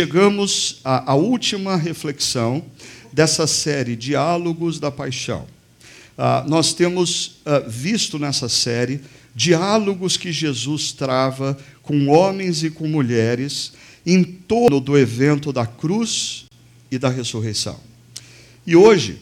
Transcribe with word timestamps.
chegamos 0.00 0.80
à, 0.82 1.12
à 1.12 1.14
última 1.14 1.76
reflexão 1.76 2.64
dessa 3.12 3.46
série 3.46 3.94
Diálogos 3.94 4.80
da 4.80 4.90
Paixão. 4.90 5.46
Ah, 6.16 6.42
nós 6.48 6.72
temos 6.72 7.42
ah, 7.44 7.58
visto 7.68 8.18
nessa 8.18 8.48
série 8.48 9.02
diálogos 9.34 10.16
que 10.16 10.32
Jesus 10.32 10.92
trava 10.92 11.54
com 11.82 12.08
homens 12.08 12.62
e 12.62 12.70
com 12.70 12.88
mulheres 12.88 13.74
em 14.06 14.24
torno 14.24 14.80
do 14.80 14.96
evento 14.96 15.52
da 15.52 15.66
cruz 15.66 16.46
e 16.90 16.98
da 16.98 17.10
ressurreição. 17.10 17.78
E 18.66 18.74
hoje 18.74 19.18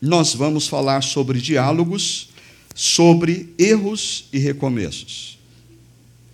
nós 0.00 0.34
vamos 0.34 0.66
falar 0.66 1.02
sobre 1.02 1.42
diálogos, 1.42 2.30
sobre 2.74 3.52
erros 3.58 4.30
e 4.32 4.38
recomeços. 4.38 5.38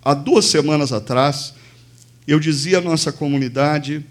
Há 0.05 0.15
duas 0.15 0.45
semanas 0.45 0.93
atrás, 0.93 1.53
eu 2.29 2.39
dizia 2.39 2.77
à 2.77 2.81
nossa 2.83 3.11
comunidade 3.11 4.05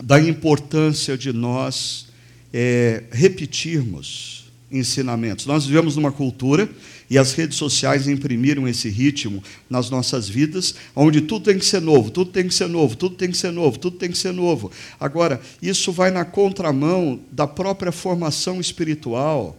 da 0.00 0.20
importância 0.20 1.18
de 1.18 1.32
nós 1.32 2.06
é, 2.52 3.02
repetirmos 3.10 4.52
ensinamentos. 4.70 5.44
Nós 5.44 5.66
vivemos 5.66 5.96
numa 5.96 6.12
cultura 6.12 6.68
e 7.10 7.18
as 7.18 7.32
redes 7.32 7.56
sociais 7.56 8.06
imprimiram 8.06 8.68
esse 8.68 8.88
ritmo 8.88 9.42
nas 9.68 9.90
nossas 9.90 10.28
vidas, 10.28 10.76
onde 10.94 11.22
tudo 11.22 11.46
tem 11.46 11.58
que 11.58 11.64
ser 11.64 11.80
novo, 11.80 12.08
tudo 12.10 12.30
tem 12.30 12.46
que 12.46 12.54
ser 12.54 12.68
novo, 12.68 12.94
tudo 12.94 13.16
tem 13.16 13.30
que 13.32 13.36
ser 13.36 13.50
novo, 13.50 13.78
tudo 13.78 13.96
tem 13.96 14.10
que 14.12 14.18
ser 14.18 14.32
novo. 14.32 14.70
Agora, 15.00 15.40
isso 15.60 15.90
vai 15.90 16.12
na 16.12 16.24
contramão 16.24 17.18
da 17.32 17.48
própria 17.48 17.90
formação 17.90 18.60
espiritual 18.60 19.58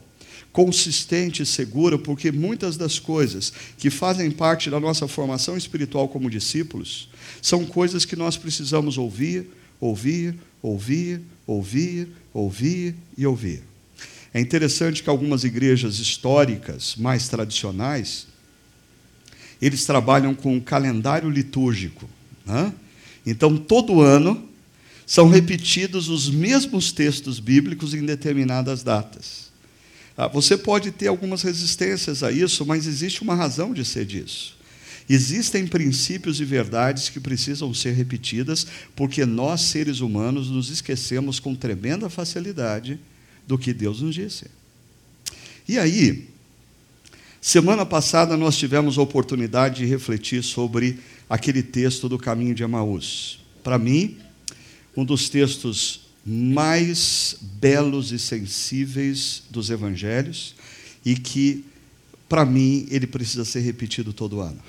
consistente 0.51 1.43
e 1.43 1.45
segura, 1.45 1.97
porque 1.97 2.31
muitas 2.31 2.75
das 2.75 2.99
coisas 2.99 3.53
que 3.77 3.89
fazem 3.89 4.31
parte 4.31 4.69
da 4.69 4.79
nossa 4.79 5.07
formação 5.07 5.55
espiritual 5.55 6.07
como 6.07 6.29
discípulos 6.29 7.09
são 7.41 7.65
coisas 7.65 8.05
que 8.05 8.15
nós 8.15 8.35
precisamos 8.37 8.97
ouvir, 8.97 9.47
ouvir, 9.79 10.35
ouvir, 10.61 11.21
ouvir, 11.45 12.07
ouvir 12.33 12.95
e 13.17 13.25
ouvir. 13.25 13.63
É 14.33 14.39
interessante 14.39 15.01
que 15.01 15.09
algumas 15.09 15.43
igrejas 15.43 15.99
históricas, 15.99 16.95
mais 16.95 17.27
tradicionais, 17.27 18.27
eles 19.61 19.85
trabalham 19.85 20.33
com 20.35 20.55
um 20.55 20.59
calendário 20.59 21.29
litúrgico. 21.29 22.07
Né? 22.45 22.73
Então, 23.25 23.57
todo 23.57 24.01
ano, 24.01 24.47
são 25.05 25.27
repetidos 25.27 26.07
os 26.07 26.29
mesmos 26.29 26.91
textos 26.91 27.39
bíblicos 27.39 27.93
em 27.93 28.05
determinadas 28.05 28.83
datas. 28.83 29.48
Ah, 30.21 30.27
você 30.27 30.57
pode 30.57 30.91
ter 30.91 31.07
algumas 31.07 31.43
resistências 31.43 32.23
a 32.23 32.29
isso, 32.29 32.65
mas 32.65 32.85
existe 32.85 33.21
uma 33.21 33.35
razão 33.35 33.73
de 33.73 33.85
ser 33.85 34.05
disso. 34.05 34.53
Existem 35.09 35.65
princípios 35.65 36.41
e 36.41 36.43
verdades 36.43 37.07
que 37.07 37.21
precisam 37.21 37.73
ser 37.73 37.93
repetidas, 37.93 38.67
porque 38.97 39.25
nós, 39.25 39.61
seres 39.61 40.01
humanos, 40.01 40.49
nos 40.49 40.69
esquecemos 40.69 41.39
com 41.39 41.55
tremenda 41.55 42.09
facilidade 42.09 42.99
do 43.47 43.57
que 43.57 43.71
Deus 43.71 44.01
nos 44.01 44.13
disse. 44.13 44.47
E 45.65 45.79
aí, 45.79 46.27
semana 47.39 47.85
passada 47.85 48.35
nós 48.35 48.57
tivemos 48.57 48.97
a 48.97 49.01
oportunidade 49.01 49.77
de 49.77 49.85
refletir 49.85 50.43
sobre 50.43 50.99
aquele 51.29 51.63
texto 51.63 52.09
do 52.09 52.19
caminho 52.19 52.53
de 52.53 52.61
Emaús. 52.61 53.39
Para 53.63 53.79
mim, 53.79 54.17
um 54.97 55.05
dos 55.05 55.29
textos 55.29 56.08
mais 56.29 57.37
belos 57.41 58.11
e 58.11 58.19
sensíveis 58.19 59.41
dos 59.49 59.71
evangelhos 59.71 60.53
e 61.03 61.15
que, 61.15 61.65
para 62.27 62.45
mim, 62.45 62.85
ele 62.91 63.07
precisa 63.07 63.43
ser 63.43 63.61
repetido 63.61 64.13
todo 64.13 64.39
ano. 64.39 64.59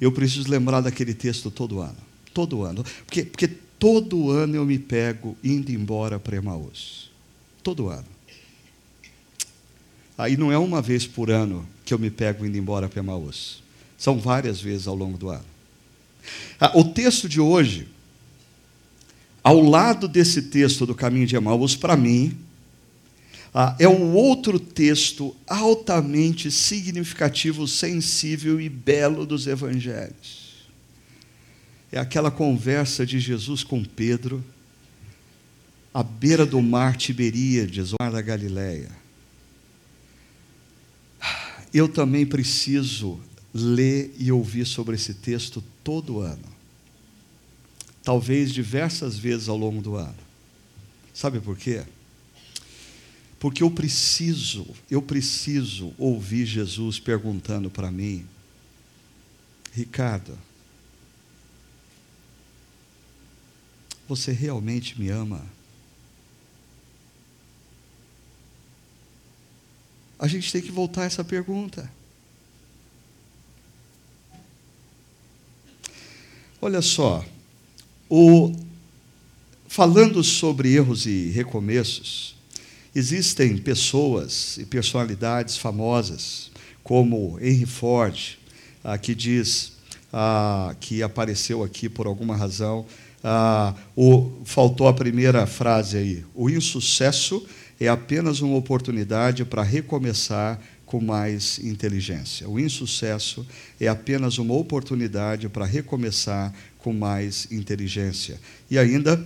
Eu 0.00 0.10
preciso 0.10 0.50
lembrar 0.50 0.80
daquele 0.80 1.12
texto 1.12 1.50
todo 1.50 1.80
ano. 1.80 1.98
Todo 2.32 2.62
ano. 2.62 2.82
Porque, 3.04 3.22
porque 3.22 3.48
todo 3.78 4.30
ano 4.30 4.56
eu 4.56 4.64
me 4.64 4.78
pego 4.78 5.36
indo 5.44 5.70
embora 5.70 6.18
para 6.18 6.36
Emaús. 6.36 7.10
Todo 7.62 7.90
ano. 7.90 8.06
Aí 10.16 10.38
não 10.38 10.50
é 10.50 10.56
uma 10.56 10.80
vez 10.80 11.06
por 11.06 11.30
ano 11.30 11.68
que 11.84 11.92
eu 11.92 11.98
me 11.98 12.10
pego 12.10 12.46
indo 12.46 12.56
embora 12.56 12.88
para 12.88 13.00
Emaús. 13.00 13.62
São 13.98 14.18
várias 14.18 14.58
vezes 14.58 14.86
ao 14.86 14.96
longo 14.96 15.18
do 15.18 15.28
ano. 15.28 15.44
Ah, 16.58 16.72
o 16.74 16.84
texto 16.84 17.28
de 17.28 17.40
hoje, 17.40 17.88
ao 19.42 19.60
lado 19.60 20.06
desse 20.06 20.42
texto 20.42 20.86
do 20.86 20.94
caminho 20.94 21.26
de 21.26 21.36
Emaús, 21.36 21.74
para 21.74 21.96
mim, 21.96 22.36
ah, 23.54 23.76
é 23.78 23.88
um 23.88 24.14
outro 24.14 24.58
texto 24.58 25.36
altamente 25.46 26.50
significativo, 26.50 27.68
sensível 27.68 28.60
e 28.60 28.68
belo 28.68 29.26
dos 29.26 29.46
evangelhos. 29.46 30.70
É 31.90 31.98
aquela 31.98 32.30
conversa 32.30 33.04
de 33.04 33.20
Jesus 33.20 33.62
com 33.62 33.84
Pedro, 33.84 34.42
à 35.92 36.02
beira 36.02 36.46
do 36.46 36.62
mar 36.62 36.96
Tiberíades, 36.96 37.92
o 37.92 37.96
mar 38.00 38.10
da 38.10 38.22
Galileia. 38.22 38.90
Eu 41.74 41.88
também 41.88 42.24
preciso 42.24 43.20
ler 43.52 44.14
e 44.18 44.32
ouvir 44.32 44.64
sobre 44.64 44.94
esse 44.94 45.12
texto 45.14 45.62
todo 45.84 46.20
ano. 46.20 46.51
Talvez 48.02 48.52
diversas 48.52 49.16
vezes 49.16 49.48
ao 49.48 49.56
longo 49.56 49.80
do 49.80 49.96
ano. 49.96 50.18
Sabe 51.14 51.40
por 51.40 51.56
quê? 51.56 51.84
Porque 53.38 53.62
eu 53.62 53.70
preciso, 53.70 54.66
eu 54.90 55.02
preciso 55.02 55.92
ouvir 55.98 56.46
Jesus 56.46 56.98
perguntando 56.98 57.70
para 57.70 57.90
mim, 57.90 58.26
Ricardo, 59.72 60.38
você 64.06 64.32
realmente 64.32 65.00
me 65.00 65.08
ama? 65.08 65.44
A 70.18 70.28
gente 70.28 70.52
tem 70.52 70.62
que 70.62 70.70
voltar 70.70 71.02
a 71.02 71.06
essa 71.06 71.24
pergunta. 71.24 71.90
Olha 76.60 76.80
só, 76.80 77.24
o, 78.14 78.52
falando 79.66 80.22
sobre 80.22 80.74
erros 80.74 81.06
e 81.06 81.30
recomeços, 81.30 82.36
existem 82.94 83.56
pessoas 83.56 84.58
e 84.58 84.66
personalidades 84.66 85.56
famosas, 85.56 86.50
como 86.84 87.38
Henry 87.40 87.64
Ford, 87.64 88.36
ah, 88.84 88.98
que 88.98 89.14
diz 89.14 89.72
ah, 90.12 90.76
que 90.78 91.02
apareceu 91.02 91.62
aqui 91.62 91.88
por 91.88 92.06
alguma 92.06 92.36
razão. 92.36 92.84
Ah, 93.24 93.74
o, 93.96 94.30
faltou 94.44 94.88
a 94.88 94.92
primeira 94.92 95.46
frase 95.46 95.96
aí: 95.96 96.24
o 96.34 96.50
insucesso 96.50 97.46
é 97.80 97.88
apenas 97.88 98.42
uma 98.42 98.58
oportunidade 98.58 99.42
para 99.42 99.62
recomeçar 99.62 100.60
com 100.92 101.00
mais 101.00 101.58
inteligência. 101.60 102.46
O 102.46 102.60
insucesso 102.60 103.46
é 103.80 103.88
apenas 103.88 104.36
uma 104.36 104.52
oportunidade 104.52 105.48
para 105.48 105.64
recomeçar 105.64 106.52
com 106.76 106.92
mais 106.92 107.50
inteligência. 107.50 108.38
E 108.70 108.78
ainda, 108.78 109.16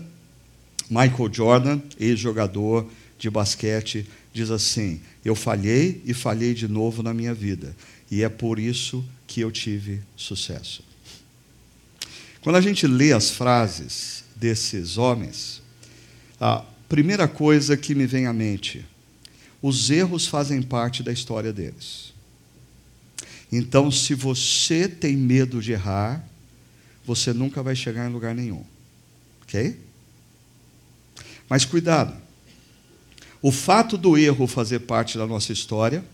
Michael 0.89 1.29
Jordan, 1.33 1.81
ex-jogador 1.99 2.89
de 3.19 3.29
basquete, 3.29 4.07
diz 4.33 4.49
assim: 4.53 5.01
Eu 5.25 5.35
falhei 5.35 6.01
e 6.05 6.15
falhei 6.15 6.55
de 6.55 6.69
novo 6.69 7.03
na 7.03 7.13
minha 7.13 7.35
vida, 7.35 7.75
e 8.09 8.23
é 8.23 8.29
por 8.29 8.61
isso 8.61 9.05
que 9.27 9.41
eu 9.41 9.51
tive 9.51 10.01
sucesso. 10.17 10.85
Quando 12.43 12.55
a 12.55 12.61
gente 12.61 12.87
lê 12.87 13.13
as 13.13 13.29
frases 13.29 14.23
desses 14.37 14.99
homens, 14.99 15.61
a 16.41 16.65
Primeira 16.89 17.27
coisa 17.27 17.77
que 17.77 17.97
me 17.97 18.07
vem 18.07 18.27
à 18.27 18.33
mente: 18.33 18.85
os 19.63 19.91
erros 19.91 20.27
fazem 20.27 20.63
parte 20.63 21.03
da 21.03 21.13
história 21.13 21.53
deles. 21.53 22.15
Então, 23.51 23.91
se 23.91 24.15
você 24.15 24.89
tem 24.89 25.17
medo 25.17 25.61
de 25.61 25.73
errar, 25.73 26.25
você 27.05 27.33
nunca 27.33 27.63
vai 27.63 27.77
chegar 27.77 28.09
em 28.09 28.13
lugar 28.13 28.35
nenhum. 28.35 28.65
Ok? 29.43 29.79
Mas 31.49 31.65
cuidado. 31.65 32.15
O 33.41 33.53
fato 33.53 33.97
do 33.97 34.19
erro 34.19 34.47
fazer 34.47 34.81
parte 34.81 35.17
da 35.17 35.27
nossa 35.27 35.53
história 35.53 36.05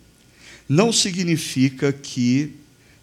não 0.69 0.93
significa 0.93 1.93
que 1.93 2.55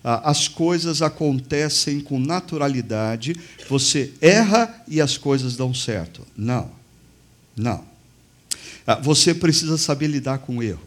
ah, 0.04 0.30
as 0.30 0.48
coisas 0.48 1.02
acontecem 1.02 2.00
com 2.00 2.20
naturalidade, 2.20 3.36
você 3.68 4.14
erra 4.22 4.84
e 4.88 5.02
as 5.02 5.18
coisas 5.18 5.56
dão 5.56 5.74
certo. 5.74 6.26
Não. 6.38 6.72
Não. 7.56 7.84
Ah, 8.90 8.96
você 8.96 9.36
precisa 9.36 9.78
saber 9.78 10.08
lidar 10.08 10.40
com 10.40 10.58
o 10.58 10.64
erro. 10.64 10.82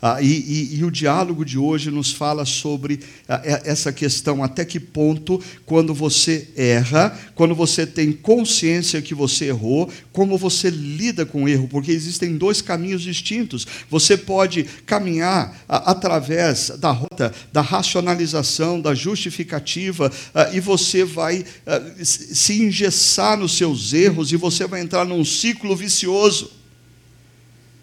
Ah, 0.00 0.22
e, 0.22 0.26
e, 0.26 0.78
e, 0.78 0.84
o 0.84 0.90
diálogo 0.90 1.44
de 1.44 1.58
hoje 1.58 1.90
nos 1.90 2.10
fala 2.10 2.46
sobre 2.46 3.00
ah, 3.28 3.42
essa 3.44 3.92
questão: 3.92 4.42
até 4.42 4.64
que 4.64 4.80
ponto, 4.80 5.38
quando 5.66 5.92
você 5.92 6.48
erra, 6.56 7.14
quando 7.34 7.54
você 7.54 7.86
tem 7.86 8.10
consciência 8.10 9.02
que 9.02 9.14
você 9.14 9.48
errou, 9.48 9.90
como 10.14 10.38
você 10.38 10.70
lida 10.70 11.26
com 11.26 11.44
o 11.44 11.48
erro, 11.48 11.68
porque 11.68 11.92
existem 11.92 12.38
dois 12.38 12.62
caminhos 12.62 13.02
distintos. 13.02 13.66
Você 13.90 14.16
pode 14.16 14.64
caminhar 14.86 15.62
ah, 15.68 15.90
através 15.90 16.70
da 16.78 16.90
rota 16.90 17.34
da 17.52 17.60
racionalização, 17.60 18.80
da 18.80 18.94
justificativa, 18.94 20.10
ah, 20.34 20.48
e 20.54 20.60
você 20.60 21.04
vai 21.04 21.44
ah, 21.66 21.82
se 22.02 22.62
engessar 22.62 23.36
nos 23.36 23.58
seus 23.58 23.92
erros, 23.92 24.32
e 24.32 24.36
você 24.36 24.66
vai 24.66 24.80
entrar 24.80 25.04
num 25.04 25.22
ciclo 25.22 25.76
vicioso 25.76 26.59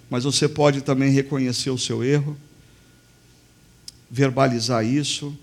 mas 0.09 0.24
você 0.24 0.48
pode 0.48 0.81
também 0.81 1.12
reconhecer 1.12 1.69
o 1.69 1.77
seu 1.77 2.04
erro, 2.04 2.38
verbalizar 4.09 4.86
isso, 4.86 5.38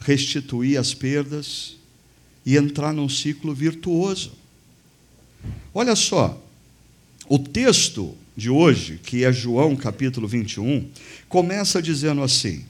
restituir 0.00 0.78
as 0.78 0.94
perdas 0.94 1.76
e 2.44 2.56
entrar 2.56 2.92
num 2.92 3.08
ciclo 3.08 3.54
virtuoso. 3.54 4.32
Olha 5.74 5.94
só, 5.96 6.42
o 7.28 7.38
texto 7.38 8.16
de 8.36 8.48
hoje, 8.50 9.00
que 9.02 9.24
é 9.24 9.32
João 9.32 9.74
capítulo 9.74 10.28
21, 10.28 10.88
começa 11.28 11.82
dizendo 11.82 12.22
assim: 12.22 12.64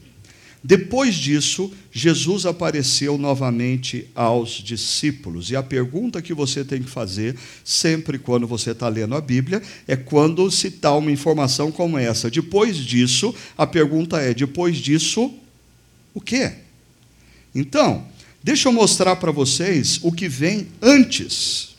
depois 0.67 1.15
disso, 1.15 1.71
Jesus 1.93 2.45
apareceu 2.45 3.17
novamente 3.17 4.09
aos 4.13 4.49
discípulos. 4.61 5.49
E 5.49 5.55
a 5.55 5.63
pergunta 5.63 6.21
que 6.21 6.33
você 6.33 6.61
tem 6.65 6.83
que 6.83 6.89
fazer, 6.89 7.37
sempre 7.63 8.19
quando 8.19 8.45
você 8.45 8.71
está 8.71 8.89
lendo 8.89 9.15
a 9.15 9.21
Bíblia, 9.21 9.63
é 9.87 9.95
quando 9.95 10.51
citar 10.51 10.97
uma 10.97 11.09
informação 11.09 11.71
como 11.71 11.97
essa. 11.97 12.29
Depois 12.29 12.75
disso, 12.75 13.33
a 13.57 13.65
pergunta 13.65 14.19
é: 14.19 14.33
depois 14.33 14.75
disso, 14.75 15.33
o 16.13 16.19
quê? 16.19 16.55
Então, 17.55 18.05
deixa 18.43 18.67
eu 18.67 18.73
mostrar 18.73 19.15
para 19.15 19.31
vocês 19.31 20.01
o 20.03 20.11
que 20.11 20.27
vem 20.27 20.67
antes 20.81 21.77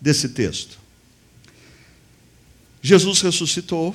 desse 0.00 0.30
texto. 0.30 0.80
Jesus 2.82 3.20
ressuscitou 3.20 3.94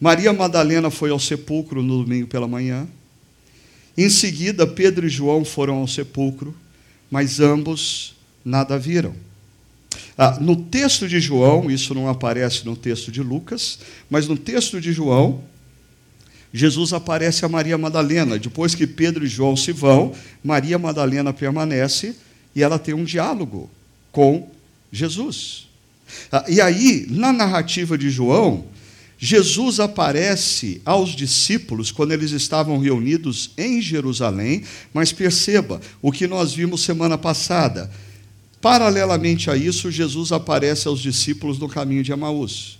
Maria 0.00 0.32
Madalena 0.32 0.90
foi 0.90 1.10
ao 1.10 1.18
sepulcro 1.18 1.82
no 1.82 2.04
domingo 2.04 2.26
pela 2.26 2.46
manhã. 2.46 2.86
Em 3.96 4.10
seguida, 4.10 4.66
Pedro 4.66 5.06
e 5.06 5.10
João 5.10 5.44
foram 5.44 5.76
ao 5.76 5.88
sepulcro, 5.88 6.54
mas 7.10 7.40
ambos 7.40 8.14
nada 8.44 8.78
viram. 8.78 9.14
Ah, 10.18 10.38
no 10.40 10.56
texto 10.56 11.08
de 11.08 11.20
João, 11.20 11.70
isso 11.70 11.94
não 11.94 12.08
aparece 12.08 12.64
no 12.64 12.76
texto 12.76 13.10
de 13.10 13.22
Lucas, 13.22 13.78
mas 14.08 14.26
no 14.28 14.36
texto 14.36 14.80
de 14.80 14.92
João, 14.92 15.42
Jesus 16.52 16.92
aparece 16.92 17.44
a 17.44 17.48
Maria 17.48 17.76
Madalena. 17.76 18.38
Depois 18.38 18.74
que 18.74 18.86
Pedro 18.86 19.24
e 19.24 19.28
João 19.28 19.56
se 19.56 19.72
vão, 19.72 20.14
Maria 20.42 20.78
Madalena 20.78 21.32
permanece 21.32 22.16
e 22.54 22.62
ela 22.62 22.78
tem 22.78 22.94
um 22.94 23.04
diálogo 23.04 23.70
com 24.10 24.50
Jesus. 24.90 25.68
Ah, 26.30 26.44
e 26.48 26.60
aí, 26.60 27.06
na 27.10 27.32
narrativa 27.32 27.98
de 27.98 28.08
João, 28.08 28.64
Jesus 29.18 29.80
aparece 29.80 30.82
aos 30.84 31.10
discípulos 31.10 31.90
quando 31.90 32.12
eles 32.12 32.32
estavam 32.32 32.78
reunidos 32.78 33.50
em 33.56 33.80
Jerusalém, 33.80 34.62
mas 34.92 35.12
perceba 35.12 35.80
o 36.02 36.12
que 36.12 36.26
nós 36.26 36.52
vimos 36.52 36.82
semana 36.82 37.16
passada. 37.16 37.90
Paralelamente 38.60 39.50
a 39.50 39.56
isso, 39.56 39.90
Jesus 39.90 40.32
aparece 40.32 40.86
aos 40.86 41.00
discípulos 41.00 41.58
no 41.58 41.68
caminho 41.68 42.02
de 42.02 42.12
Emaús. 42.12 42.78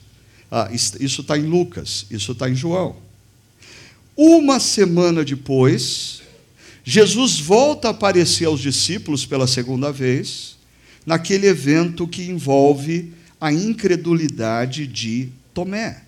Ah, 0.50 0.68
isso 0.72 1.20
está 1.22 1.38
em 1.38 1.46
Lucas, 1.46 2.06
isso 2.10 2.32
está 2.32 2.50
em 2.50 2.54
João. 2.54 2.96
Uma 4.16 4.60
semana 4.60 5.24
depois, 5.24 6.22
Jesus 6.84 7.40
volta 7.40 7.88
a 7.88 7.90
aparecer 7.90 8.44
aos 8.44 8.60
discípulos 8.60 9.26
pela 9.26 9.46
segunda 9.46 9.90
vez, 9.90 10.56
naquele 11.04 11.46
evento 11.46 12.06
que 12.06 12.22
envolve 12.22 13.12
a 13.40 13.52
incredulidade 13.52 14.86
de 14.86 15.28
Tomé. 15.54 16.05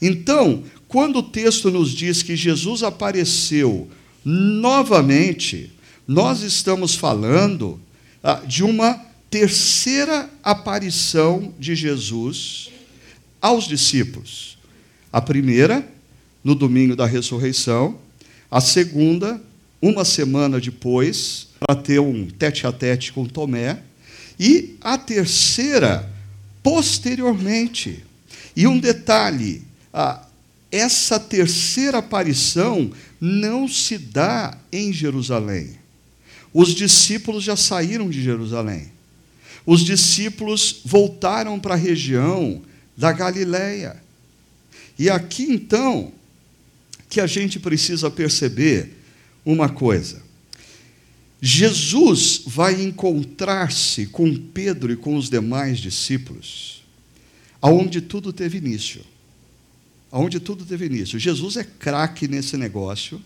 Então, 0.00 0.64
quando 0.88 1.18
o 1.18 1.22
texto 1.22 1.70
nos 1.70 1.90
diz 1.90 2.22
que 2.22 2.36
Jesus 2.36 2.82
apareceu 2.82 3.88
novamente, 4.24 5.72
nós 6.06 6.42
estamos 6.42 6.94
falando 6.94 7.80
ah, 8.22 8.42
de 8.46 8.62
uma 8.62 8.94
terceira 9.30 10.30
aparição 10.42 11.52
de 11.58 11.74
Jesus 11.74 12.70
aos 13.40 13.66
discípulos. 13.66 14.56
A 15.12 15.20
primeira, 15.20 15.86
no 16.42 16.54
domingo 16.54 16.94
da 16.94 17.06
ressurreição, 17.06 17.98
a 18.50 18.60
segunda, 18.60 19.42
uma 19.82 20.04
semana 20.04 20.60
depois, 20.60 21.48
para 21.58 21.74
ter 21.74 21.98
um 21.98 22.26
tete 22.26 22.66
a 22.66 22.72
tete 22.72 23.12
com 23.12 23.26
Tomé, 23.26 23.82
e 24.38 24.76
a 24.80 24.96
terceira, 24.96 26.10
posteriormente. 26.62 28.04
E 28.56 28.66
um 28.66 28.78
detalhe: 28.78 29.62
essa 30.70 31.18
terceira 31.18 31.98
aparição 31.98 32.90
não 33.20 33.68
se 33.68 33.98
dá 33.98 34.56
em 34.72 34.92
Jerusalém. 34.92 35.78
Os 36.52 36.74
discípulos 36.74 37.42
já 37.42 37.56
saíram 37.56 38.08
de 38.08 38.22
Jerusalém. 38.22 38.92
Os 39.66 39.80
discípulos 39.80 40.80
voltaram 40.84 41.58
para 41.58 41.74
a 41.74 41.78
região 41.78 42.62
da 42.96 43.10
Galileia. 43.12 43.96
E 44.98 45.10
aqui 45.10 45.44
então 45.44 46.12
que 47.08 47.20
a 47.20 47.26
gente 47.26 47.58
precisa 47.58 48.10
perceber 48.10 48.92
uma 49.44 49.68
coisa. 49.68 50.22
Jesus 51.40 52.42
vai 52.46 52.82
encontrar-se 52.82 54.06
com 54.06 54.34
Pedro 54.34 54.92
e 54.92 54.96
com 54.96 55.14
os 55.16 55.28
demais 55.28 55.78
discípulos, 55.78 56.73
aonde 57.64 58.00
tudo 58.00 58.32
teve 58.32 58.58
início 58.58 59.04
onde 60.14 60.38
tudo 60.38 60.64
teve 60.64 60.86
início. 60.86 61.18
Jesus 61.18 61.56
é 61.56 61.64
craque 61.64 62.28
nesse 62.28 62.56
negócio 62.56 63.20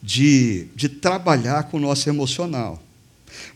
de, 0.00 0.66
de 0.76 0.88
trabalhar 0.88 1.64
com 1.64 1.78
o 1.78 1.80
nosso 1.80 2.08
emocional. 2.08 2.82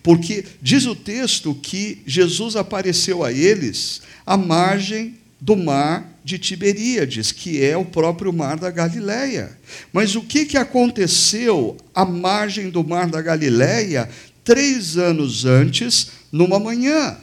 Porque 0.02 0.44
diz 0.60 0.84
o 0.84 0.96
texto 0.96 1.54
que 1.54 2.02
Jesus 2.04 2.56
apareceu 2.56 3.24
a 3.24 3.32
eles 3.32 4.02
à 4.26 4.36
margem 4.36 5.16
do 5.40 5.56
mar 5.56 6.12
de 6.24 6.38
Tiberíades, 6.38 7.32
que 7.32 7.62
é 7.62 7.76
o 7.76 7.84
próprio 7.84 8.32
mar 8.32 8.58
da 8.58 8.70
Galileia. 8.70 9.56
Mas 9.92 10.14
o 10.14 10.22
que, 10.22 10.44
que 10.44 10.56
aconteceu 10.56 11.76
à 11.94 12.04
margem 12.04 12.68
do 12.68 12.84
mar 12.84 13.08
da 13.08 13.22
Galileia 13.22 14.08
três 14.44 14.96
anos 14.96 15.44
antes, 15.44 16.10
numa 16.30 16.58
manhã? 16.58 17.16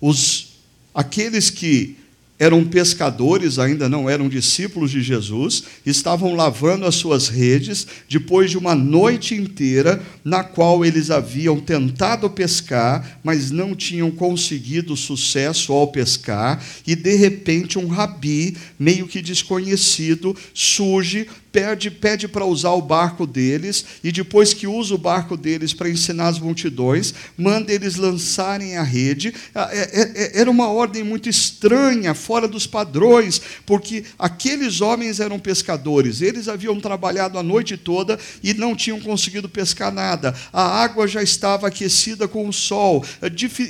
Os, 0.00 0.49
aqueles 0.94 1.50
que 1.50 1.96
eram 2.40 2.64
pescadores, 2.64 3.58
ainda 3.58 3.86
não 3.86 4.08
eram 4.08 4.26
discípulos 4.26 4.90
de 4.90 5.02
Jesus, 5.02 5.64
estavam 5.84 6.34
lavando 6.34 6.86
as 6.86 6.94
suas 6.94 7.28
redes 7.28 7.86
depois 8.08 8.50
de 8.50 8.56
uma 8.56 8.74
noite 8.74 9.34
inteira 9.34 10.02
na 10.24 10.42
qual 10.42 10.82
eles 10.82 11.10
haviam 11.10 11.60
tentado 11.60 12.30
pescar, 12.30 13.20
mas 13.22 13.50
não 13.50 13.74
tinham 13.74 14.10
conseguido 14.10 14.96
sucesso 14.96 15.74
ao 15.74 15.88
pescar, 15.88 16.64
e 16.86 16.96
de 16.96 17.14
repente 17.14 17.78
um 17.78 17.88
rabi, 17.88 18.56
meio 18.78 19.06
que 19.06 19.20
desconhecido, 19.20 20.34
surge 20.54 21.28
pede, 21.52 21.90
pede 21.90 22.28
para 22.28 22.44
usar 22.44 22.72
o 22.72 22.82
barco 22.82 23.26
deles, 23.26 23.84
e 24.02 24.12
depois 24.12 24.54
que 24.54 24.66
usa 24.66 24.94
o 24.94 24.98
barco 24.98 25.36
deles 25.36 25.72
para 25.72 25.88
ensinar 25.88 26.28
as 26.28 26.38
multidões, 26.38 27.14
manda 27.36 27.72
eles 27.72 27.96
lançarem 27.96 28.76
a 28.76 28.82
rede. 28.82 29.34
Ah, 29.54 29.68
é, 29.72 29.78
é, 29.78 30.12
é, 30.14 30.40
era 30.40 30.50
uma 30.50 30.68
ordem 30.68 31.02
muito 31.02 31.28
estranha, 31.28 32.14
fora 32.14 32.46
dos 32.46 32.66
padrões, 32.66 33.40
porque 33.66 34.04
aqueles 34.18 34.80
homens 34.80 35.20
eram 35.20 35.38
pescadores, 35.38 36.20
eles 36.20 36.48
haviam 36.48 36.80
trabalhado 36.80 37.38
a 37.38 37.42
noite 37.42 37.76
toda 37.76 38.18
e 38.42 38.54
não 38.54 38.76
tinham 38.76 39.00
conseguido 39.00 39.48
pescar 39.48 39.92
nada. 39.92 40.34
A 40.52 40.62
água 40.62 41.06
já 41.08 41.22
estava 41.22 41.66
aquecida 41.66 42.28
com 42.28 42.48
o 42.48 42.52
sol, 42.52 43.04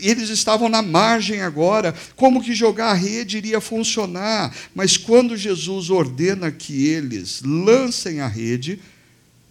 eles 0.02 0.28
estavam 0.28 0.68
na 0.68 0.82
margem 0.82 1.40
agora. 1.42 1.94
Como 2.16 2.42
que 2.42 2.54
jogar 2.54 2.90
a 2.90 2.94
rede 2.94 3.38
iria 3.38 3.60
funcionar? 3.60 4.54
Mas 4.75 4.96
quando 4.96 5.37
Jesus 5.37 5.90
ordena 5.90 6.50
que 6.50 6.87
eles 6.87 7.40
lancem 7.44 7.69
a 8.20 8.26
rede, 8.26 8.80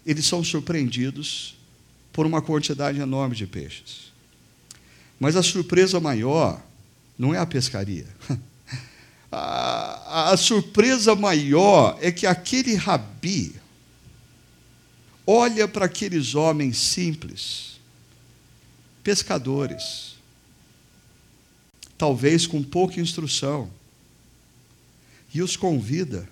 eles 0.06 0.26
são 0.26 0.44
surpreendidos 0.44 1.56
por 2.12 2.26
uma 2.26 2.42
quantidade 2.42 3.00
enorme 3.00 3.36
de 3.36 3.46
peixes. 3.46 4.12
Mas 5.20 5.36
a 5.36 5.44
surpresa 5.44 6.00
maior 6.00 6.62
não 7.18 7.34
é 7.34 7.38
a 7.38 7.46
pescaria. 7.46 8.08
A, 9.32 10.32
a, 10.32 10.38
surpresa 10.38 11.14
maior 11.14 11.96
é 12.02 12.12
que 12.12 12.26
aquele 12.26 12.74
rabi 12.74 13.54
olha 15.24 15.68
para 15.68 15.86
aqueles 15.86 16.34
homens 16.34 16.80
simples, 16.80 17.80
pescadores, 19.04 20.16
talvez 21.96 22.48
com 22.48 22.64
pouca 22.64 23.00
instrução, 23.00 23.70
e 25.32 25.44
os 25.44 25.56
convida 25.56 26.28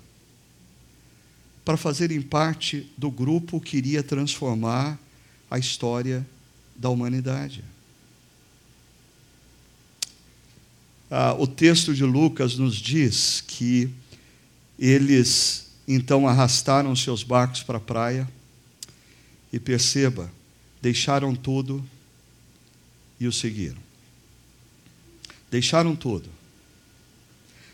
para 1.67 1.75
fazerem 1.75 2.21
parte 2.21 2.89
do 2.97 3.11
grupo 3.11 3.59
que 3.59 3.75
iria 3.75 4.01
transformar 4.01 4.97
a 5.51 5.59
história 5.59 6.25
da 6.73 6.89
humanidade. 6.89 7.61
Ah, 11.11 11.35
o 11.37 11.45
texto 11.45 11.93
de 11.93 12.05
Lucas 12.05 12.55
nos 12.55 12.77
diz 12.77 13.43
que 13.45 13.89
eles 14.79 15.67
então 15.85 16.25
arrastaram 16.25 16.95
seus 16.95 17.21
barcos 17.21 17.63
para 17.63 17.79
a 17.79 17.81
praia 17.81 18.25
e 19.51 19.59
perceba, 19.59 20.31
deixaram 20.81 21.35
tudo 21.35 21.85
e 23.19 23.27
o 23.27 23.33
seguiram. 23.33 23.81
Deixaram 25.51 25.97
tudo. 25.97 26.29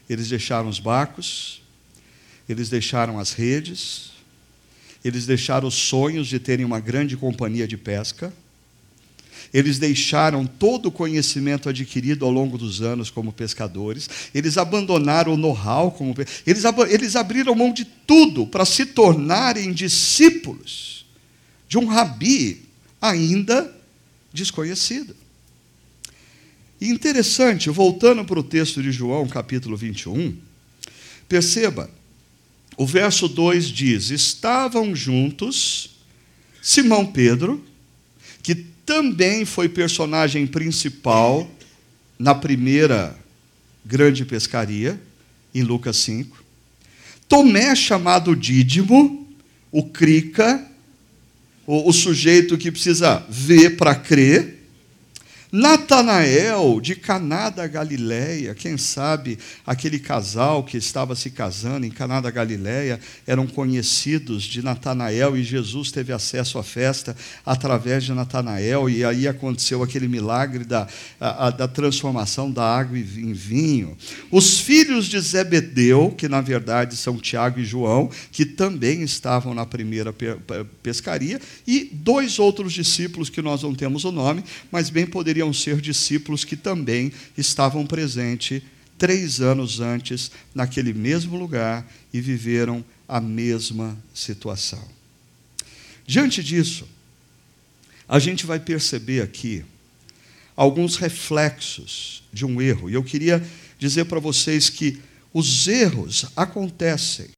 Eles 0.10 0.30
deixaram 0.30 0.68
os 0.68 0.80
barcos, 0.80 1.62
eles 2.48 2.70
deixaram 2.70 3.20
as 3.20 3.32
redes, 3.32 4.12
eles 5.04 5.26
deixaram 5.26 5.68
os 5.68 5.76
sonhos 5.76 6.28
de 6.28 6.40
terem 6.40 6.66
uma 6.66 6.80
grande 6.80 7.18
companhia 7.18 7.68
de 7.68 7.78
pesca, 7.78 8.34
eles 9.54 9.78
deixaram 9.78 10.48
todo 10.48 10.88
o 10.88 10.92
conhecimento 10.92 11.70
adquirido 11.70 12.26
ao 12.26 12.32
longo 12.32 12.58
dos 12.58 12.82
anos 12.82 13.10
como 13.10 13.32
pescadores, 13.32 14.10
eles 14.34 14.58
abandonaram 14.58 15.34
o 15.34 15.38
know-how 15.38 15.92
como 15.92 16.16
eles, 16.48 16.64
eles 16.90 17.16
abriram 17.16 17.54
mão 17.54 17.72
de 17.72 17.86
tudo 17.86 18.48
para 18.48 18.66
se 18.66 18.86
tornarem 18.86 19.72
discípulos 19.72 21.06
de 21.68 21.78
um 21.78 21.86
rabi 21.86 22.64
ainda 23.00 23.72
desconhecido. 24.34 25.16
E 26.82 26.90
interessante, 26.90 27.70
voltando 27.70 28.26
para 28.26 28.40
o 28.40 28.44
texto 28.44 28.82
de 28.82 28.92
João, 28.92 29.28
capítulo 29.28 29.78
21, 29.78 30.36
perceba, 31.30 31.90
o 32.78 32.86
verso 32.86 33.28
2 33.28 33.68
diz: 33.68 34.10
Estavam 34.10 34.96
juntos 34.96 35.92
Simão 36.62 37.06
Pedro, 37.06 37.64
que 38.42 38.56
também 38.56 39.46
foi 39.46 39.70
personagem 39.70 40.48
principal 40.48 41.50
na 42.18 42.34
primeira 42.34 43.18
grande 43.86 44.26
pescaria, 44.26 45.00
em 45.54 45.62
Lucas 45.62 45.98
5. 45.98 46.44
Tomé, 47.28 47.76
chamado 47.76 48.36
Dídimo, 48.36 49.28
o 49.72 49.84
Crica, 49.84 50.66
o, 51.66 51.90
o 51.90 51.94
sujeito 51.94 52.58
que 52.58 52.72
precisa 52.72 53.26
ver 53.30 53.78
para 53.78 53.96
crer, 53.96 54.53
Natanael, 55.56 56.82
de 56.82 56.96
Caná 56.96 57.48
da 57.48 57.68
Galileia, 57.68 58.56
quem 58.56 58.76
sabe 58.76 59.38
aquele 59.64 60.00
casal 60.00 60.64
que 60.64 60.78
estava 60.78 61.16
se 61.16 61.30
casando 61.30 61.86
em 61.86 61.92
Caná 61.92 62.20
da 62.20 62.32
Galileia 62.32 63.00
eram 63.28 63.46
conhecidos 63.46 64.46
de 64.46 64.64
Natanael 64.64 65.38
e 65.38 65.44
Jesus 65.44 65.92
teve 65.92 66.12
acesso 66.12 66.58
à 66.58 66.64
festa 66.64 67.16
através 67.46 68.04
de 68.04 68.14
Natanael 68.14 68.90
e 68.90 69.06
aí 69.06 69.28
aconteceu 69.28 69.84
aquele 69.84 70.08
milagre 70.08 70.64
da, 70.64 70.88
a, 71.22 71.46
a, 71.46 71.50
da 71.52 71.68
transformação 71.68 72.50
da 72.50 72.64
água 72.64 72.98
em 72.98 73.32
vinho. 73.32 73.96
Os 74.32 74.60
filhos 74.60 75.06
de 75.06 75.20
Zebedeu, 75.20 76.16
que 76.18 76.28
na 76.28 76.42
verdade 76.42 76.98
são 76.98 77.18
Tiago 77.18 77.60
e 77.60 77.64
João, 77.64 78.10
que 78.32 78.44
também 78.44 79.04
estavam 79.04 79.54
na 79.54 79.68
primeira 79.68 80.12
pescaria, 80.82 81.40
e 81.68 81.92
dois 81.94 82.40
outros 82.40 82.74
discípulos 82.74 83.30
que 83.30 83.40
nós 83.40 83.62
não 83.62 83.76
temos 83.76 84.04
o 84.04 84.12
nome, 84.12 84.44
mas 84.72 84.90
bem 84.90 85.06
poderiam 85.06 85.43
poderiam 85.44 85.52
ser 85.52 85.82
discípulos 85.82 86.46
que 86.46 86.56
também 86.56 87.12
estavam 87.38 87.86
presentes 87.86 88.62
três 88.98 89.42
anos 89.42 89.82
antes 89.82 90.32
naquele 90.56 90.94
mesmo 90.94 91.38
lugar 91.38 91.86
e 92.14 92.22
viveram 92.22 92.86
a 93.08 93.20
mesma 93.20 93.98
situação. 94.14 94.88
Diante 96.08 96.42
disso, 96.44 96.88
a 98.08 98.20
gente 98.20 98.46
vai 98.46 98.60
perceber 98.60 99.22
aqui 99.22 99.66
alguns 100.56 100.96
reflexos 100.96 102.24
de 102.32 102.46
um 102.46 102.62
erro, 102.62 102.90
e 102.90 102.94
eu 102.94 103.04
queria 103.04 103.46
dizer 103.78 104.06
para 104.06 104.20
vocês 104.20 104.70
que 104.70 105.00
os 105.34 105.68
erros 105.68 106.26
acontecem. 106.36 107.30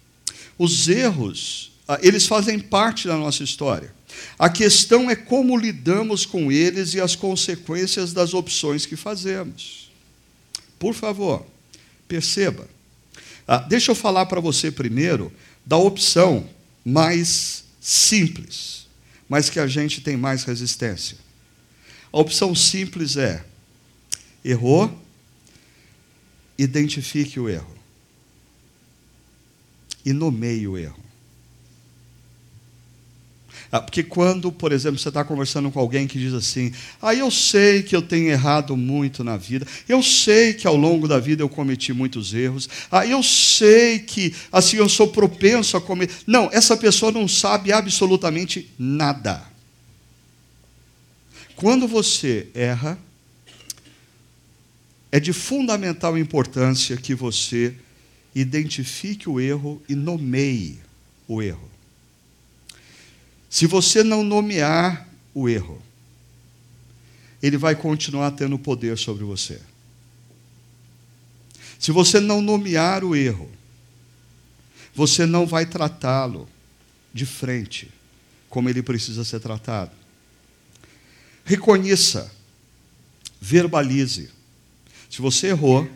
Os 0.58 0.88
erros, 0.88 1.72
ah, 1.88 1.98
eles 2.02 2.28
fazem 2.28 2.60
parte 2.60 3.08
da 3.08 3.16
nossa 3.16 3.44
história. 3.44 3.95
A 4.38 4.50
questão 4.50 5.10
é 5.10 5.16
como 5.16 5.58
lidamos 5.58 6.26
com 6.26 6.52
eles 6.52 6.94
e 6.94 7.02
as 7.02 7.16
consequências 7.16 8.14
das 8.14 8.34
opções 8.34 8.86
que 8.86 8.96
fazemos. 8.96 9.92
Por 10.78 10.94
favor, 10.94 11.46
perceba. 12.08 12.68
Ah, 13.48 13.60
deixa 13.60 13.92
eu 13.92 13.96
falar 13.96 14.26
para 14.26 14.42
você 14.42 14.72
primeiro 14.72 15.32
da 15.66 15.78
opção 15.78 16.50
mais 16.84 17.64
simples, 17.80 18.88
mas 19.30 19.50
que 19.50 19.60
a 19.60 19.68
gente 19.68 20.02
tem 20.02 20.18
mais 20.18 20.44
resistência. 20.44 21.18
A 22.12 22.20
opção 22.20 22.54
simples 22.56 23.18
é: 23.18 23.44
errou, 24.44 24.92
identifique 26.58 27.40
o 27.40 27.50
erro 27.50 27.76
e 30.06 30.14
nomeie 30.14 30.68
o 30.68 30.78
erro. 30.78 31.05
Ah, 33.72 33.82
porque 33.82 34.04
quando, 34.04 34.52
por 34.52 34.72
exemplo, 34.72 35.00
você 35.00 35.10
está 35.10 35.24
conversando 35.24 35.72
com 35.72 35.80
alguém 35.80 36.08
que 36.08 36.20
diz 36.20 36.34
assim: 36.34 36.72
Ah, 37.02 37.14
eu 37.14 37.30
sei 37.32 37.84
que 37.84 37.96
eu 37.96 38.02
tenho 38.02 38.30
errado 38.30 38.78
muito 38.78 39.24
na 39.24 39.38
vida, 39.38 39.66
eu 39.88 40.02
sei 40.02 40.54
que 40.54 40.68
ao 40.68 40.76
longo 40.76 41.08
da 41.08 41.20
vida 41.20 41.44
eu 41.44 41.50
cometi 41.50 41.94
muitos 41.94 42.34
erros, 42.34 42.70
ah, 42.92 43.06
eu 43.06 43.22
sei 43.24 44.00
que 44.00 44.34
assim 44.52 44.78
eu 44.78 44.88
sou 44.88 45.08
propenso 45.08 45.78
a 45.78 45.82
cometer. 45.82 46.16
Não, 46.26 46.50
essa 46.52 46.78
pessoa 46.78 47.12
não 47.12 47.28
sabe 47.28 47.72
absolutamente 47.72 48.70
nada. 48.78 49.44
Quando 51.56 51.88
você 51.88 52.48
erra, 52.54 53.00
é 55.12 55.20
de 55.20 55.32
fundamental 55.32 56.18
importância 56.18 56.98
que 56.98 57.16
você 57.16 57.74
identifique 58.36 59.30
o 59.30 59.40
erro 59.40 59.82
e 59.88 59.96
nomeie 59.96 60.78
o 61.26 61.42
erro. 61.42 61.75
Se 63.56 63.66
você 63.68 64.04
não 64.04 64.22
nomear 64.22 65.08
o 65.34 65.48
erro, 65.48 65.82
ele 67.42 67.56
vai 67.56 67.74
continuar 67.74 68.32
tendo 68.32 68.60
poder 68.60 68.98
sobre 68.98 69.24
você. 69.24 69.62
Se 71.80 71.90
você 71.90 72.20
não 72.20 72.42
nomear 72.42 73.02
o 73.06 73.16
erro, 73.16 73.50
você 74.94 75.26
não 75.26 75.48
vai 75.48 75.66
tratá-lo 75.66 76.50
de 77.14 77.26
frente, 77.26 77.90
como 78.50 78.70
ele 78.70 78.84
precisa 78.84 79.24
ser 79.24 79.40
tratado. 79.40 79.92
Reconheça, 81.46 82.30
verbalize. 83.40 84.32
Se 85.10 85.22
você 85.22 85.48
errou, 85.48 85.90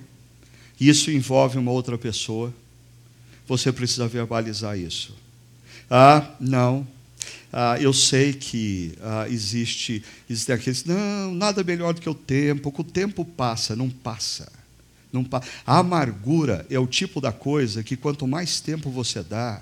e 0.79 0.87
isso 0.87 1.11
envolve 1.11 1.57
uma 1.57 1.71
outra 1.71 1.97
pessoa, 1.97 2.53
você 3.45 3.69
precisa 3.69 4.07
verbalizar 4.07 4.79
isso. 4.79 5.13
Ah, 5.89 6.33
não, 6.39 6.87
ah, 7.51 7.77
eu 7.79 7.91
sei 7.93 8.33
que 8.33 8.93
ah, 9.01 9.27
existe, 9.29 10.03
existe 10.29 10.51
aqueles, 10.51 10.83
não, 10.85 11.33
nada 11.33 11.63
melhor 11.63 11.93
do 11.93 12.01
que 12.01 12.09
o 12.09 12.13
tempo, 12.13 12.71
que 12.71 12.81
o 12.81 12.83
tempo 12.83 13.25
passa, 13.25 13.75
não 13.75 13.89
passa. 13.89 14.51
Não 15.11 15.23
pa 15.23 15.41
a 15.65 15.79
amargura 15.79 16.65
é 16.69 16.77
o 16.77 16.85
tipo 16.85 17.19
da 17.19 17.31
coisa 17.31 17.83
que 17.83 17.97
quanto 17.97 18.27
mais 18.27 18.61
tempo 18.61 18.91
você 18.91 19.23
dá, 19.23 19.61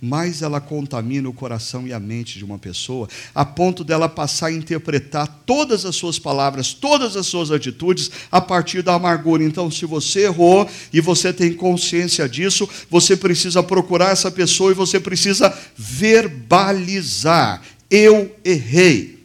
mais 0.00 0.42
ela 0.42 0.60
contamina 0.60 1.28
o 1.28 1.32
coração 1.32 1.86
e 1.86 1.92
a 1.92 1.98
mente 1.98 2.38
de 2.38 2.44
uma 2.44 2.58
pessoa, 2.58 3.08
a 3.34 3.44
ponto 3.44 3.82
dela 3.82 4.08
passar 4.08 4.46
a 4.46 4.52
interpretar 4.52 5.42
todas 5.44 5.84
as 5.84 5.96
suas 5.96 6.18
palavras, 6.18 6.72
todas 6.72 7.16
as 7.16 7.26
suas 7.26 7.50
atitudes 7.50 8.10
a 8.30 8.40
partir 8.40 8.82
da 8.82 8.94
amargura. 8.94 9.42
Então, 9.42 9.70
se 9.70 9.84
você 9.84 10.24
errou 10.24 10.68
e 10.92 11.00
você 11.00 11.32
tem 11.32 11.52
consciência 11.52 12.28
disso, 12.28 12.68
você 12.88 13.16
precisa 13.16 13.62
procurar 13.62 14.10
essa 14.10 14.30
pessoa 14.30 14.70
e 14.70 14.74
você 14.74 15.00
precisa 15.00 15.56
verbalizar: 15.76 17.62
eu 17.90 18.34
errei. 18.44 19.18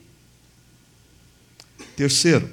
Terceiro, 1.96 2.50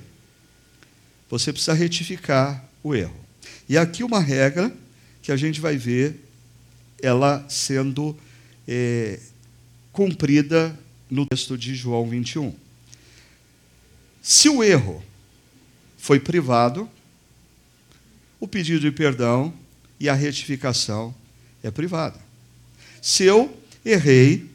você 1.31 1.53
precisa 1.53 1.73
retificar 1.73 2.65
o 2.83 2.95
erro. 2.95 3.17
E 3.69 3.79
aqui 3.79 4.03
uma 4.03 4.21
regra 4.21 4.71
que 5.23 5.33
a 5.33 5.37
gente 5.37 5.61
vai 5.61 5.77
ver 5.77 6.30
ela 7.03 7.45
sendo 7.49 8.17
é, 8.67 9.19
cumprida 9.93 10.79
no 11.11 11.27
texto 11.27 11.57
de 11.59 11.75
João 11.75 12.09
21. 12.09 12.55
Se 14.23 14.49
o 14.49 14.63
erro 14.63 15.03
foi 15.99 16.21
privado, 16.21 16.89
o 18.39 18.47
pedido 18.47 18.81
de 18.81 18.91
perdão 18.91 19.53
e 19.99 20.09
a 20.09 20.15
retificação 20.15 21.15
é 21.63 21.71
privada. 21.71 22.19
Se 23.03 23.25
eu 23.25 23.55
errei 23.85 24.49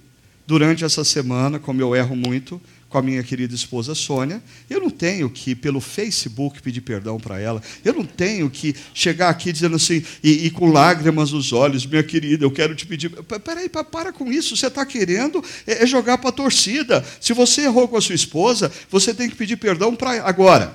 durante 0.48 0.84
essa 0.84 1.04
semana, 1.04 1.60
como 1.60 1.82
eu 1.82 1.96
erro 1.96 2.16
muito, 2.16 2.62
com 2.96 3.00
a 3.00 3.02
minha 3.02 3.22
querida 3.24 3.54
esposa 3.54 3.94
Sônia, 3.94 4.42
eu 4.70 4.80
não 4.80 4.90
tenho 4.90 5.30
que, 5.30 5.54
pelo 5.54 5.82
Facebook, 5.82 6.62
pedir 6.62 6.80
perdão 6.80 7.20
para 7.20 7.38
ela. 7.38 7.62
Eu 7.84 7.94
não 7.94 8.06
tenho 8.06 8.50
que 8.50 8.74
chegar 8.94 9.28
aqui 9.28 9.52
dizendo 9.52 9.76
assim, 9.76 10.02
e, 10.24 10.46
e, 10.46 10.50
com 10.50 10.72
lágrimas 10.72 11.34
nos 11.34 11.52
olhos, 11.52 11.86
minha 11.86 12.04
querida, 12.04 12.46
eu 12.46 12.52
quero 12.52 12.74
te 12.74 12.86
pedir. 12.86 13.10
Peraí, 13.44 13.68
para 13.68 14.14
com 14.14 14.32
isso. 14.32 14.56
Você 14.56 14.68
está 14.68 14.86
querendo 14.86 15.44
é, 15.68 15.84
é 15.84 15.86
jogar 15.86 16.20
para 16.20 16.30
a 16.30 16.32
torcida. 16.32 17.06
Se 17.20 17.34
você 17.34 17.64
errou 17.64 17.86
com 17.90 17.98
a 17.98 18.02
sua 18.02 18.16
esposa, 18.16 18.72
você 18.90 19.14
tem 19.14 19.30
que 19.30 19.36
pedir 19.36 19.58
perdão 19.58 19.94
para 19.94 20.24
agora. 20.26 20.74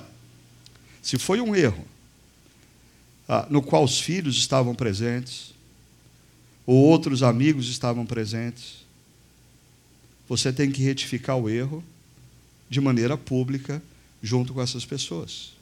Se 1.00 1.16
foi 1.16 1.40
um 1.40 1.56
erro, 1.56 1.86
ah, 3.26 3.46
no 3.48 3.62
qual 3.62 3.82
os 3.82 3.98
filhos 3.98 4.36
estavam 4.36 4.74
presentes, 4.74 5.54
ou 6.66 6.76
outros 6.76 7.22
amigos 7.22 7.70
estavam 7.70 8.04
presentes, 8.04 8.84
você 10.28 10.52
tem 10.52 10.70
que 10.70 10.82
retificar 10.82 11.38
o 11.38 11.48
erro 11.48 11.82
de 12.70 12.80
maneira 12.80 13.18
pública 13.18 13.82
junto 14.22 14.54
com 14.54 14.62
essas 14.62 14.84
pessoas. 14.84 15.52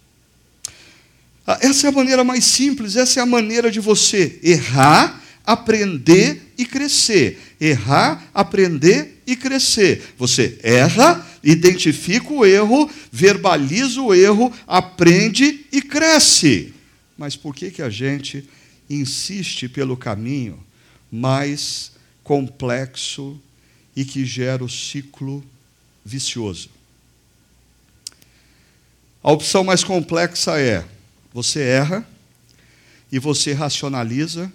Ah, 1.47 1.59
essa 1.63 1.87
é 1.87 1.89
a 1.89 1.93
maneira 1.93 2.23
mais 2.23 2.45
simples, 2.45 2.95
essa 2.95 3.21
é 3.21 3.23
a 3.23 3.27
maneira 3.27 3.71
de 3.71 3.81
você 3.81 4.39
errar, 4.43 5.25
aprender 5.47 6.53
e 6.59 6.67
crescer. 6.67 7.39
Errar, 7.59 8.29
aprender 8.35 9.23
e 9.27 9.35
crescer. 9.35 10.13
Você 10.19 10.59
erra, 10.63 11.27
identifica 11.43 12.31
o 12.31 12.45
erro, 12.45 12.91
verbaliza 13.11 14.03
o 14.03 14.15
erro, 14.15 14.53
aprende 14.67 15.65
e 15.73 15.81
cresce. 15.81 16.75
Mas 17.17 17.35
por 17.35 17.55
que, 17.55 17.71
que 17.71 17.83
a 17.83 17.89
gente 17.89 18.47
insiste 18.91 19.69
pelo 19.69 19.97
caminho 19.97 20.59
mais 21.11 21.93
complexo 22.23 23.41
e 23.97 24.05
que 24.05 24.27
gera 24.27 24.63
o 24.63 24.69
ciclo 24.69 25.43
vicioso? 26.05 26.78
A 29.29 29.33
opção 29.33 29.63
mais 29.63 29.85
complexa 29.85 30.59
é: 30.59 30.83
você 31.35 31.61
erra 31.61 32.03
e 33.13 33.19
você 33.19 33.53
racionaliza 33.53 34.51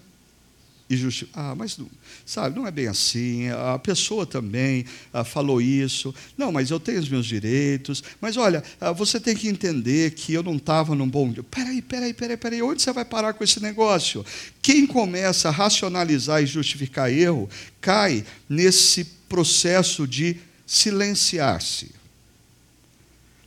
e 0.89 0.97
justifica. 0.97 1.39
Ah, 1.39 1.53
mas 1.53 1.77
sabe, 2.25 2.55
não 2.55 2.65
é 2.65 2.71
bem 2.71 2.87
assim. 2.87 3.49
A 3.49 3.77
pessoa 3.77 4.25
também 4.25 4.83
ah, 5.13 5.23
falou 5.23 5.61
isso. 5.61 6.11
Não, 6.35 6.51
mas 6.51 6.71
eu 6.71 6.79
tenho 6.79 6.99
os 6.99 7.07
meus 7.07 7.27
direitos. 7.27 8.03
Mas 8.19 8.35
olha, 8.35 8.63
ah, 8.81 8.91
você 8.91 9.19
tem 9.19 9.35
que 9.35 9.47
entender 9.47 10.15
que 10.15 10.33
eu 10.33 10.41
não 10.41 10.55
estava 10.55 10.95
num 10.95 11.07
bom 11.07 11.31
dia. 11.31 11.43
Peraí, 11.43 11.79
peraí, 11.79 12.11
peraí, 12.11 12.35
peraí. 12.37 12.63
Onde 12.63 12.81
você 12.81 12.91
vai 12.91 13.05
parar 13.05 13.33
com 13.33 13.43
esse 13.43 13.61
negócio? 13.61 14.25
Quem 14.59 14.87
começa 14.87 15.49
a 15.49 15.51
racionalizar 15.51 16.41
e 16.41 16.47
justificar 16.47 17.13
erro 17.13 17.47
cai 17.79 18.25
nesse 18.49 19.05
processo 19.29 20.07
de 20.07 20.37
silenciar-se 20.65 22.01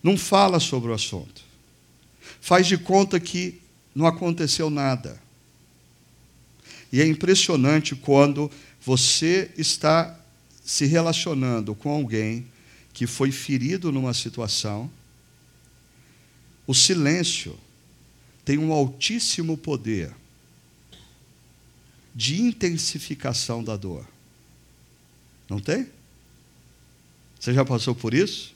não 0.07 0.17
fala 0.17 0.61
sobre 0.61 0.93
o 0.93 0.95
assunto. 0.95 1.43
Faz 2.41 2.69
de 2.69 2.79
conta 2.79 3.19
que 3.19 3.61
não 3.93 4.07
aconteceu 4.07 4.71
nada. 4.71 5.21
E 6.93 7.01
é 7.01 7.07
impressionante 7.07 7.97
quando 7.97 8.49
você 8.81 9.51
está 9.59 10.17
se 10.65 10.87
relacionando 10.87 11.75
com 11.75 11.91
alguém 11.91 12.47
que 12.93 13.05
foi 13.05 13.33
ferido 13.33 13.91
numa 13.91 14.15
situação, 14.15 14.89
o 16.69 16.73
silêncio 16.73 17.59
tem 18.45 18.59
um 18.59 18.73
altíssimo 18.73 19.57
poder 19.59 20.15
de 22.15 22.41
intensificação 22.41 23.63
da 23.63 23.77
dor. 23.77 24.07
Não 25.51 25.59
tem? 25.59 25.89
Você 27.41 27.53
já 27.53 27.65
passou 27.65 27.95
por 27.95 28.15
isso? 28.15 28.56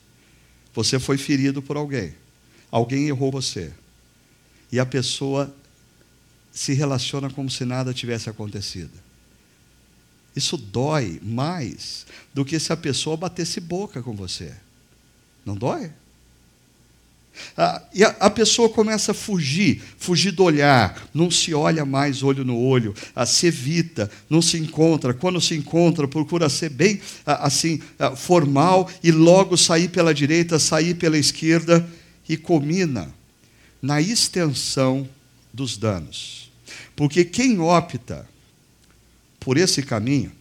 Você 0.73 0.99
foi 0.99 1.17
ferido 1.17 1.61
por 1.61 1.77
alguém. 1.77 2.15
Alguém 2.69 3.07
errou 3.07 3.31
você. 3.31 3.73
E 4.71 4.79
a 4.79 4.85
pessoa 4.85 5.53
se 6.51 6.73
relaciona 6.73 7.29
como 7.29 7.49
se 7.49 7.65
nada 7.65 7.93
tivesse 7.93 8.29
acontecido. 8.29 8.91
Isso 10.35 10.55
dói 10.55 11.19
mais 11.21 12.05
do 12.33 12.45
que 12.45 12.59
se 12.59 12.71
a 12.71 12.77
pessoa 12.77 13.17
batesse 13.17 13.59
boca 13.59 14.01
com 14.01 14.15
você. 14.15 14.55
Não 15.45 15.55
dói? 15.55 15.91
Ah, 17.57 17.81
e 17.93 18.03
a, 18.03 18.09
a, 18.19 18.29
pessoa 18.29 18.69
começa 18.69 19.11
a 19.11 19.15
fugir, 19.15 19.81
fugir 19.97 20.31
do 20.31 20.43
olhar, 20.43 21.09
não 21.13 21.31
se 21.31 21.53
olha 21.53 21.85
mais 21.85 22.23
olho 22.23 22.45
no 22.45 22.57
olho, 22.57 22.93
ah, 23.15 23.25
se 23.25 23.47
evita, 23.47 24.09
não 24.29 24.41
se 24.41 24.57
encontra. 24.57 25.13
Quando 25.13 25.39
se 25.41 25.55
encontra, 25.55 26.07
procura 26.07 26.49
ser 26.49 26.69
bem 26.69 27.01
ah, 27.25 27.47
assim 27.47 27.81
ah, 27.97 28.15
formal 28.15 28.89
e 29.03 29.11
logo 29.11 29.57
sair 29.57 29.89
pela 29.89 30.13
direita, 30.13 30.59
sair 30.59 30.95
pela 30.95 31.17
esquerda 31.17 31.87
e 32.27 32.37
comina 32.37 33.13
na 33.81 34.01
extensão 34.01 35.07
dos 35.53 35.77
danos. 35.77 36.51
Porque 36.95 37.25
quem 37.25 37.59
opta 37.59 38.27
por 39.39 39.57
esse 39.57 39.81
caminho 39.81 40.31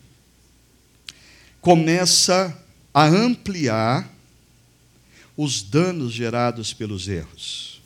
começa 1.61 2.57
a 2.92 3.07
ampliar 3.07 4.09
os 5.42 5.62
danos 5.62 6.12
gerados 6.12 6.74
pelos 6.74 7.09
erros. 7.09 7.81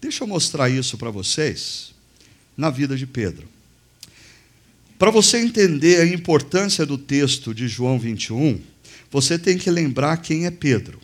Deixa 0.00 0.24
eu 0.24 0.28
mostrar 0.28 0.68
isso 0.68 0.98
para 0.98 1.08
vocês 1.08 1.94
na 2.56 2.68
vida 2.68 2.96
de 2.96 3.06
Pedro. 3.06 3.48
Para 4.98 5.12
você 5.12 5.38
entender 5.38 6.00
a 6.00 6.06
importância 6.06 6.84
do 6.84 6.98
texto 6.98 7.54
de 7.54 7.68
João 7.68 7.96
21, 7.96 8.60
você 9.08 9.38
tem 9.38 9.56
que 9.56 9.70
lembrar 9.70 10.16
quem 10.16 10.46
é 10.46 10.50
Pedro. 10.50 10.98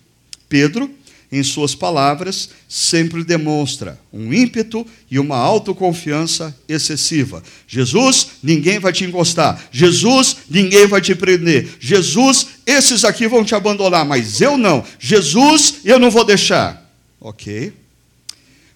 Pedro 0.49 0.93
em 1.39 1.43
suas 1.43 1.75
palavras, 1.75 2.51
sempre 2.69 3.25
demonstra 3.25 3.99
um 4.13 4.33
ímpeto 4.33 4.87
e 5.11 5.19
uma 5.19 5.37
autoconfiança 5.37 6.57
excessiva. 6.69 7.43
Jesus, 7.67 8.29
ninguém 8.43 8.79
vai 8.79 8.93
te 8.93 9.05
encostar. 9.05 9.69
Jesus, 9.73 10.37
ninguém 10.49 10.87
vai 10.87 11.01
te 11.01 11.15
prender. 11.15 11.77
Jesus, 11.81 12.47
esses 12.65 13.05
aqui 13.05 13.27
vão 13.27 13.45
te 13.45 13.55
abandonar, 13.55 14.05
mas 14.05 14.41
eu 14.41 14.57
não. 14.57 14.85
Jesus, 14.99 15.81
eu 15.85 15.99
não 15.99 16.11
vou 16.11 16.25
deixar. 16.25 16.89
Ok. 17.21 17.73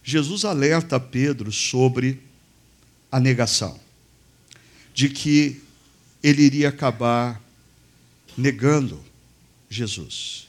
Jesus 0.03 0.44
alerta 0.44 0.99
Pedro 0.99 1.53
sobre 1.53 2.18
a 3.12 3.21
negação, 3.21 3.79
de 4.92 5.09
que 5.09 5.61
ele 6.23 6.42
iria 6.42 6.71
acabar 6.71 7.40
negando 8.37 9.01
Jesus. 9.71 10.48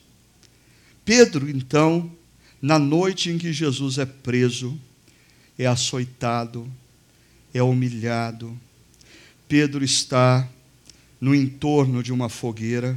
Pedro, 1.10 1.50
então, 1.50 2.16
na 2.62 2.78
noite 2.78 3.32
em 3.32 3.40
que 3.40 3.52
Jesus 3.52 3.98
é 3.98 4.06
preso, 4.06 4.80
é 5.58 5.66
açoitado, 5.66 6.72
é 7.52 7.64
humilhado, 7.64 8.56
Pedro 9.48 9.84
está 9.84 10.48
no 11.20 11.34
entorno 11.34 12.04
de 12.04 12.14
uma 12.14 12.30
fogueira, 12.30 12.96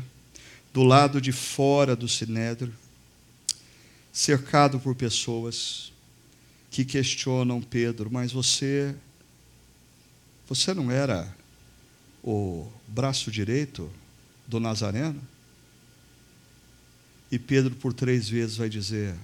do 0.75 0.83
lado 0.83 1.22
de 1.22 1.33
fora 1.33 1.96
do 1.96 2.07
sinédrio, 2.07 2.75
cercado 4.12 4.79
por 4.79 4.94
pessoas 4.94 5.90
que 6.70 6.85
questionam 6.85 7.62
Pedro, 7.62 8.11
mas 8.12 8.31
você 8.31 8.94
você 10.46 10.75
não 10.75 10.90
era 10.90 11.35
o 12.22 12.70
braço 12.87 13.31
direito 13.31 13.90
do 14.46 14.61
Nazareno? 14.61 15.32
E 17.33 17.38
Pedro, 17.38 17.75
por 17.75 17.95
três 17.95 18.29
vezes, 18.29 18.59
vai 18.59 18.68
dizer: 18.68 19.14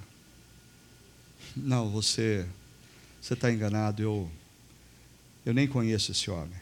Não, 1.54 1.90
você 1.90 2.44
você 3.20 3.34
está 3.34 3.52
enganado, 3.52 4.00
eu, 4.00 4.30
eu 5.44 5.52
nem 5.52 5.68
conheço 5.68 6.12
esse 6.12 6.30
homem. 6.30 6.56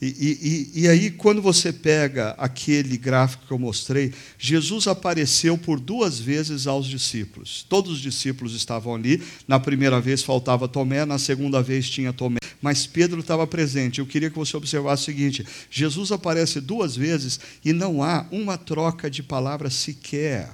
E, 0.00 0.70
e, 0.74 0.82
e, 0.82 0.88
aí, 0.88 1.10
quando 1.10 1.40
você 1.40 1.72
pega 1.72 2.30
aquele 2.38 2.96
gráfico 2.96 3.46
que 3.46 3.52
eu 3.52 3.58
mostrei, 3.58 4.12
Jesus 4.38 4.86
apareceu 4.86 5.56
por 5.56 5.78
duas 5.78 6.18
vezes 6.18 6.66
aos 6.66 6.86
discípulos. 6.86 7.64
Todos 7.68 7.92
os 7.92 8.00
discípulos 8.00 8.54
estavam 8.54 8.94
ali. 8.94 9.22
Na 9.46 9.60
primeira 9.60 10.00
vez 10.00 10.22
faltava 10.22 10.68
Tomé, 10.68 11.04
na 11.04 11.18
segunda 11.18 11.62
vez 11.62 11.88
tinha 11.88 12.12
Tomé 12.12 12.38
mas 12.64 12.86
Pedro 12.86 13.20
estava 13.20 13.46
presente. 13.46 13.98
Eu 13.98 14.06
queria 14.06 14.30
que 14.30 14.38
você 14.38 14.56
observasse 14.56 15.02
o 15.02 15.04
seguinte: 15.04 15.46
Jesus 15.70 16.10
aparece 16.10 16.62
duas 16.62 16.96
vezes 16.96 17.38
e 17.62 17.74
não 17.74 18.02
há 18.02 18.26
uma 18.30 18.56
troca 18.56 19.10
de 19.10 19.22
palavras 19.22 19.74
sequer 19.74 20.50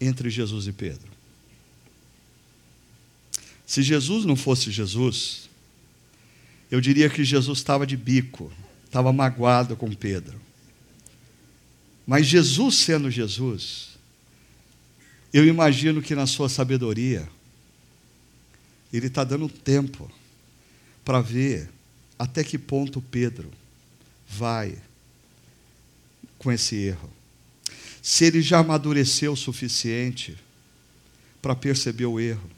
entre 0.00 0.30
Jesus 0.30 0.68
e 0.68 0.72
Pedro. 0.72 1.10
Se 3.66 3.82
Jesus 3.82 4.24
não 4.24 4.36
fosse 4.36 4.70
Jesus, 4.70 5.50
eu 6.70 6.80
diria 6.80 7.10
que 7.10 7.24
Jesus 7.24 7.58
estava 7.58 7.84
de 7.84 7.96
bico, 7.96 8.52
estava 8.84 9.12
magoado 9.12 9.74
com 9.74 9.92
Pedro. 9.92 10.40
Mas 12.06 12.26
Jesus 12.26 12.76
sendo 12.76 13.10
Jesus, 13.10 13.98
eu 15.32 15.44
imagino 15.44 16.00
que 16.00 16.14
na 16.14 16.28
sua 16.28 16.48
sabedoria, 16.48 17.28
ele 18.92 19.08
está 19.08 19.24
dando 19.24 19.48
tempo 19.48 20.08
para 21.04 21.20
ver 21.20 21.68
até 22.18 22.42
que 22.42 22.58
ponto 22.58 23.02
Pedro 23.02 23.50
vai 24.28 24.76
com 26.38 26.50
esse 26.50 26.76
erro. 26.76 27.10
se 28.02 28.26
ele 28.26 28.42
já 28.42 28.58
amadureceu 28.58 29.32
o 29.32 29.36
suficiente 29.36 30.36
para 31.40 31.54
perceber 31.54 32.04
o 32.04 32.20
erro, 32.20 32.50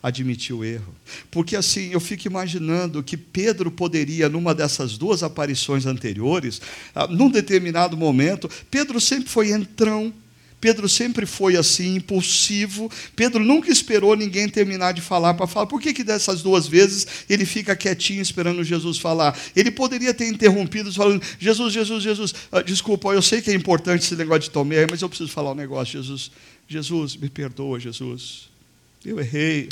admitir 0.00 0.54
o 0.54 0.64
erro. 0.64 0.94
Porque 1.30 1.56
assim, 1.56 1.90
eu 1.90 1.98
fico 1.98 2.28
imaginando 2.28 3.02
que 3.02 3.16
Pedro 3.16 3.70
poderia, 3.70 4.28
numa 4.28 4.54
dessas 4.54 4.96
duas 4.96 5.24
aparições 5.24 5.84
anteriores, 5.84 6.60
ah, 6.94 7.08
num 7.08 7.28
determinado 7.28 7.96
momento, 7.96 8.48
Pedro 8.70 9.00
sempre 9.00 9.28
foi 9.28 9.50
entrão, 9.50 10.12
Pedro 10.60 10.88
sempre 10.88 11.24
foi 11.24 11.56
assim, 11.56 11.96
impulsivo. 11.96 12.90
Pedro 13.14 13.44
nunca 13.44 13.70
esperou 13.70 14.16
ninguém 14.16 14.48
terminar 14.48 14.92
de 14.92 15.00
falar 15.00 15.34
para 15.34 15.46
falar. 15.46 15.66
Por 15.66 15.80
que, 15.80 15.92
que 15.92 16.02
dessas 16.02 16.42
duas 16.42 16.66
vezes 16.66 17.06
ele 17.28 17.46
fica 17.46 17.76
quietinho 17.76 18.20
esperando 18.20 18.64
Jesus 18.64 18.98
falar? 18.98 19.38
Ele 19.54 19.70
poderia 19.70 20.12
ter 20.12 20.26
interrompido 20.26 20.92
falando: 20.92 21.22
Jesus, 21.38 21.72
Jesus, 21.72 22.02
Jesus, 22.02 22.34
ah, 22.50 22.60
desculpa, 22.60 23.10
eu 23.10 23.22
sei 23.22 23.40
que 23.40 23.50
é 23.50 23.54
importante 23.54 24.02
esse 24.02 24.16
negócio 24.16 24.42
de 24.42 24.50
Tomé, 24.50 24.86
mas 24.90 25.00
eu 25.00 25.08
preciso 25.08 25.30
falar 25.30 25.52
um 25.52 25.54
negócio, 25.54 26.02
Jesus. 26.02 26.30
Jesus, 26.66 27.16
me 27.16 27.30
perdoa, 27.30 27.78
Jesus. 27.78 28.48
Eu 29.04 29.20
errei. 29.20 29.68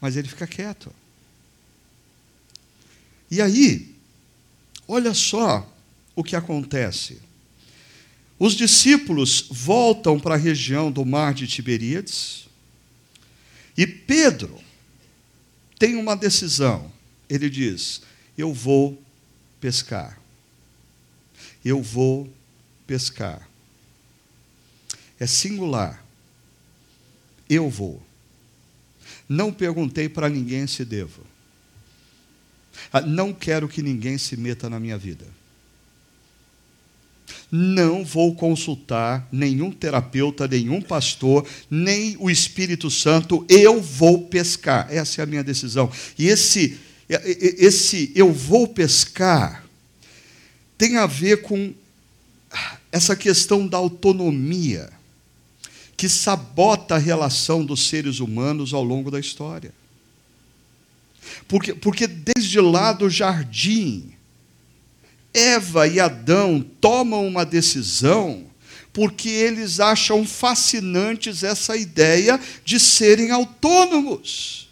Mas 0.00 0.16
ele 0.16 0.28
fica 0.28 0.46
quieto. 0.46 0.92
E 3.30 3.42
aí, 3.42 3.97
Olha 4.88 5.12
só 5.12 5.70
o 6.16 6.24
que 6.24 6.34
acontece. 6.34 7.20
Os 8.38 8.54
discípulos 8.54 9.46
voltam 9.50 10.18
para 10.18 10.34
a 10.34 10.38
região 10.38 10.90
do 10.90 11.04
mar 11.04 11.34
de 11.34 11.46
Tiberíades 11.46 12.48
e 13.76 13.86
Pedro 13.86 14.58
tem 15.78 15.94
uma 15.94 16.16
decisão. 16.16 16.90
Ele 17.28 17.50
diz: 17.50 18.02
Eu 18.36 18.52
vou 18.52 19.00
pescar. 19.60 20.18
Eu 21.64 21.82
vou 21.82 22.32
pescar. 22.86 23.48
É 25.20 25.26
singular. 25.26 26.04
Eu 27.48 27.68
vou. 27.68 28.02
Não 29.28 29.52
perguntei 29.52 30.08
para 30.08 30.28
ninguém 30.28 30.66
se 30.66 30.84
devo. 30.84 31.27
Ah, 32.92 33.00
não 33.00 33.32
quero 33.32 33.68
que 33.68 33.82
ninguém 33.82 34.16
se 34.18 34.36
meta 34.36 34.68
na 34.70 34.80
minha 34.80 34.96
vida. 34.96 35.26
Não 37.50 38.04
vou 38.04 38.34
consultar 38.34 39.26
nenhum 39.32 39.70
terapeuta, 39.70 40.46
nenhum 40.46 40.82
pastor, 40.82 41.46
nem 41.70 42.16
o 42.18 42.30
Espírito 42.30 42.90
Santo, 42.90 43.44
eu 43.48 43.80
vou 43.80 44.26
pescar. 44.28 44.86
Essa 44.90 45.20
é 45.20 45.24
a 45.24 45.26
minha 45.26 45.44
decisão. 45.44 45.90
E 46.18 46.26
esse, 46.26 46.78
esse 47.08 48.12
eu 48.14 48.32
vou 48.32 48.68
pescar 48.68 49.64
tem 50.76 50.96
a 50.96 51.06
ver 51.06 51.42
com 51.42 51.74
essa 52.92 53.16
questão 53.16 53.66
da 53.66 53.76
autonomia 53.78 54.90
que 55.96 56.08
sabota 56.08 56.94
a 56.94 56.98
relação 56.98 57.64
dos 57.64 57.88
seres 57.88 58.20
humanos 58.20 58.72
ao 58.72 58.84
longo 58.84 59.10
da 59.10 59.18
história. 59.18 59.74
Porque, 61.46 61.74
porque 61.74 62.06
desde 62.06 62.60
lá 62.60 62.92
do 62.92 63.08
jardim, 63.08 64.12
Eva 65.32 65.86
e 65.86 66.00
Adão 66.00 66.64
tomam 66.80 67.26
uma 67.26 67.44
decisão 67.44 68.46
porque 68.92 69.28
eles 69.28 69.78
acham 69.78 70.26
fascinantes 70.26 71.44
essa 71.44 71.76
ideia 71.76 72.40
de 72.64 72.80
serem 72.80 73.30
autônomos. 73.30 74.68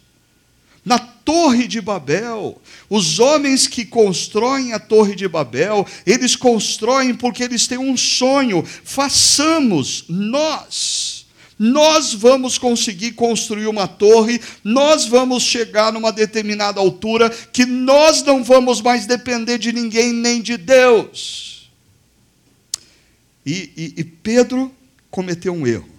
Na 0.83 0.99
Torre 0.99 1.67
de 1.67 1.79
Babel, 1.79 2.61
os 2.89 3.19
homens 3.19 3.67
que 3.67 3.85
constroem 3.85 4.73
a 4.73 4.79
Torre 4.79 5.15
de 5.15 5.27
Babel, 5.27 5.85
eles 6.05 6.35
constroem 6.35 7.13
porque 7.13 7.43
eles 7.43 7.67
têm 7.67 7.77
um 7.77 7.95
sonho. 7.95 8.63
Façamos 8.83 10.03
nós 10.09 11.16
nós 11.59 12.13
vamos 12.13 12.57
conseguir 12.57 13.13
construir 13.13 13.67
uma 13.67 13.87
torre, 13.87 14.39
nós 14.63 15.05
vamos 15.05 15.43
chegar 15.43 15.91
numa 15.91 16.11
determinada 16.11 16.79
altura 16.79 17.29
que 17.29 17.65
nós 17.65 18.21
não 18.23 18.43
vamos 18.43 18.81
mais 18.81 19.05
depender 19.07 19.57
de 19.57 19.73
ninguém 19.73 20.13
nem 20.13 20.41
de 20.41 20.55
Deus. 20.55 21.71
E, 23.45 23.71
e, 23.75 23.93
e 23.97 24.03
Pedro 24.03 24.73
cometeu 25.09 25.53
um 25.53 25.65
erro. 25.65 25.89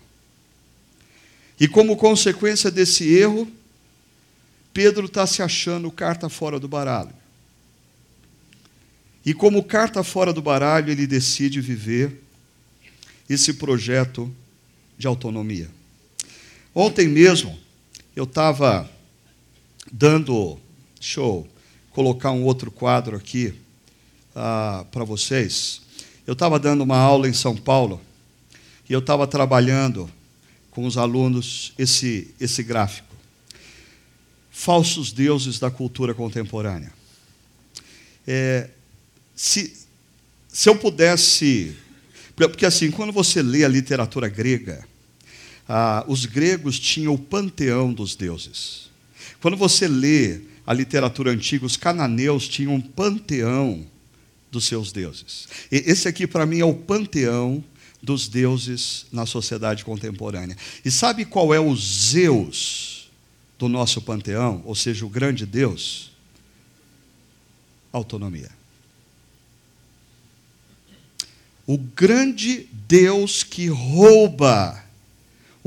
E 1.59 1.66
como 1.66 1.97
consequência 1.97 2.71
desse 2.71 3.12
erro, 3.12 3.51
Pedro 4.73 5.07
está 5.07 5.27
se 5.27 5.42
achando 5.42 5.90
carta 5.90 6.29
fora 6.29 6.61
do 6.61 6.68
baralho. 6.68 7.12
E 9.27 9.35
como 9.35 9.64
carta 9.64 10.05
fora 10.05 10.33
do 10.33 10.40
baralho, 10.40 10.92
ele 10.92 11.07
decide 11.07 11.61
viver 11.61 12.23
esse 13.29 13.55
projeto 13.55 14.33
de 14.99 15.07
autonomia. 15.07 15.71
Ontem 16.75 17.07
mesmo, 17.07 17.57
eu 18.17 18.25
estava 18.25 18.91
dando. 19.91 20.59
Deixa 20.99 21.21
eu 21.21 21.47
colocar 21.93 22.33
um 22.33 22.43
outro 22.43 22.71
quadro 22.71 23.17
aqui 23.17 23.55
ah, 24.35 24.85
para 24.91 25.05
vocês. 25.05 25.81
Eu 26.27 26.33
estava 26.33 26.59
dando 26.59 26.83
uma 26.83 26.99
aula 26.99 27.29
em 27.29 27.33
São 27.33 27.57
Paulo 27.57 28.01
e 28.91 28.93
eu 28.93 28.99
estava 28.99 29.27
trabalhando 29.27 30.11
com 30.71 30.85
os 30.85 30.99
alunos 30.99 31.73
esse, 31.79 32.35
esse 32.41 32.63
gráfico. 32.63 33.15
Falsos 34.51 35.13
deuses 35.13 35.59
da 35.59 35.71
cultura 35.71 36.13
contemporânea. 36.13 36.93
É, 38.27 38.69
se, 39.35 39.75
se 40.49 40.69
eu 40.69 40.77
pudesse 40.77 41.77
porque 42.47 42.65
assim, 42.65 42.91
quando 42.91 43.13
você 43.13 43.43
lê 43.43 43.65
a 43.65 43.69
literatura 43.69 44.29
grega, 44.29 44.87
ah, 45.69 46.05
os 46.09 46.25
gregos 46.25 46.79
tinham 46.79 47.15
o 47.15 47.19
panteão 47.19 47.93
dos 47.93 48.17
deuses. 48.17 48.91
Quando 49.41 49.57
você 49.57 49.87
lê 49.87 50.41
a 50.67 50.73
literatura 50.73 51.31
antiga, 51.31 51.67
os 51.67 51.77
cananeus 51.77 52.49
tinham 52.49 52.75
um 52.75 52.81
panteão 52.81 53.87
dos 54.51 54.65
seus 54.65 54.93
deuses. 54.93 55.47
E 55.71 55.77
esse 55.87 56.09
aqui, 56.09 56.27
para 56.27 56.47
mim, 56.47 56.61
é 56.61 56.65
o 56.65 56.75
panteão 56.75 57.63
dos 58.03 58.29
deuses 58.29 59.07
na 59.13 59.27
sociedade 59.27 59.85
contemporânea. 59.85 60.57
E 60.85 60.91
sabe 60.91 61.25
qual 61.25 61.53
é 61.53 61.61
o 61.61 61.75
Zeus 61.77 63.11
do 63.59 63.69
nosso 63.69 64.01
panteão, 64.01 64.63
ou 64.65 64.75
seja, 64.75 65.05
o 65.05 65.09
grande 65.09 65.45
Deus? 65.45 66.13
Autonomia. 67.93 68.59
o 71.69 71.77
grande 71.77 72.67
Deus 72.89 73.43
que 73.45 73.69
rouba 73.69 74.83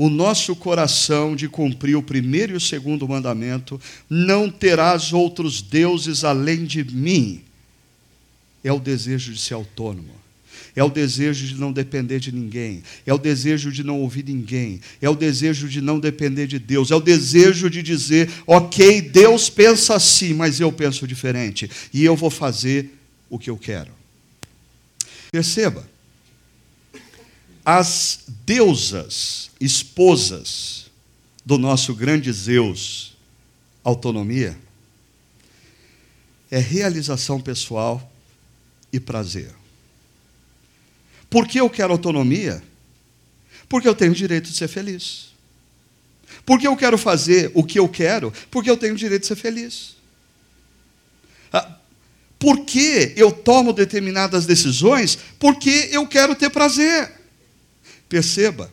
o 0.02 0.10
nosso 0.10 0.56
coração 0.56 1.36
de 1.36 1.48
cumprir 1.48 1.94
o 1.94 2.02
primeiro 2.02 2.54
e 2.54 2.56
o 2.56 2.60
segundo 2.60 3.06
mandamento, 3.06 3.80
não 4.10 4.50
terás 4.50 5.12
outros 5.12 5.62
deuses 5.62 6.24
além 6.24 6.64
de 6.64 6.82
mim. 6.82 7.40
É 8.64 8.72
o 8.72 8.80
desejo 8.80 9.32
de 9.32 9.40
ser 9.40 9.54
autônomo. 9.54 10.10
É 10.74 10.82
o 10.82 10.90
desejo 10.90 11.46
de 11.46 11.54
não 11.54 11.72
depender 11.72 12.18
de 12.18 12.32
ninguém. 12.32 12.82
É 13.06 13.14
o 13.14 13.18
desejo 13.18 13.70
de 13.70 13.84
não 13.84 14.00
ouvir 14.00 14.24
ninguém. 14.24 14.80
É 15.00 15.08
o 15.08 15.14
desejo 15.14 15.68
de 15.68 15.80
não 15.80 16.00
depender 16.00 16.48
de 16.48 16.58
Deus. 16.58 16.90
É 16.90 16.96
o 16.96 17.00
desejo 17.00 17.70
de 17.70 17.80
dizer: 17.80 18.28
ok, 18.44 19.02
Deus 19.02 19.48
pensa 19.48 19.94
assim, 19.94 20.34
mas 20.34 20.58
eu 20.58 20.72
penso 20.72 21.06
diferente. 21.06 21.70
E 21.94 22.04
eu 22.04 22.16
vou 22.16 22.30
fazer 22.30 22.90
o 23.30 23.38
que 23.38 23.50
eu 23.50 23.56
quero. 23.56 23.92
Perceba, 25.30 25.88
as 27.64 28.24
deusas, 28.44 29.50
esposas 29.60 30.90
do 31.44 31.58
nosso 31.58 31.94
grande 31.94 32.32
Zeus, 32.32 33.16
autonomia, 33.84 34.56
é 36.50 36.58
realização 36.58 37.40
pessoal 37.40 38.12
e 38.92 39.00
prazer. 39.00 39.50
Por 41.30 41.48
que 41.48 41.58
eu 41.58 41.70
quero 41.70 41.92
autonomia? 41.92 42.62
Porque 43.68 43.88
eu 43.88 43.94
tenho 43.94 44.12
o 44.12 44.14
direito 44.14 44.50
de 44.50 44.56
ser 44.56 44.68
feliz. 44.68 45.32
Porque 46.44 46.66
eu 46.66 46.76
quero 46.76 46.98
fazer 46.98 47.50
o 47.54 47.64
que 47.64 47.78
eu 47.78 47.88
quero? 47.88 48.32
Porque 48.50 48.68
eu 48.68 48.76
tenho 48.76 48.94
o 48.94 48.98
direito 48.98 49.22
de 49.22 49.28
ser 49.28 49.36
feliz. 49.36 49.96
Ah, 51.52 51.76
por 52.38 52.64
que 52.64 53.14
eu 53.16 53.32
tomo 53.32 53.72
determinadas 53.72 54.44
decisões? 54.44 55.16
Porque 55.38 55.88
eu 55.90 56.06
quero 56.06 56.34
ter 56.34 56.50
prazer. 56.50 57.21
Perceba, 58.12 58.70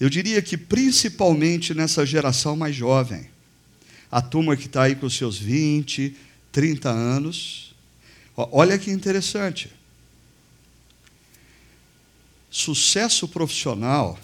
eu 0.00 0.08
diria 0.08 0.40
que 0.40 0.56
principalmente 0.56 1.74
nessa 1.74 2.06
geração 2.06 2.56
mais 2.56 2.74
jovem, 2.74 3.28
a 4.10 4.22
turma 4.22 4.56
que 4.56 4.64
está 4.64 4.84
aí 4.84 4.94
com 4.94 5.04
os 5.04 5.14
seus 5.14 5.36
20, 5.36 6.16
30 6.50 6.88
anos, 6.88 7.74
olha 8.34 8.78
que 8.78 8.90
interessante. 8.90 9.70
Sucesso 12.50 13.28
profissional 13.28 14.18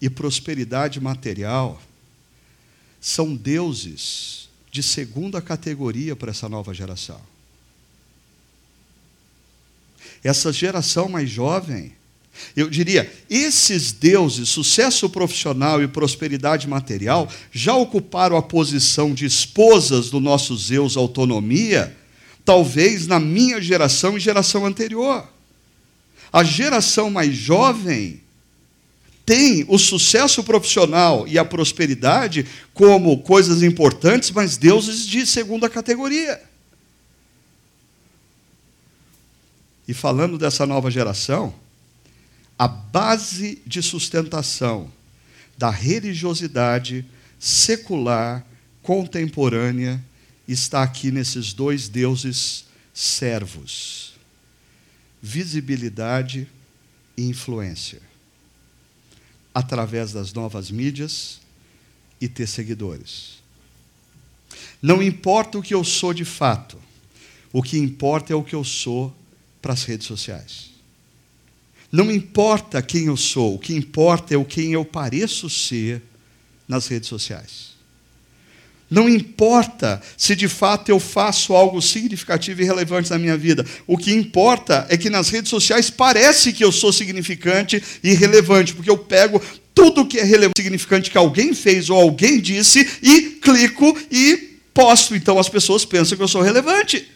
e 0.00 0.08
prosperidade 0.08 0.98
material 0.98 1.78
são 2.98 3.36
deuses 3.36 4.48
de 4.70 4.82
segunda 4.82 5.42
categoria 5.42 6.16
para 6.16 6.30
essa 6.30 6.48
nova 6.48 6.72
geração. 6.72 7.20
essa 10.24 10.50
geração 10.54 11.06
mais 11.06 11.28
jovem, 11.28 11.97
eu 12.56 12.68
diria, 12.68 13.10
esses 13.28 13.92
deuses, 13.92 14.48
sucesso 14.48 15.08
profissional 15.08 15.82
e 15.82 15.88
prosperidade 15.88 16.68
material, 16.68 17.28
já 17.52 17.74
ocuparam 17.74 18.36
a 18.36 18.42
posição 18.42 19.14
de 19.14 19.26
esposas 19.26 20.10
do 20.10 20.20
nosso 20.20 20.56
Zeus 20.56 20.96
autonomia, 20.96 21.96
talvez 22.44 23.06
na 23.06 23.20
minha 23.20 23.60
geração 23.60 24.16
e 24.16 24.20
geração 24.20 24.64
anterior. 24.64 25.28
A 26.32 26.44
geração 26.44 27.10
mais 27.10 27.34
jovem 27.34 28.20
tem 29.24 29.64
o 29.68 29.78
sucesso 29.78 30.42
profissional 30.42 31.28
e 31.28 31.38
a 31.38 31.44
prosperidade 31.44 32.46
como 32.72 33.18
coisas 33.18 33.62
importantes, 33.62 34.30
mas 34.30 34.56
deuses 34.56 35.06
de 35.06 35.26
segunda 35.26 35.68
categoria. 35.68 36.40
E 39.86 39.92
falando 39.94 40.38
dessa 40.38 40.66
nova 40.66 40.90
geração, 40.90 41.54
a 42.58 42.66
base 42.66 43.62
de 43.64 43.80
sustentação 43.80 44.90
da 45.56 45.70
religiosidade 45.70 47.06
secular 47.38 48.44
contemporânea 48.82 50.04
está 50.46 50.82
aqui 50.82 51.12
nesses 51.12 51.52
dois 51.52 51.88
deuses 51.88 52.64
servos: 52.92 54.14
visibilidade 55.22 56.48
e 57.16 57.22
influência, 57.22 58.00
através 59.54 60.12
das 60.12 60.32
novas 60.32 60.70
mídias 60.70 61.40
e 62.20 62.28
ter 62.28 62.48
seguidores. 62.48 63.38
Não 64.82 65.00
importa 65.00 65.58
o 65.58 65.62
que 65.62 65.74
eu 65.74 65.84
sou 65.84 66.12
de 66.12 66.24
fato, 66.24 66.76
o 67.52 67.62
que 67.62 67.78
importa 67.78 68.32
é 68.32 68.36
o 68.36 68.42
que 68.42 68.54
eu 68.54 68.64
sou 68.64 69.14
para 69.62 69.72
as 69.72 69.84
redes 69.84 70.06
sociais. 70.06 70.67
Não 71.90 72.10
importa 72.10 72.82
quem 72.82 73.06
eu 73.06 73.16
sou, 73.16 73.54
o 73.54 73.58
que 73.58 73.74
importa 73.74 74.34
é 74.34 74.36
o 74.36 74.44
quem 74.44 74.72
eu 74.72 74.84
pareço 74.84 75.48
ser 75.48 76.02
nas 76.66 76.86
redes 76.86 77.08
sociais. 77.08 77.68
Não 78.90 79.08
importa 79.08 80.00
se 80.16 80.34
de 80.34 80.48
fato 80.48 80.88
eu 80.88 80.98
faço 80.98 81.54
algo 81.54 81.80
significativo 81.80 82.62
e 82.62 82.64
relevante 82.64 83.10
na 83.10 83.18
minha 83.18 83.36
vida. 83.36 83.64
O 83.86 83.98
que 83.98 84.12
importa 84.12 84.86
é 84.88 84.96
que 84.96 85.10
nas 85.10 85.28
redes 85.28 85.50
sociais 85.50 85.90
parece 85.90 86.52
que 86.52 86.64
eu 86.64 86.72
sou 86.72 86.92
significante 86.92 87.82
e 88.02 88.14
relevante, 88.14 88.74
porque 88.74 88.88
eu 88.88 88.96
pego 88.96 89.42
tudo 89.74 90.06
que 90.06 90.18
é 90.18 90.24
relevante, 90.24 90.60
significante 90.60 91.10
que 91.10 91.18
alguém 91.18 91.52
fez 91.52 91.90
ou 91.90 91.98
alguém 91.98 92.40
disse 92.40 92.86
e 93.02 93.38
clico 93.42 93.96
e 94.10 94.58
posto. 94.72 95.14
Então 95.14 95.38
as 95.38 95.50
pessoas 95.50 95.84
pensam 95.84 96.16
que 96.16 96.22
eu 96.22 96.28
sou 96.28 96.40
relevante. 96.40 97.06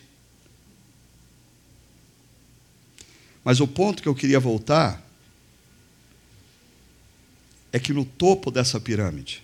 Mas 3.44 3.60
o 3.60 3.66
ponto 3.66 4.02
que 4.02 4.08
eu 4.08 4.14
queria 4.14 4.38
voltar 4.38 5.02
é 7.72 7.78
que 7.78 7.92
no 7.92 8.04
topo 8.04 8.50
dessa 8.50 8.78
pirâmide 8.78 9.42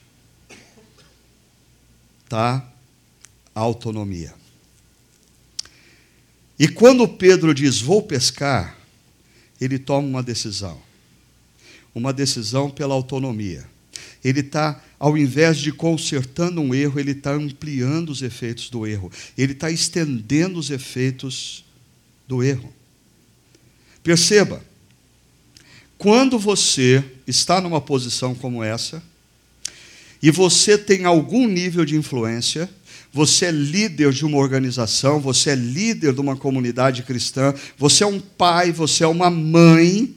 está 2.25 2.65
a 3.55 3.61
autonomia. 3.61 4.35
E 6.59 6.69
quando 6.69 7.09
Pedro 7.09 7.55
diz 7.55 7.81
vou 7.81 8.03
pescar, 8.03 8.77
ele 9.61 9.79
toma 9.79 10.07
uma 10.07 10.23
decisão. 10.23 10.81
Uma 11.95 12.13
decisão 12.13 12.71
pela 12.71 12.95
autonomia. 12.95 13.69
Ele 14.23 14.41
está, 14.41 14.83
ao 14.99 15.17
invés 15.17 15.59
de 15.59 15.73
consertando 15.73 16.61
um 16.61 16.75
erro, 16.75 16.99
ele 16.99 17.13
está 17.13 17.33
ampliando 17.33 18.11
os 18.11 18.21
efeitos 18.21 18.69
do 18.69 18.87
erro. 18.87 19.11
Ele 19.37 19.53
está 19.53 19.71
estendendo 19.71 20.59
os 20.59 20.71
efeitos 20.71 21.65
do 22.27 22.43
erro. 22.43 22.73
Perceba, 24.09 24.62
quando 25.99 26.38
você 26.38 27.05
está 27.27 27.61
numa 27.61 27.79
posição 27.79 28.35
como 28.35 28.64
essa, 28.64 29.03
e 30.23 30.31
você 30.31 30.79
tem 30.79 31.05
algum 31.05 31.47
nível 31.47 31.85
de 31.85 31.94
influência, 31.94 32.71
você 33.12 33.44
é 33.44 33.51
líder 33.51 34.11
de 34.12 34.25
uma 34.25 34.38
organização, 34.38 35.21
você 35.21 35.51
é 35.51 35.55
líder 35.55 36.14
de 36.14 36.23
uma 36.23 36.35
comunidade 36.35 37.03
cristã, 37.03 37.53
você 37.77 38.03
é 38.03 38.07
um 38.07 38.18
pai, 38.18 38.73
você 38.73 39.05
é 39.05 39.07
uma 39.07 39.29
mãe, 39.29 40.14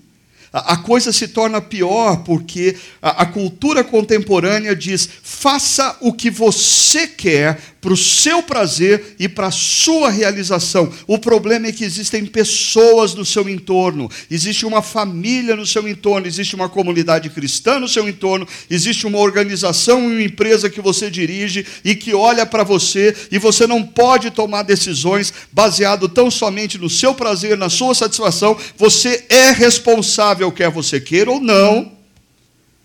a 0.54 0.78
coisa 0.78 1.12
se 1.12 1.28
torna 1.28 1.60
pior 1.60 2.24
porque 2.24 2.78
a, 3.02 3.26
cultura 3.26 3.84
contemporânea 3.84 4.74
diz: 4.74 5.08
faça 5.22 5.98
o 6.00 6.14
que 6.14 6.30
você 6.30 7.08
quer 7.08 7.60
para 7.82 7.94
o 7.94 7.98
seu 7.98 8.44
prazer 8.44 9.16
e 9.18 9.28
para 9.28 9.48
a 9.48 9.52
sua 9.52 10.12
realização. 10.12 10.94
O 11.08 11.18
problema 11.18 11.66
é 11.66 11.72
que 11.72 11.84
existem 11.84 12.24
pessoas 12.28 13.16
no 13.16 13.26
seu 13.26 13.50
entorno, 13.50 14.10
existe 14.30 14.68
uma 14.68 14.84
família 14.84 15.56
no 15.56 15.66
seu 15.66 15.88
entorno, 15.88 16.28
existe 16.28 16.56
uma 16.56 16.70
comunidade 16.70 17.30
cristã 17.32 17.80
no 17.80 17.88
seu 17.88 18.08
entorno, 18.08 18.48
existe 18.70 19.08
uma 19.08 19.18
organização 19.18 20.04
e 20.04 20.14
uma 20.14 20.22
empresa 20.22 20.70
que 20.70 20.80
você 20.80 21.10
dirige 21.10 21.66
e 21.84 21.96
que 21.96 22.14
olha 22.14 22.46
para 22.46 22.64
você 22.64 23.16
e 23.32 23.40
você 23.40 23.66
não 23.66 23.82
pode 23.82 24.30
tomar 24.30 24.62
decisões 24.62 25.34
baseado 25.52 26.08
tão 26.08 26.30
somente 26.30 26.78
no 26.78 26.90
seu 26.90 27.16
prazer, 27.16 27.58
na 27.58 27.70
sua 27.70 27.96
satisfação. 27.96 28.56
Você 28.78 29.26
é 29.28 29.52
responsável, 29.52 30.52
quer 30.52 30.70
você 30.70 31.02
queira 31.02 31.32
ou 31.32 31.40
não, 31.40 31.92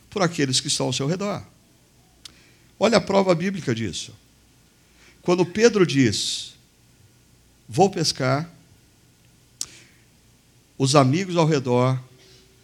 por 0.08 0.22
aqueles 0.22 0.58
que 0.58 0.68
estão 0.68 0.86
ao 0.86 0.92
seu 0.92 1.06
redor. 1.06 1.42
Olha 2.80 2.96
a 2.96 3.00
prova 3.00 3.34
bíblica 3.34 3.74
disso. 3.74 4.12
Quando 5.26 5.44
Pedro 5.44 5.84
diz: 5.84 6.54
Vou 7.68 7.90
pescar, 7.90 8.48
os 10.78 10.94
amigos 10.94 11.36
ao 11.36 11.44
redor 11.44 12.00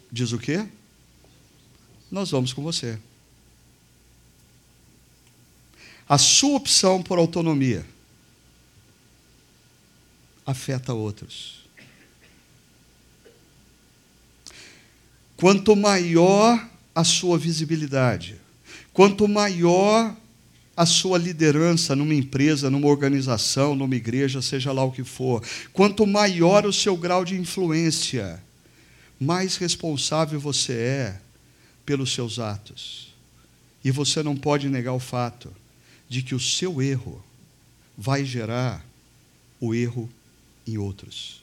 diz 0.09 0.31
o 0.31 0.39
quê? 0.39 0.65
Nós 2.09 2.31
vamos 2.31 2.53
com 2.53 2.63
você. 2.63 2.97
A 6.07 6.17
sua 6.17 6.55
opção 6.55 7.03
por 7.03 7.17
autonomia 7.17 7.85
afeta 10.45 10.93
outros. 10.93 11.65
Quanto 15.35 15.75
maior 15.75 16.65
a 16.95 17.03
sua 17.03 17.37
visibilidade, 17.37 18.39
quanto 18.93 19.27
maior 19.27 20.15
a 20.75 20.85
sua 20.85 21.17
liderança 21.17 21.95
numa 21.95 22.15
empresa, 22.15 22.69
numa 22.69 22.87
organização, 22.87 23.75
numa 23.75 23.95
igreja, 23.95 24.41
seja 24.41 24.71
lá 24.71 24.83
o 24.83 24.91
que 24.91 25.03
for, 25.03 25.43
quanto 25.71 26.05
maior 26.07 26.65
o 26.65 26.73
seu 26.73 26.97
grau 26.97 27.23
de 27.23 27.35
influência, 27.35 28.43
mais 29.19 29.57
responsável 29.57 30.39
você 30.39 30.73
é 30.73 31.21
pelos 31.85 32.13
seus 32.13 32.39
atos. 32.39 33.13
E 33.83 33.91
você 33.91 34.23
não 34.23 34.35
pode 34.35 34.67
negar 34.67 34.93
o 34.93 34.99
fato 34.99 35.53
de 36.09 36.21
que 36.21 36.33
o 36.33 36.39
seu 36.39 36.81
erro 36.81 37.23
vai 37.97 38.25
gerar 38.25 38.83
o 39.59 39.75
erro 39.75 40.09
em 40.65 40.77
outros. 40.77 41.41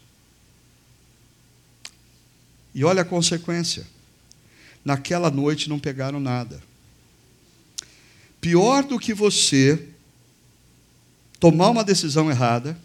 E 2.75 2.83
olha 2.85 3.03
a 3.03 3.05
consequência. 3.05 3.87
Naquela 4.85 5.31
noite 5.31 5.69
não 5.69 5.79
pegaram 5.79 6.19
nada 6.19 6.70
pior 8.41 8.85
do 8.85 8.99
que 8.99 9.13
você 9.13 9.89
tomar 11.39 11.71
uma 11.71 11.85
decisão 11.85 12.31
errada 12.31 12.79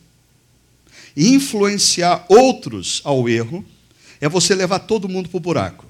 e 1.15 1.33
influenciar 1.33 2.25
outros 2.27 3.01
ao 3.03 3.27
erro 3.29 3.63
é 4.19 4.27
você 4.27 4.55
levar 4.55 4.79
todo 4.79 5.09
mundo 5.09 5.29
para 5.29 5.37
o 5.37 5.41
buraco. 5.41 5.84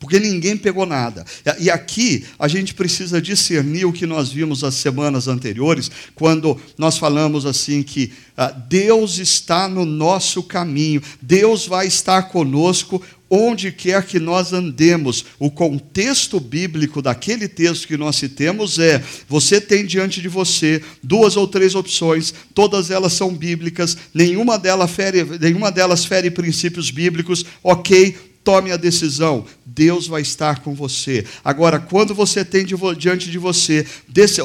Porque 0.00 0.18
ninguém 0.18 0.56
pegou 0.56 0.86
nada. 0.86 1.26
E 1.58 1.70
aqui 1.70 2.24
a 2.38 2.48
gente 2.48 2.72
precisa 2.72 3.20
discernir 3.20 3.84
o 3.84 3.92
que 3.92 4.06
nós 4.06 4.32
vimos 4.32 4.64
as 4.64 4.74
semanas 4.74 5.28
anteriores, 5.28 5.90
quando 6.14 6.58
nós 6.78 6.96
falamos 6.96 7.44
assim 7.44 7.82
que 7.82 8.10
ah, 8.34 8.50
Deus 8.50 9.18
está 9.18 9.68
no 9.68 9.84
nosso 9.84 10.42
caminho, 10.42 11.02
Deus 11.20 11.66
vai 11.66 11.86
estar 11.86 12.22
conosco 12.24 13.02
onde 13.30 13.70
quer 13.70 14.04
que 14.04 14.18
nós 14.18 14.52
andemos, 14.52 15.24
o 15.38 15.48
contexto 15.50 16.40
bíblico 16.40 17.00
daquele 17.00 17.46
texto 17.46 17.86
que 17.86 17.96
nós 17.96 18.16
citemos 18.16 18.78
é: 18.80 19.02
você 19.28 19.60
tem 19.60 19.86
diante 19.86 20.20
de 20.20 20.28
você 20.28 20.82
duas 21.02 21.36
ou 21.36 21.46
três 21.46 21.76
opções, 21.76 22.34
todas 22.52 22.90
elas 22.90 23.12
são 23.12 23.32
bíblicas, 23.32 23.96
nenhuma 24.12 24.58
delas 24.58 24.90
fere, 24.90 25.24
nenhuma 25.38 25.70
delas 25.70 26.04
fere 26.04 26.30
princípios 26.30 26.90
bíblicos, 26.90 27.44
ok, 27.62 28.29
tome 28.42 28.72
a 28.72 28.76
decisão, 28.76 29.44
Deus 29.66 30.06
vai 30.06 30.22
estar 30.22 30.60
com 30.60 30.74
você. 30.74 31.26
Agora, 31.44 31.78
quando 31.78 32.14
você 32.14 32.44
tem 32.44 32.64
diante 32.96 33.30
de 33.30 33.38
você 33.38 33.86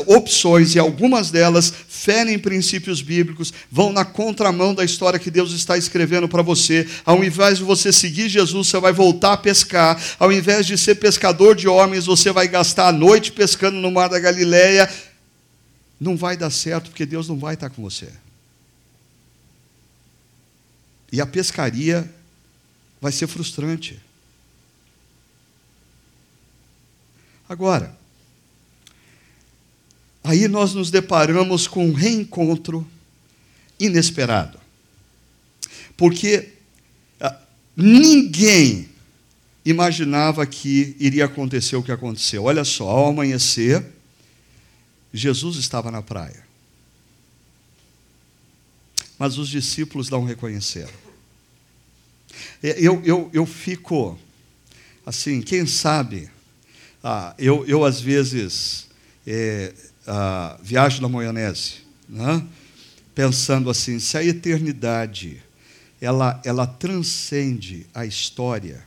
opções, 0.05 0.75
e 0.75 0.79
algumas 0.79 1.31
delas 1.31 1.73
ferem 1.87 2.37
princípios 2.37 3.01
bíblicos, 3.01 3.53
vão 3.71 3.91
na 3.91 4.03
contramão 4.03 4.75
da 4.75 4.83
história 4.83 5.17
que 5.17 5.31
Deus 5.31 5.51
está 5.51 5.77
escrevendo 5.77 6.27
para 6.27 6.41
você, 6.41 6.87
ao 7.05 7.23
invés 7.23 7.57
de 7.57 7.63
você 7.63 7.91
seguir 7.91 8.29
Jesus, 8.29 8.67
você 8.67 8.79
vai 8.79 8.91
voltar 8.91 9.33
a 9.33 9.37
pescar, 9.37 10.01
ao 10.19 10.31
invés 10.31 10.65
de 10.65 10.77
ser 10.77 10.95
pescador 10.95 11.55
de 11.55 11.67
homens, 11.67 12.05
você 12.05 12.31
vai 12.31 12.47
gastar 12.47 12.89
a 12.89 12.91
noite 12.91 13.31
pescando 13.31 13.77
no 13.77 13.91
mar 13.91 14.09
da 14.09 14.19
Galileia, 14.19 14.89
não 15.99 16.17
vai 16.17 16.35
dar 16.35 16.49
certo, 16.49 16.89
porque 16.89 17.05
Deus 17.05 17.27
não 17.27 17.37
vai 17.37 17.53
estar 17.53 17.69
com 17.69 17.81
você. 17.81 18.09
E 21.11 21.21
a 21.21 21.25
pescaria 21.25 22.09
vai 23.05 23.11
ser 23.11 23.27
frustrante. 23.27 24.01
Agora, 27.47 27.95
aí 30.23 30.47
nós 30.47 30.73
nos 30.73 30.89
deparamos 30.89 31.67
com 31.67 31.87
um 31.87 31.93
reencontro 31.93 32.83
inesperado. 33.79 34.59
Porque 35.95 36.53
ah, 37.21 37.39
ninguém 37.77 38.89
imaginava 39.63 40.43
que 40.47 40.95
iria 40.99 41.25
acontecer 41.25 41.75
o 41.75 41.83
que 41.83 41.91
aconteceu. 41.91 42.45
Olha 42.45 42.63
só, 42.63 42.89
ao 42.89 43.09
amanhecer, 43.09 43.85
Jesus 45.13 45.57
estava 45.57 45.91
na 45.91 46.01
praia. 46.01 46.43
Mas 49.19 49.37
os 49.37 49.47
discípulos 49.47 50.09
não 50.09 50.25
reconheceram. 50.25 51.04
É, 52.61 52.75
eu, 52.79 53.01
eu, 53.03 53.29
eu 53.33 53.45
fico, 53.45 54.17
assim, 55.05 55.41
quem 55.41 55.65
sabe, 55.65 56.29
ah, 57.03 57.35
eu, 57.37 57.65
eu 57.67 57.83
às 57.83 57.99
vezes 57.99 58.87
é, 59.25 59.73
ah, 60.07 60.57
viajo 60.61 61.01
na 61.01 61.09
maionese, 61.09 61.75
né? 62.07 62.45
pensando 63.13 63.69
assim, 63.69 63.97
se 63.99 64.17
a 64.17 64.23
eternidade 64.23 65.41
ela, 66.01 66.41
ela 66.43 66.67
transcende 66.67 67.85
a 67.93 68.05
história, 68.05 68.83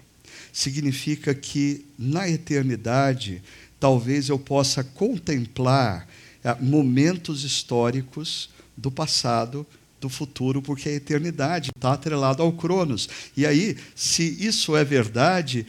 significa 0.53 1.35
que 1.35 1.87
na 1.99 2.29
eternidade 2.29 3.43
talvez 3.81 4.29
eu 4.29 4.39
possa 4.39 4.85
contemplar 4.85 6.07
é, 6.45 6.55
momentos 6.61 7.45
históricos 7.45 8.51
do 8.77 8.91
passado, 8.91 9.67
do 10.01 10.09
futuro, 10.09 10.63
porque 10.63 10.89
a 10.89 10.93
eternidade 10.93 11.71
está 11.75 11.93
atrelada 11.93 12.43
ao 12.43 12.53
Cronos. 12.53 13.09
E 13.37 13.47
aí, 13.47 13.77
se 13.95 14.23
isso 14.45 14.77
é 14.77 14.85
verdade, 14.85 15.67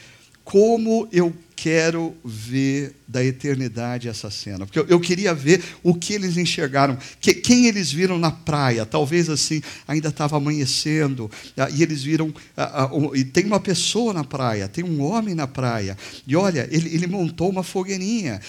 como 0.49 1.07
eu 1.11 1.31
quero 1.55 2.15
ver 2.25 2.95
da 3.07 3.23
eternidade 3.23 4.07
essa 4.07 4.31
cena. 4.31 4.65
Porque 4.65 4.79
eu, 4.79 4.87
eu 4.87 4.99
queria 4.99 5.31
ver 5.31 5.63
o 5.83 5.93
que 5.93 6.13
eles 6.13 6.37
enxergaram, 6.37 6.97
que, 7.21 7.35
quem 7.35 7.67
eles 7.67 7.91
viram 7.91 8.17
na 8.17 8.31
praia. 8.31 8.83
Talvez 8.83 9.29
assim, 9.29 9.61
ainda 9.87 10.09
estava 10.09 10.37
amanhecendo, 10.37 11.29
ah, 11.55 11.69
e 11.69 11.83
eles 11.83 12.01
viram. 12.01 12.33
Ah, 12.57 12.85
ah, 12.85 12.89
e 13.13 13.23
tem 13.23 13.45
uma 13.45 13.59
pessoa 13.59 14.11
na 14.11 14.23
praia, 14.23 14.67
tem 14.67 14.83
um 14.83 15.03
homem 15.03 15.35
na 15.35 15.45
praia. 15.45 15.95
E 16.25 16.35
olha, 16.35 16.67
ele, 16.71 16.95
ele 16.95 17.05
montou 17.05 17.47
uma 17.47 17.61
fogueirinha, 17.61 18.41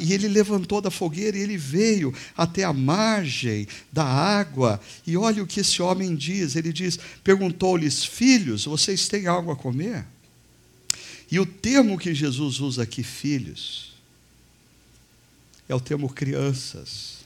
e 0.00 0.12
ele 0.12 0.26
levantou 0.26 0.80
da 0.80 0.90
fogueira 0.90 1.38
e 1.38 1.40
ele 1.40 1.56
veio 1.56 2.12
até 2.36 2.64
a 2.64 2.72
margem 2.72 3.68
da 3.92 4.04
água. 4.04 4.80
E 5.06 5.16
olha 5.16 5.40
o 5.40 5.46
que 5.46 5.60
esse 5.60 5.80
homem 5.80 6.16
diz: 6.16 6.56
ele 6.56 6.72
diz, 6.72 6.98
perguntou-lhes, 7.22 8.04
filhos, 8.04 8.64
vocês 8.64 9.06
têm 9.06 9.28
algo 9.28 9.52
a 9.52 9.56
comer? 9.56 10.13
E 11.30 11.40
o 11.40 11.46
termo 11.46 11.98
que 11.98 12.14
Jesus 12.14 12.60
usa 12.60 12.82
aqui, 12.82 13.02
filhos, 13.02 13.92
é 15.68 15.74
o 15.74 15.80
termo 15.80 16.08
crianças. 16.08 17.24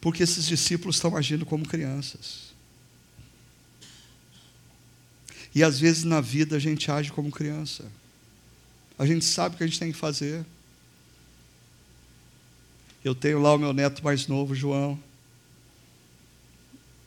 Porque 0.00 0.22
esses 0.22 0.46
discípulos 0.46 0.96
estão 0.96 1.16
agindo 1.16 1.46
como 1.46 1.66
crianças. 1.66 2.52
E 5.54 5.62
às 5.62 5.78
vezes 5.78 6.04
na 6.04 6.20
vida 6.20 6.56
a 6.56 6.58
gente 6.58 6.90
age 6.90 7.12
como 7.12 7.30
criança. 7.30 7.84
A 8.98 9.06
gente 9.06 9.24
sabe 9.24 9.54
o 9.54 9.58
que 9.58 9.64
a 9.64 9.66
gente 9.66 9.78
tem 9.78 9.92
que 9.92 9.98
fazer. 9.98 10.44
Eu 13.04 13.14
tenho 13.14 13.40
lá 13.40 13.54
o 13.54 13.58
meu 13.58 13.72
neto 13.72 14.02
mais 14.02 14.26
novo, 14.26 14.54
João. 14.54 14.98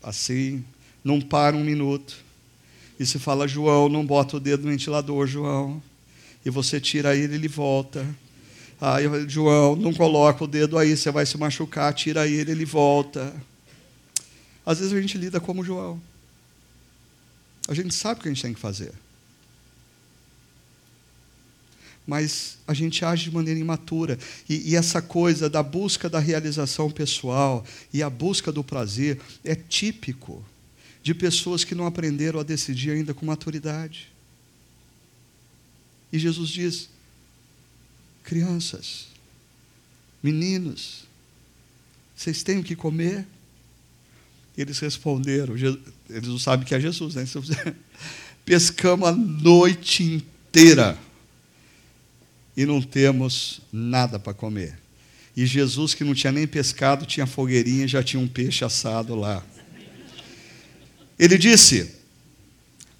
Assim, 0.03 0.63
não 1.03 1.19
para 1.19 1.55
um 1.55 1.63
minuto. 1.63 2.24
E 2.99 3.05
se 3.05 3.19
fala, 3.19 3.47
João, 3.47 3.89
não 3.89 4.05
bota 4.05 4.37
o 4.37 4.39
dedo 4.39 4.63
no 4.63 4.71
ventilador, 4.71 5.27
João. 5.27 5.81
E 6.45 6.49
você 6.49 6.79
tira 6.79 7.15
ele, 7.15 7.35
ele 7.35 7.47
volta. 7.47 8.05
Aí, 8.79 9.05
João, 9.27 9.75
não 9.75 9.93
coloca 9.93 10.43
o 10.43 10.47
dedo 10.47 10.77
aí, 10.77 10.95
você 10.95 11.11
vai 11.11 11.25
se 11.25 11.37
machucar, 11.37 11.93
tira 11.93 12.27
ele, 12.27 12.51
ele 12.51 12.65
volta. 12.65 13.33
Às 14.65 14.79
vezes 14.79 14.93
a 14.93 15.01
gente 15.01 15.17
lida 15.17 15.39
como 15.39 15.63
João. 15.63 16.01
A 17.67 17.73
gente 17.73 17.93
sabe 17.93 18.19
o 18.19 18.23
que 18.23 18.29
a 18.29 18.33
gente 18.33 18.41
tem 18.41 18.53
que 18.53 18.59
fazer. 18.59 18.93
Mas 22.07 22.59
a 22.67 22.73
gente 22.73 23.03
age 23.03 23.25
de 23.25 23.31
maneira 23.31 23.59
imatura. 23.59 24.19
E, 24.47 24.71
e, 24.71 24.75
essa 24.75 25.01
coisa 25.01 25.49
da 25.49 25.63
busca 25.63 26.07
da 26.07 26.19
realização 26.19 26.91
pessoal 26.91 27.65
e 27.91 28.03
a 28.03 28.09
busca 28.09 28.51
do 28.51 28.63
prazer 28.63 29.19
é 29.43 29.55
típico 29.55 30.43
de 31.05 31.13
pessoas 31.13 31.63
que 31.63 31.75
não 31.75 31.85
aprenderam 31.85 32.39
a 32.39 32.43
decidir 32.43 32.89
ainda 32.89 33.13
com 33.13 33.27
maturidade. 33.27 34.11
E 36.11 36.17
Jesus 36.17 36.49
diz: 36.49 36.89
crianças, 38.23 39.09
meninos, 40.23 41.03
vocês 42.15 42.41
têm 42.41 42.57
o 42.57 42.63
que 42.63 42.75
comer? 42.75 43.23
Eles 44.57 44.79
responderam, 44.79 45.55
eles 45.55 46.27
não 46.27 46.39
sabem 46.39 46.65
que 46.65 46.73
é 46.73 46.79
Jesus, 46.79 47.13
né? 47.13 47.23
Pescamos 48.43 49.07
a 49.07 49.11
noite 49.11 50.01
inteira 50.01 50.97
e 52.57 52.65
não 52.65 52.81
temos 52.81 53.61
nada 53.71 54.17
para 54.17 54.33
comer. 54.33 54.79
E 55.37 55.45
Jesus, 55.45 55.93
que 55.93 56.03
não 56.03 56.15
tinha 56.15 56.31
nem 56.31 56.47
pescado, 56.47 57.05
tinha 57.05 57.27
fogueirinha, 57.27 57.87
já 57.87 58.01
tinha 58.01 58.19
um 58.19 58.27
peixe 58.27 58.65
assado 58.65 59.13
lá. 59.13 59.45
Ele 61.17 61.37
disse: 61.37 61.95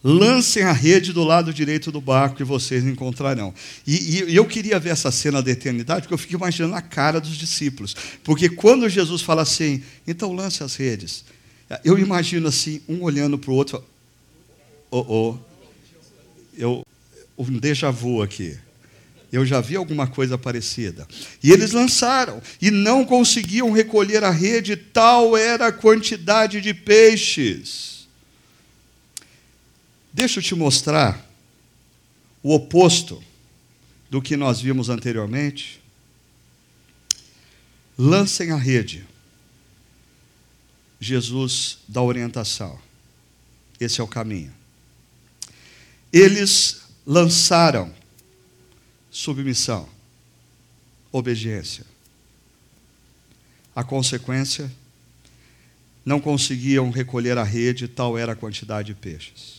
lancem 0.08 0.62
a 0.62 0.72
rede 0.72 1.12
do 1.12 1.24
lado 1.24 1.52
direito 1.52 1.92
do 1.92 2.00
barco 2.00 2.40
e 2.40 2.46
vocês 2.46 2.84
encontrarão. 2.86 3.52
E, 3.88 4.20
e, 4.20 4.36
eu 4.36 4.46
queria 4.46 4.80
ver 4.80 4.90
essa 4.90 5.10
cena 5.12 5.42
da 5.42 5.50
eternidade, 5.50 6.02
porque 6.02 6.14
eu 6.14 6.18
fico 6.20 6.36
imaginando 6.36 6.76
a 6.76 6.82
cara 6.82 7.20
dos 7.20 7.36
discípulos. 7.36 7.96
Porque 8.24 8.48
quando 8.48 8.88
Jesus 8.88 9.24
fala 9.24 9.42
assim, 9.42 9.82
então 10.06 10.32
lance 10.32 10.64
as 10.64 10.76
redes, 10.76 11.26
eu 11.84 11.98
imagino 11.98 12.48
assim, 12.48 12.82
um 12.88 13.02
olhando 13.02 13.36
para 13.40 13.50
o 13.50 13.56
outro, 13.56 13.84
oh, 14.92 15.06
oh, 15.08 15.38
eu, 16.56 16.86
um 17.36 17.58
déjà 17.58 17.90
vu 17.90 18.22
aqui. 18.22 18.56
Eu 19.32 19.44
já 19.44 19.60
vi 19.60 19.76
alguma 19.76 20.06
coisa 20.06 20.38
parecida. 20.38 21.08
E 21.44 21.52
eles 21.52 21.72
lançaram 21.72 22.40
e 22.62 22.70
não 22.70 23.04
conseguiam 23.04 23.72
recolher 23.72 24.24
a 24.24 24.30
rede, 24.30 24.76
tal 24.76 25.36
era 25.36 25.68
a 25.68 25.72
quantidade 25.72 26.62
de 26.62 26.76
peixes. 26.76 27.95
Deixa 30.16 30.40
eu 30.40 30.44
te 30.44 30.56
mostrar 30.56 31.30
o 32.42 32.56
oposto 32.56 33.22
do 34.10 34.22
que 34.22 34.38
nós 34.38 34.62
vimos 34.62 34.88
anteriormente. 34.88 35.82
Lancem 37.98 38.52
a 38.52 38.56
rede. 38.56 39.06
Jesus 41.02 41.80
dá 41.86 42.02
orientação. 42.02 42.80
Esse 43.78 44.00
é 44.00 44.04
o 44.06 44.08
caminho. 44.08 44.54
Eles 46.14 46.84
lançaram 47.06 47.94
submissão, 49.12 49.90
obediência. 51.12 51.86
A 53.76 53.84
consequência, 53.84 54.72
não 56.06 56.22
conseguiam 56.22 56.90
recolher 56.90 57.38
a 57.38 57.44
rede, 57.44 57.86
tal 57.90 58.18
era 58.18 58.32
a 58.32 58.36
quantidade 58.36 58.94
de 58.94 58.96
peixes. 58.98 59.55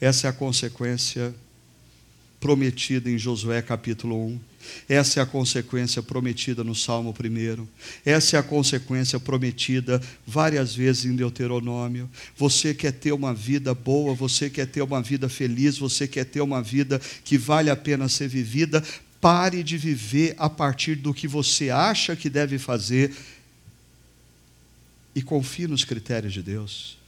Essa 0.00 0.26
é 0.26 0.30
a 0.30 0.32
consequência 0.32 1.34
prometida 2.38 3.10
em 3.10 3.18
Josué 3.18 3.62
capítulo 3.62 4.26
1. 4.26 4.40
Essa 4.88 5.20
é 5.20 5.22
a 5.22 5.26
consequência 5.26 6.02
prometida 6.02 6.62
no 6.62 6.74
Salmo 6.74 7.14
1. 7.18 7.66
Essa 8.04 8.36
é 8.36 8.40
a 8.40 8.42
consequência 8.42 9.18
prometida 9.18 10.00
várias 10.26 10.74
vezes 10.74 11.06
em 11.06 11.16
Deuteronômio. 11.16 12.10
Você 12.36 12.74
quer 12.74 12.92
ter 12.92 13.12
uma 13.12 13.32
vida 13.32 13.74
boa, 13.74 14.14
você 14.14 14.50
quer 14.50 14.66
ter 14.66 14.82
uma 14.82 15.00
vida 15.00 15.28
feliz, 15.28 15.78
você 15.78 16.06
quer 16.06 16.24
ter 16.24 16.40
uma 16.40 16.62
vida 16.62 17.00
que 17.24 17.38
vale 17.38 17.70
a 17.70 17.76
pena 17.76 18.08
ser 18.08 18.28
vivida. 18.28 18.82
Pare 19.20 19.62
de 19.62 19.78
viver 19.78 20.34
a 20.36 20.50
partir 20.50 20.96
do 20.96 21.14
que 21.14 21.26
você 21.26 21.70
acha 21.70 22.14
que 22.14 22.28
deve 22.28 22.58
fazer 22.58 23.14
e 25.14 25.22
confie 25.22 25.66
nos 25.66 25.84
critérios 25.84 26.34
de 26.34 26.42
Deus. 26.42 26.98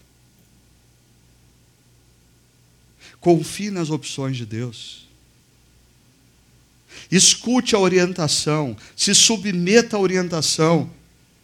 Confie 3.21 3.71
nas 3.71 3.91
opções 3.91 4.37
de 4.37 4.47
Deus. 4.47 5.07
Escute 7.11 7.75
a 7.75 7.79
orientação, 7.79 8.77
se 8.97 9.15
submeta 9.15 9.97
à 9.97 10.01
orientação 10.01 10.91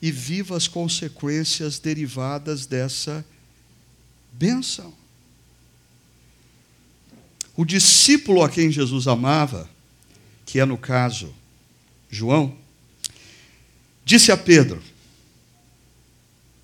e 0.01 0.11
viva 0.11 0.57
as 0.57 0.68
consequências 0.68 1.79
derivadas 1.79 2.66
dessa 2.66 3.25
bênção. 4.33 4.93
O 7.57 7.64
discípulo 7.64 8.43
a 8.43 8.49
quem 8.49 8.70
Jesus 8.70 9.07
amava, 9.07 9.68
que 10.45 10.59
é 10.59 10.64
no 10.64 10.77
caso 10.77 11.33
João, 12.11 12.57
disse 14.05 14.33
a 14.33 14.37
Pedro: 14.37 14.83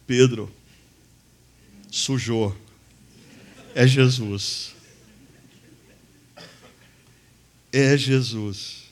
Pedro, 0.07 0.53
Sujou. 1.91 2.57
É 3.75 3.87
Jesus. 3.87 4.73
É 7.73 7.97
Jesus. 7.97 8.85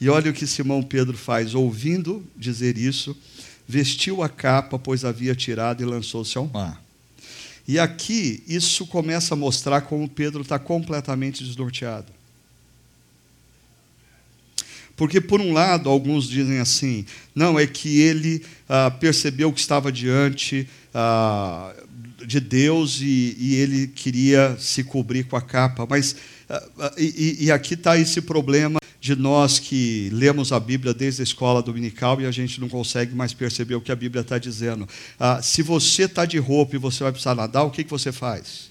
E 0.00 0.08
olha 0.08 0.30
o 0.30 0.34
que 0.34 0.46
Simão 0.46 0.82
Pedro 0.82 1.16
faz, 1.16 1.54
ouvindo 1.54 2.24
dizer 2.36 2.76
isso, 2.76 3.16
vestiu 3.66 4.22
a 4.22 4.28
capa, 4.28 4.78
pois 4.78 5.04
havia 5.04 5.34
tirado 5.34 5.82
e 5.82 5.86
lançou-se 5.86 6.36
ao 6.36 6.46
mar. 6.46 6.82
E 7.66 7.78
aqui 7.78 8.42
isso 8.46 8.86
começa 8.86 9.34
a 9.34 9.36
mostrar 9.36 9.82
como 9.82 10.08
Pedro 10.08 10.42
está 10.42 10.58
completamente 10.58 11.42
desnorteado. 11.42 12.12
Porque, 14.96 15.20
por 15.20 15.40
um 15.40 15.52
lado, 15.52 15.88
alguns 15.88 16.28
dizem 16.28 16.58
assim: 16.58 17.04
não, 17.34 17.58
é 17.58 17.66
que 17.66 18.00
ele 18.00 18.44
ah, 18.68 18.90
percebeu 18.90 19.52
que 19.52 19.60
estava 19.60 19.90
diante 19.90 20.68
ah, 20.92 21.74
de 22.24 22.38
Deus 22.38 23.00
e, 23.00 23.36
e, 23.38 23.54
ele 23.56 23.88
queria 23.88 24.56
se 24.58 24.84
cobrir 24.84 25.24
com 25.24 25.36
a 25.36 25.42
capa. 25.42 25.86
Mas, 25.88 26.14
e, 26.98 27.44
e 27.46 27.50
aqui 27.50 27.74
está 27.74 27.98
esse 27.98 28.20
problema 28.20 28.80
de 29.00 29.14
nós 29.14 29.58
que 29.58 30.08
lemos 30.12 30.52
a 30.52 30.58
Bíblia 30.58 30.94
desde 30.94 31.20
a 31.20 31.24
escola 31.24 31.62
dominical 31.62 32.20
e 32.20 32.26
a 32.26 32.30
gente 32.30 32.60
não 32.60 32.68
consegue 32.68 33.14
mais 33.14 33.34
perceber 33.34 33.74
o 33.74 33.80
que 33.80 33.92
a 33.92 33.96
Bíblia 33.96 34.22
está 34.22 34.38
dizendo. 34.38 34.88
Ah, 35.18 35.42
se 35.42 35.62
você 35.62 36.04
está 36.04 36.24
de 36.24 36.38
roupa 36.38 36.76
e 36.76 36.78
você 36.78 37.02
vai 37.02 37.12
precisar 37.12 37.34
nadar, 37.34 37.64
o 37.64 37.70
que, 37.70 37.84
que 37.84 37.90
você 37.90 38.10
faz? 38.10 38.70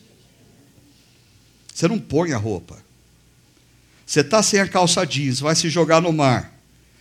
Você 1.74 1.88
não 1.88 2.00
põe 2.00 2.32
a 2.34 2.38
roupa. 2.38 2.78
Você 4.06 4.22
está 4.22 4.44
sem 4.44 4.60
a 4.60 4.68
calça 4.68 5.06
jeans, 5.06 5.40
vai 5.40 5.56
se 5.56 5.70
jogar 5.70 6.02
no 6.02 6.12
mar. 6.12 6.54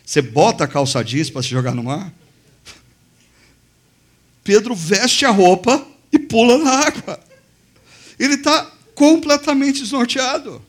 Você 0.05 0.21
bota 0.21 0.65
a 0.65 0.69
calça 0.69 1.03
jeans 1.03 1.31
para 1.31 1.43
se 1.43 1.49
jogar 1.49 1.75
no 1.75 1.85
mar? 1.85 2.13
Pedro 4.45 4.75
veste 4.75 5.25
a 5.25 5.31
roupa 5.31 5.87
e 6.13 6.19
pula 6.19 6.59
na 6.59 6.71
água. 6.71 7.21
Ele 8.19 8.35
está 8.35 8.71
completamente 9.03 9.81
desnorteado. 9.81 10.63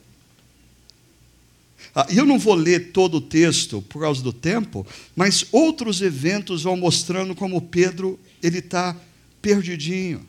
Ah, 1.94 2.04
eu 2.10 2.26
não 2.26 2.36
vou 2.36 2.56
ler 2.56 2.90
todo 2.90 3.18
o 3.18 3.20
texto 3.20 3.80
por 3.82 4.00
causa 4.00 4.20
do 4.20 4.32
tempo, 4.32 4.84
mas 5.14 5.46
outros 5.52 6.02
eventos 6.02 6.64
vão 6.64 6.76
mostrando 6.76 7.36
como 7.36 7.62
Pedro 7.62 8.18
ele 8.42 8.58
está 8.58 8.96
perdidinho. 9.40 10.26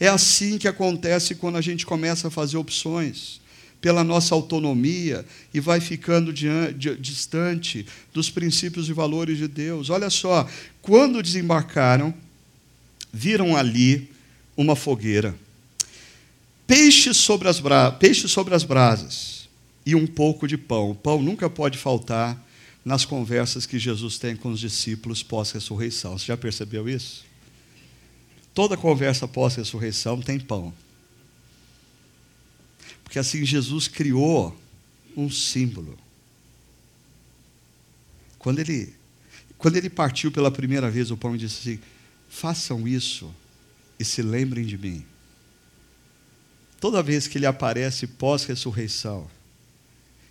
É 0.00 0.08
assim 0.08 0.56
que 0.56 0.66
acontece 0.66 1.34
quando 1.34 1.58
a 1.58 1.60
gente 1.60 1.84
começa 1.84 2.28
a 2.28 2.30
fazer 2.30 2.56
opções 2.56 3.38
pela 3.82 4.02
nossa 4.02 4.34
autonomia 4.34 5.22
e 5.52 5.60
vai 5.60 5.78
ficando 5.78 6.32
distante 6.32 7.84
dos 8.14 8.30
princípios 8.30 8.88
e 8.88 8.94
valores 8.94 9.36
de 9.36 9.46
Deus. 9.46 9.90
Olha 9.90 10.08
só, 10.08 10.48
quando 10.80 11.22
desembarcaram, 11.22 12.14
viram 13.12 13.54
ali 13.54 14.10
uma 14.56 14.74
fogueira, 14.74 15.34
peixes 16.66 17.16
sobre 17.16 17.48
as, 17.48 17.60
bra... 17.60 17.90
peixes 17.90 18.30
sobre 18.30 18.54
as 18.54 18.64
brasas 18.64 19.48
e 19.84 19.94
um 19.94 20.06
pouco 20.06 20.46
de 20.46 20.56
pão. 20.56 20.90
O 20.90 20.94
pão 20.94 21.22
nunca 21.22 21.50
pode 21.50 21.78
faltar 21.78 22.40
nas 22.84 23.04
conversas 23.04 23.66
que 23.66 23.78
Jesus 23.78 24.18
tem 24.18 24.34
com 24.34 24.50
os 24.50 24.60
discípulos 24.60 25.22
pós-ressurreição. 25.22 26.18
Você 26.18 26.26
já 26.26 26.36
percebeu 26.36 26.88
isso? 26.88 27.24
Toda 28.54 28.76
conversa 28.76 29.28
pós-ressurreição 29.28 30.20
tem 30.20 30.38
pão. 30.38 30.72
Porque 33.04 33.18
assim 33.18 33.44
Jesus 33.44 33.88
criou 33.88 34.56
um 35.16 35.30
símbolo. 35.30 35.98
Quando 38.38 38.58
ele, 38.58 38.92
quando 39.56 39.76
ele 39.76 39.88
partiu 39.88 40.32
pela 40.32 40.50
primeira 40.50 40.90
vez 40.90 41.10
o 41.10 41.16
pão 41.16 41.34
e 41.34 41.38
disse 41.38 41.70
assim: 41.70 41.80
façam 42.28 42.88
isso 42.88 43.32
e 43.98 44.04
se 44.04 44.22
lembrem 44.22 44.64
de 44.64 44.76
mim. 44.76 45.04
Toda 46.82 47.00
vez 47.00 47.28
que 47.28 47.38
ele 47.38 47.46
aparece 47.46 48.08
pós-ressurreição, 48.08 49.30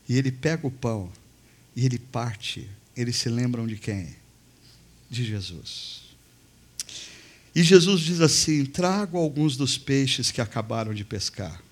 e 0.09 0.17
ele 0.17 0.33
pega 0.33 0.67
o 0.67 0.71
pão 0.71 1.09
e 1.73 1.85
ele 1.85 1.97
parte. 1.97 2.69
Eles 2.93 3.15
se 3.15 3.29
lembram 3.29 3.65
de 3.65 3.77
quem? 3.77 4.13
De 5.09 5.23
Jesus. 5.23 6.01
E 7.55 7.63
Jesus 7.63 8.01
diz 8.01 8.19
assim: 8.19 8.65
trago 8.65 9.17
alguns 9.17 9.55
dos 9.55 9.77
peixes 9.77 10.29
que 10.29 10.41
acabaram 10.41 10.93
de 10.93 11.05
pescar. 11.05 11.63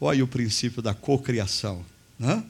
Olha 0.00 0.22
o 0.22 0.28
princípio 0.28 0.80
da 0.80 0.94
cocriação. 0.94 1.84
Né? 2.16 2.44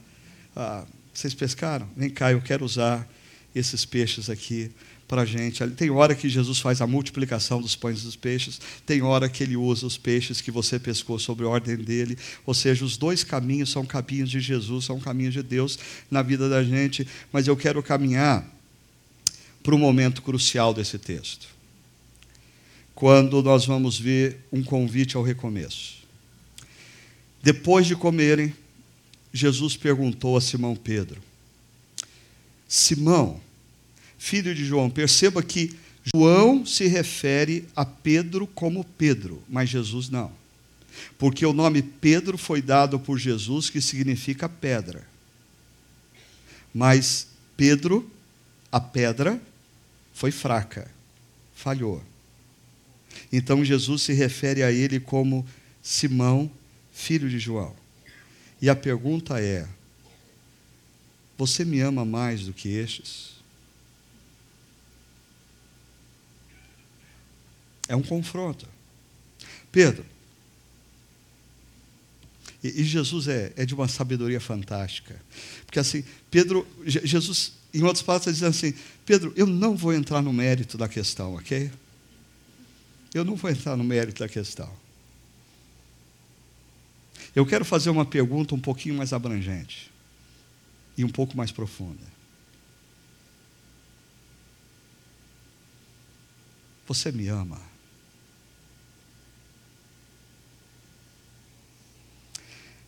Ah, 0.54 0.84
vocês 1.14 1.32
pescaram? 1.32 1.88
Vem 1.96 2.10
cá, 2.10 2.32
eu 2.32 2.42
quero 2.42 2.66
usar 2.66 3.10
esses 3.54 3.86
peixes 3.86 4.28
aqui 4.28 4.70
para 5.06 5.22
a 5.22 5.24
gente. 5.24 5.66
Tem 5.70 5.90
hora 5.90 6.14
que 6.14 6.28
Jesus 6.28 6.58
faz 6.58 6.80
a 6.80 6.86
multiplicação 6.86 7.60
dos 7.60 7.76
pães 7.76 8.00
e 8.00 8.04
dos 8.04 8.16
peixes, 8.16 8.60
tem 8.84 9.02
hora 9.02 9.28
que 9.28 9.42
ele 9.42 9.56
usa 9.56 9.86
os 9.86 9.96
peixes 9.96 10.40
que 10.40 10.50
você 10.50 10.78
pescou 10.78 11.18
sobre 11.18 11.44
a 11.44 11.48
ordem 11.48 11.76
dele. 11.76 12.18
Ou 12.44 12.54
seja, 12.54 12.84
os 12.84 12.96
dois 12.96 13.22
caminhos 13.22 13.70
são 13.70 13.84
caminhos 13.84 14.30
de 14.30 14.40
Jesus, 14.40 14.84
são 14.84 14.98
caminhos 14.98 15.34
de 15.34 15.42
Deus 15.42 15.78
na 16.10 16.22
vida 16.22 16.48
da 16.48 16.62
gente. 16.62 17.06
Mas 17.32 17.46
eu 17.46 17.56
quero 17.56 17.82
caminhar 17.82 18.44
para 19.62 19.74
o 19.74 19.78
momento 19.78 20.22
crucial 20.22 20.72
desse 20.72 20.98
texto. 20.98 21.48
Quando 22.94 23.42
nós 23.42 23.66
vamos 23.66 23.98
ver 23.98 24.46
um 24.50 24.62
convite 24.62 25.16
ao 25.16 25.22
recomeço. 25.22 25.96
Depois 27.42 27.86
de 27.86 27.94
comerem, 27.94 28.54
Jesus 29.32 29.76
perguntou 29.76 30.36
a 30.36 30.40
Simão 30.40 30.74
Pedro: 30.74 31.20
Simão, 32.66 33.40
filho 34.18 34.54
de 34.54 34.64
João. 34.64 34.90
Perceba 34.90 35.42
que 35.42 35.76
João 36.14 36.64
se 36.64 36.86
refere 36.86 37.66
a 37.74 37.84
Pedro 37.84 38.46
como 38.46 38.84
Pedro, 38.84 39.42
mas 39.48 39.68
Jesus 39.68 40.08
não. 40.08 40.30
Porque 41.18 41.44
o 41.44 41.52
nome 41.52 41.82
Pedro 41.82 42.38
foi 42.38 42.62
dado 42.62 42.98
por 42.98 43.18
Jesus, 43.18 43.68
que 43.68 43.80
significa 43.80 44.48
pedra. 44.48 45.06
Mas 46.72 47.28
Pedro, 47.56 48.08
a 48.70 48.80
pedra, 48.80 49.40
foi 50.12 50.30
fraca, 50.30 50.90
falhou. 51.54 52.02
Então 53.32 53.64
Jesus 53.64 54.02
se 54.02 54.12
refere 54.12 54.62
a 54.62 54.70
ele 54.70 55.00
como 55.00 55.46
Simão, 55.82 56.50
filho 56.92 57.28
de 57.28 57.38
João. 57.38 57.74
E 58.60 58.68
a 58.68 58.76
pergunta 58.76 59.40
é: 59.40 59.66
Você 61.36 61.64
me 61.64 61.80
ama 61.80 62.04
mais 62.04 62.46
do 62.46 62.52
que 62.52 62.68
estes? 62.68 63.35
É 67.88 67.94
um 67.94 68.02
confronto. 68.02 68.66
Pedro. 69.70 70.04
E, 72.62 72.80
e 72.80 72.84
Jesus 72.84 73.28
é, 73.28 73.52
é 73.56 73.64
de 73.64 73.74
uma 73.74 73.88
sabedoria 73.88 74.40
fantástica. 74.40 75.20
Porque 75.64 75.78
assim, 75.78 76.04
Pedro, 76.30 76.66
Jesus, 76.84 77.52
em 77.72 77.82
outras 77.82 78.02
palavras, 78.02 78.26
está 78.26 78.48
dizendo 78.48 78.50
assim: 78.50 78.78
Pedro, 79.04 79.32
eu 79.36 79.46
não 79.46 79.76
vou 79.76 79.92
entrar 79.92 80.22
no 80.22 80.32
mérito 80.32 80.76
da 80.76 80.88
questão, 80.88 81.34
ok? 81.34 81.70
Eu 83.14 83.24
não 83.24 83.36
vou 83.36 83.50
entrar 83.50 83.76
no 83.76 83.84
mérito 83.84 84.20
da 84.20 84.28
questão. 84.28 84.72
Eu 87.34 87.44
quero 87.44 87.64
fazer 87.64 87.90
uma 87.90 88.04
pergunta 88.04 88.54
um 88.54 88.60
pouquinho 88.60 88.94
mais 88.94 89.12
abrangente 89.12 89.92
e 90.96 91.04
um 91.04 91.08
pouco 91.08 91.36
mais 91.36 91.52
profunda. 91.52 92.16
Você 96.86 97.12
me 97.12 97.28
ama? 97.28 97.60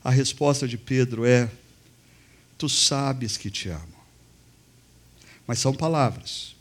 A 0.08 0.10
resposta 0.10 0.66
de 0.66 0.78
Pedro 0.78 1.26
é: 1.26 1.50
Tu 2.56 2.66
sabes 2.66 3.36
que 3.36 3.50
te 3.50 3.68
amo. 3.68 4.02
Mas 5.46 5.58
são 5.58 5.74
palavras. 5.74 6.56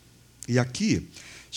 E 0.46 0.58
aqui, 0.58 1.08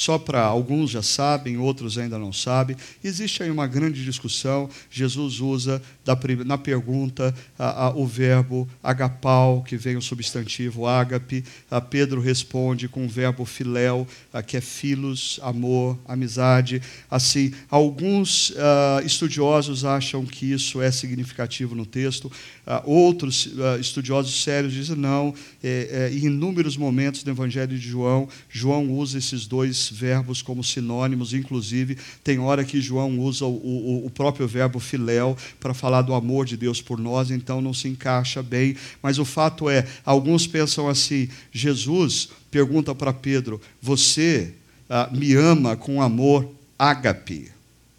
só 0.02 0.18
para 0.18 0.42
alguns 0.42 0.90
já 0.90 1.04
sabem, 1.04 1.60
outros 1.60 1.96
ainda 1.96 2.18
não 2.18 2.34
sabem. 2.34 2.76
Existe 3.04 3.44
aí 3.44 3.52
uma 3.52 3.68
grande 3.68 4.04
discussão. 4.04 4.68
Jesus 4.90 5.40
usa 5.40 5.80
da, 6.04 6.18
na 6.44 6.58
pergunta 6.58 7.36
a, 7.56 7.86
a, 7.86 7.90
o 7.96 8.08
verbo 8.08 8.68
agapau, 8.82 9.62
que 9.62 9.78
vem 9.78 9.96
o 9.98 10.02
substantivo 10.02 10.88
ágape. 10.88 11.44
A 11.70 11.80
Pedro 11.80 12.20
responde 12.20 12.88
com 12.88 13.06
o 13.06 13.08
verbo 13.08 13.46
filéu, 13.46 14.08
que 14.48 14.58
é 14.58 14.62
filos, 14.62 15.40
amor, 15.44 16.00
amizade. 16.08 16.82
Assim, 17.08 17.54
alguns 17.70 18.50
uh, 18.50 19.06
estudiosos 19.06 19.86
acham 19.86 20.26
que 20.26 20.52
isso 20.52 20.82
é 20.82 20.90
significativo 20.90 21.76
no 21.76 21.86
texto. 21.86 22.26
Uh, 22.26 22.90
outros 22.90 23.46
uh, 23.46 23.80
estudiosos 23.80 24.42
sérios 24.42 24.74
dizem 24.74 24.96
não. 24.96 25.32
É, 25.64 26.10
é, 26.12 26.16
em 26.16 26.26
inúmeros 26.26 26.76
momentos 26.76 27.22
do 27.22 27.30
Evangelho 27.30 27.78
de 27.78 27.88
João, 27.88 28.28
João 28.50 28.90
usa 28.90 29.20
esses 29.20 29.46
dois 29.46 29.91
verbos 29.92 30.42
como 30.42 30.64
sinônimos, 30.64 31.34
inclusive 31.34 31.98
tem 32.24 32.40
hora 32.40 32.64
que 32.64 32.82
João 32.82 33.20
usa 33.20 33.46
o, 33.46 33.50
o, 33.50 34.06
o 34.06 34.10
próprio 34.10 34.48
verbo 34.48 34.80
filéu 34.80 35.38
para 35.60 35.74
falar 35.74 36.02
do 36.02 36.14
amor 36.14 36.46
de 36.46 36.58
Deus 36.58 36.82
por 36.82 36.98
nós, 36.98 37.30
então 37.30 37.62
não 37.62 37.74
se 37.74 37.88
encaixa 37.88 38.42
bem. 38.42 38.76
Mas 39.04 39.20
o 39.20 39.26
fato 39.26 39.70
é, 39.70 39.88
alguns 40.06 40.48
pensam 40.48 40.88
assim: 40.88 41.30
Jesus 41.52 42.30
pergunta 42.50 42.96
para 42.96 43.14
Pedro: 43.14 43.62
Você 43.82 44.54
ah, 44.90 45.10
me 45.12 45.34
ama 45.36 45.76
com 45.76 46.02
amor 46.02 46.50
ágape? 46.80 47.52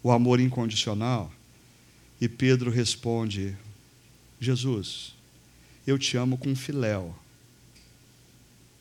o 0.03 0.11
amor 0.11 0.39
incondicional. 0.41 1.31
E 2.19 2.27
Pedro 2.27 2.69
responde: 2.69 3.55
Jesus, 4.39 5.15
eu 5.87 5.97
te 5.97 6.17
amo 6.17 6.37
com 6.37 6.53
filéu. 6.53 7.15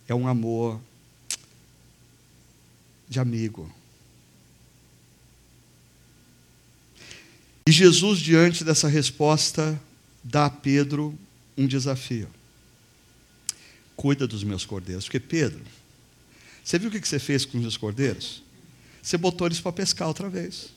É 0.09 0.15
um 0.15 0.27
amor 0.27 0.81
de 3.13 3.21
amigo. 3.21 3.73
E 7.67 7.71
Jesus, 7.71 8.19
diante 8.19 8.65
dessa 8.65 8.89
resposta, 8.89 9.81
dá 10.25 10.47
a 10.47 10.51
Pedro 10.51 11.17
um 11.57 11.67
desafio. 11.67 12.29
Cuida 13.95 14.27
dos 14.27 14.43
meus 14.43 14.65
cordeiros. 14.65 15.05
Porque, 15.05 15.21
Pedro, 15.21 15.63
você 16.65 16.79
viu 16.79 16.89
o 16.89 16.93
que 16.93 17.07
você 17.07 17.19
fez 17.19 17.45
com 17.45 17.59
os 17.59 17.63
meus 17.63 17.77
cordeiros? 17.77 18.43
Você 19.01 19.17
botou 19.17 19.47
eles 19.47 19.61
para 19.61 19.73
pescar 19.73 20.09
outra 20.09 20.29
vez. 20.29 20.71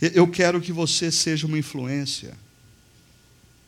Eu 0.00 0.28
quero 0.28 0.60
que 0.60 0.72
você 0.72 1.10
seja 1.10 1.46
uma 1.46 1.58
influência 1.58 2.36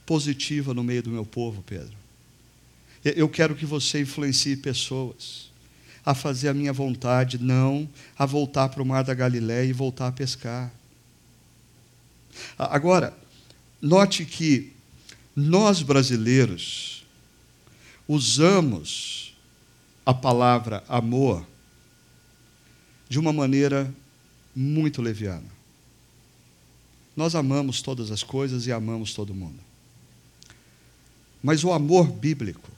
positiva 0.06 0.72
no 0.72 0.84
meio 0.84 1.02
do 1.02 1.10
meu 1.10 1.26
povo, 1.26 1.62
Pedro. 1.62 2.01
Eu 3.04 3.28
quero 3.28 3.54
que 3.56 3.66
você 3.66 4.00
influencie 4.00 4.56
pessoas 4.56 5.50
a 6.04 6.14
fazer 6.14 6.48
a 6.48 6.54
minha 6.54 6.72
vontade, 6.72 7.38
não 7.38 7.88
a 8.18 8.26
voltar 8.26 8.68
para 8.68 8.82
o 8.82 8.86
mar 8.86 9.02
da 9.02 9.14
Galiléia 9.14 9.68
e 9.68 9.72
voltar 9.72 10.08
a 10.08 10.12
pescar. 10.12 10.72
Agora, 12.58 13.16
note 13.80 14.24
que 14.24 14.72
nós 15.34 15.82
brasileiros 15.82 17.04
usamos 18.06 19.36
a 20.04 20.12
palavra 20.12 20.82
amor 20.88 21.46
de 23.08 23.18
uma 23.18 23.32
maneira 23.32 23.92
muito 24.54 25.00
leviana. 25.00 25.50
Nós 27.16 27.34
amamos 27.34 27.82
todas 27.82 28.10
as 28.10 28.22
coisas 28.22 28.66
e 28.66 28.72
amamos 28.72 29.12
todo 29.12 29.34
mundo. 29.34 29.60
Mas 31.42 31.62
o 31.62 31.72
amor 31.72 32.10
bíblico 32.10 32.71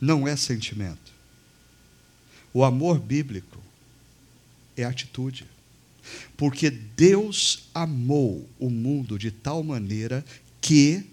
não 0.00 0.26
é 0.26 0.34
sentimento. 0.34 1.12
O 2.52 2.64
amor 2.64 2.98
bíblico 2.98 3.58
é 4.76 4.84
atitude. 4.84 5.46
Porque 6.36 6.70
Deus 6.70 7.68
amou 7.74 8.48
o 8.58 8.70
mundo 8.70 9.18
de 9.18 9.30
tal 9.30 9.62
maneira 9.62 10.24
que 10.60 11.04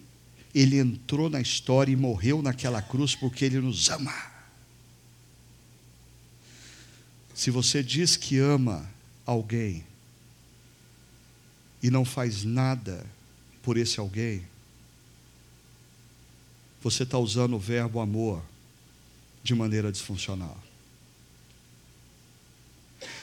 ele 0.54 0.78
entrou 0.78 1.28
na 1.28 1.40
história 1.40 1.92
e 1.92 1.96
morreu 1.96 2.42
naquela 2.42 2.80
cruz 2.80 3.14
porque 3.14 3.44
ele 3.44 3.60
nos 3.60 3.88
ama. 3.90 4.14
Se 7.34 7.50
você 7.50 7.82
diz 7.82 8.16
que 8.16 8.38
ama 8.38 8.88
alguém 9.24 9.84
e 11.82 11.90
não 11.90 12.04
faz 12.04 12.42
nada 12.42 13.06
por 13.62 13.76
esse 13.76 14.00
alguém, 14.00 14.42
você 16.82 17.02
está 17.02 17.18
usando 17.18 17.54
o 17.54 17.60
verbo 17.60 18.00
amor 18.00 18.42
de 19.48 19.54
maneira 19.54 19.90
disfuncional. 19.90 20.62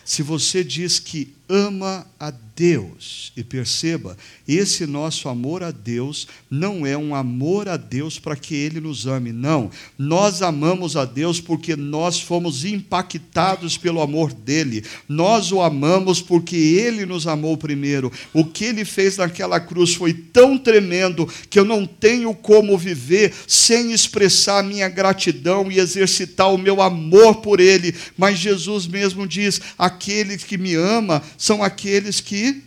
Se 0.03 0.23
você 0.23 0.63
diz 0.63 0.97
que 0.97 1.31
ama 1.47 2.05
a 2.19 2.33
Deus, 2.55 3.33
e 3.35 3.43
perceba, 3.43 4.17
esse 4.47 4.85
nosso 4.85 5.27
amor 5.27 5.61
a 5.61 5.71
Deus 5.71 6.25
não 6.49 6.85
é 6.85 6.97
um 6.97 7.13
amor 7.13 7.67
a 7.67 7.75
Deus 7.75 8.17
para 8.17 8.37
que 8.37 8.55
Ele 8.55 8.79
nos 8.79 9.05
ame, 9.05 9.33
não. 9.33 9.69
Nós 9.97 10.41
amamos 10.41 10.95
a 10.95 11.03
Deus 11.03 11.41
porque 11.41 11.75
nós 11.75 12.21
fomos 12.21 12.63
impactados 12.63 13.77
pelo 13.77 14.01
amor 14.01 14.31
dele. 14.31 14.85
Nós 15.07 15.51
o 15.51 15.61
amamos 15.61 16.21
porque 16.21 16.55
Ele 16.55 17.05
nos 17.05 17.27
amou 17.27 17.57
primeiro. 17.57 18.09
O 18.33 18.45
que 18.45 18.63
Ele 18.63 18.85
fez 18.85 19.17
naquela 19.17 19.59
cruz 19.59 19.93
foi 19.93 20.13
tão 20.13 20.57
tremendo 20.57 21.27
que 21.49 21.59
eu 21.59 21.65
não 21.65 21.85
tenho 21.85 22.33
como 22.33 22.77
viver 22.77 23.33
sem 23.45 23.91
expressar 23.91 24.63
minha 24.63 24.87
gratidão 24.87 25.69
e 25.69 25.77
exercitar 25.77 26.53
o 26.53 26.57
meu 26.57 26.81
amor 26.81 27.41
por 27.41 27.59
Ele. 27.59 27.93
Mas 28.17 28.39
Jesus 28.39 28.87
mesmo 28.87 29.27
diz: 29.27 29.59
aqueles 29.77 30.41
que 30.41 30.57
me 30.57 30.73
ama 30.73 31.21
são 31.37 31.63
aqueles 31.63 32.19
que 32.19 32.63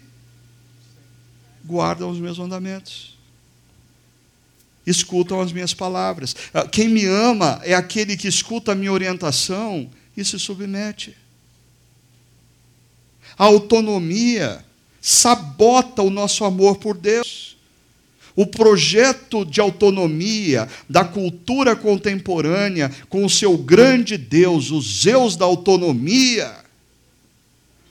guardam 1.65 2.11
os 2.11 2.19
meus 2.19 2.39
mandamentos. 2.39 3.17
Escutam 4.87 5.41
as 5.41 5.53
minhas 5.53 5.75
palavras. 5.75 6.35
Ah, 6.55 6.67
quem 6.67 6.89
me 6.89 7.05
ama 7.05 7.61
é 7.63 7.75
aquele 7.75 8.17
que 8.17 8.27
escuta 8.27 8.73
a 8.73 8.75
minha 8.75 8.93
orientação 8.93 9.91
e 10.17 10.25
se 10.25 10.39
submete. 10.39 11.15
A 13.39 13.45
autonomia 13.45 14.65
sabota 15.01 16.03
o 16.03 16.11
nosso 16.11 16.45
amor 16.45 16.79
por 16.79 16.97
Deus. 16.97 17.57
O 18.35 18.47
projeto 18.47 19.45
de 19.45 19.61
autonomia 19.61 20.69
da 20.89 21.05
cultura 21.05 21.77
contemporânea, 21.77 22.91
com 23.09 23.25
o 23.25 23.31
seu 23.31 23.59
grande 23.59 24.17
Deus, 24.17 24.71
os 24.71 25.03
Zeus 25.03 25.37
da 25.37 25.45
autonomia, 25.45 26.55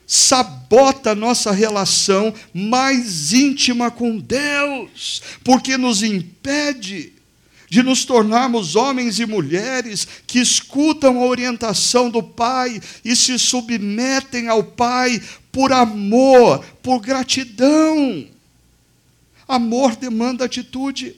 sabota 0.08 1.12
a 1.12 1.16
nossa 1.16 1.52
relação 1.52 2.34
mais 2.54 3.34
íntima 3.34 3.92
com 3.92 4.18
Deus, 4.18 5.22
porque 5.44 5.78
nos 5.78 6.02
impede 6.02 7.12
de 7.70 7.84
nos 7.84 8.06
tornarmos 8.06 8.78
homens 8.78 9.20
e 9.20 9.26
mulheres 9.26 10.08
que 10.26 10.40
escutam 10.40 11.22
a 11.22 11.26
orientação 11.26 12.10
do 12.10 12.24
Pai 12.24 12.80
e 13.04 13.14
se 13.14 13.38
submetem 13.38 14.48
ao 14.48 14.64
Pai 14.64 15.22
por 15.52 15.74
amor, 15.74 16.64
por 16.82 17.00
gratidão. 17.02 18.26
Amor 19.46 19.98
demanda 19.98 20.46
atitude. 20.46 21.16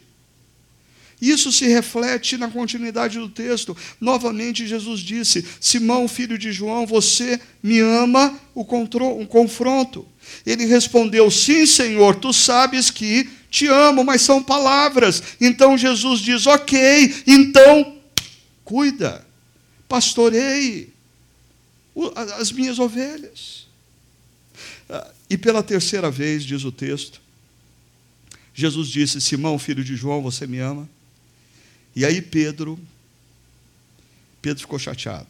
Isso 1.21 1.51
se 1.51 1.67
reflete 1.67 2.37
na 2.37 2.47
continuidade 2.47 3.19
do 3.19 3.27
texto. 3.27 3.75
Novamente, 3.99 4.65
Jesus 4.65 5.01
disse: 5.01 5.45
Simão, 5.59 6.07
filho 6.07 6.37
de 6.37 6.51
João, 6.51 6.85
você 6.85 7.39
me 7.61 7.79
ama? 7.79 8.39
O 8.55 8.63
confronto. 8.63 10.07
Ele 10.45 10.65
respondeu: 10.65 11.29
Sim, 11.29 11.65
Senhor, 11.65 12.15
tu 12.15 12.31
sabes 12.31 12.89
que 12.89 13.29
te 13.49 13.67
amo, 13.67 14.03
mas 14.03 14.21
são 14.21 14.41
palavras. 14.41 15.21
Então 15.41 15.77
Jesus 15.77 16.21
diz: 16.21 16.47
Ok, 16.47 17.23
então 17.27 17.97
cuida, 18.63 19.25
pastorei 19.87 20.93
as 22.37 22.51
minhas 22.51 22.79
ovelhas. 22.79 23.67
Ah, 24.89 25.11
e 25.29 25.37
pela 25.37 25.61
terceira 25.61 26.09
vez, 26.09 26.43
diz 26.43 26.63
o 26.63 26.71
texto, 26.71 27.21
Jesus 28.53 28.87
disse: 28.87 29.19
Simão, 29.19 29.59
filho 29.59 29.83
de 29.83 29.95
João, 29.95 30.21
você 30.21 30.47
me 30.47 30.59
ama? 30.59 30.89
E 31.99 32.05
aí 32.05 32.21
Pedro, 32.21 32.79
Pedro 34.41 34.61
ficou 34.61 34.79
chateado. 34.79 35.27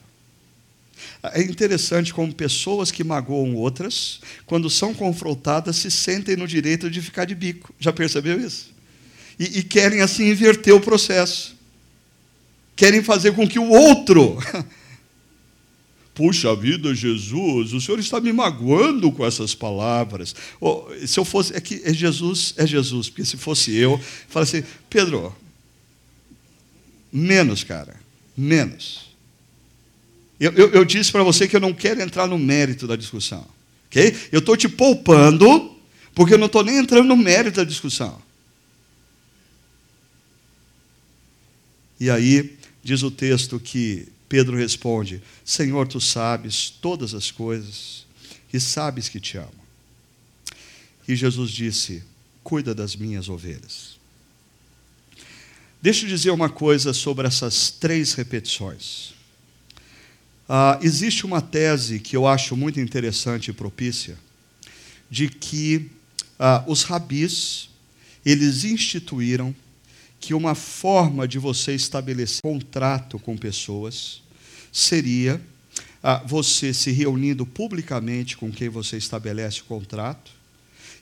É 1.23 1.41
interessante 1.41 2.13
como 2.13 2.31
pessoas 2.31 2.91
que 2.91 3.03
magoam 3.03 3.55
outras, 3.55 4.21
quando 4.45 4.69
são 4.69 4.93
confrontadas, 4.93 5.77
se 5.77 5.89
sentem 5.89 6.35
no 6.35 6.47
direito 6.47 6.87
de 6.87 7.01
ficar 7.01 7.25
de 7.25 7.33
bico. 7.33 7.73
Já 7.79 7.91
percebeu 7.91 8.39
isso? 8.39 8.71
E, 9.39 9.57
e 9.57 9.63
querem 9.63 10.01
assim 10.01 10.29
inverter 10.29 10.75
o 10.75 10.79
processo. 10.79 11.55
Querem 12.75 13.01
fazer 13.01 13.31
com 13.33 13.47
que 13.47 13.57
o 13.57 13.67
outro 13.67 14.37
Puxa 16.13 16.55
vida, 16.55 16.93
Jesus, 16.93 17.73
o 17.73 17.81
Senhor 17.81 17.97
está 17.97 18.21
me 18.21 18.31
magoando 18.31 19.11
com 19.11 19.25
essas 19.25 19.55
palavras. 19.55 20.35
Oh, 20.61 20.85
se 21.07 21.19
eu 21.19 21.25
fosse, 21.25 21.55
é 21.55 21.61
que 21.61 21.81
é 21.83 21.91
Jesus, 21.91 22.53
é 22.57 22.67
Jesus, 22.67 23.09
porque 23.09 23.25
se 23.25 23.37
fosse 23.37 23.73
eu, 23.75 23.99
fala 24.27 24.43
assim, 24.43 24.61
Pedro, 24.87 25.35
Menos, 27.11 27.63
cara. 27.63 27.95
Menos. 28.37 29.09
Eu, 30.39 30.51
eu, 30.53 30.69
eu 30.71 30.85
disse 30.85 31.11
para 31.11 31.23
você 31.23 31.47
que 31.47 31.55
eu 31.55 31.59
não 31.59 31.73
quero 31.73 32.01
entrar 32.01 32.27
no 32.27 32.37
mérito 32.37 32.87
da 32.87 32.95
discussão. 32.95 33.45
ok? 33.87 34.15
Eu 34.31 34.39
estou 34.39 34.55
te 34.55 34.69
poupando, 34.69 35.75
porque 36.15 36.33
eu 36.33 36.37
não 36.37 36.45
estou 36.45 36.63
nem 36.63 36.77
entrando 36.77 37.07
no 37.07 37.17
mérito 37.17 37.57
da 37.57 37.63
discussão. 37.63 38.21
E 41.99 42.09
aí, 42.09 42.57
diz 42.81 43.03
o 43.03 43.11
texto 43.11 43.59
que 43.59 44.07
Pedro 44.29 44.55
responde: 44.55 45.21
Senhor, 45.43 45.87
tu 45.87 45.99
sabes 45.99 46.69
todas 46.69 47.13
as 47.13 47.29
coisas 47.29 48.05
e 48.53 48.59
sabes 48.59 49.09
que 49.09 49.19
te 49.19 49.37
amo. 49.37 49.51
E 51.05 51.15
Jesus 51.15 51.51
disse: 51.51 52.01
Cuida 52.41 52.73
das 52.73 52.95
minhas 52.95 53.27
ovelhas. 53.27 53.98
Deixa 55.81 56.03
eu 56.05 56.09
dizer 56.09 56.31
uma 56.31 56.49
coisa 56.49 56.91
sobre 56.91 57.25
essas 57.25 57.71
três 57.71 58.13
repetições. 58.13 59.13
Ah, 60.47 60.77
existe 60.81 61.25
uma 61.25 61.41
tese 61.41 62.01
que 62.01 62.17
eu 62.17 62.27
acho 62.27 62.57
muito 62.57 62.81
interessante 62.81 63.49
e 63.49 63.53
propícia, 63.53 64.17
de 65.09 65.29
que 65.29 65.89
ah, 66.37 66.65
os 66.67 66.83
rabis, 66.83 67.69
eles 68.25 68.65
instituíram 68.65 69.55
que 70.19 70.33
uma 70.33 70.53
forma 70.53 71.25
de 71.25 71.39
você 71.39 71.73
estabelecer 71.73 72.41
contrato 72.41 73.17
com 73.17 73.37
pessoas 73.37 74.21
seria 74.73 75.41
ah, 76.03 76.21
você 76.25 76.73
se 76.73 76.91
reunindo 76.91 77.45
publicamente 77.45 78.35
com 78.35 78.51
quem 78.51 78.67
você 78.67 78.97
estabelece 78.97 79.61
o 79.61 79.65
contrato 79.65 80.29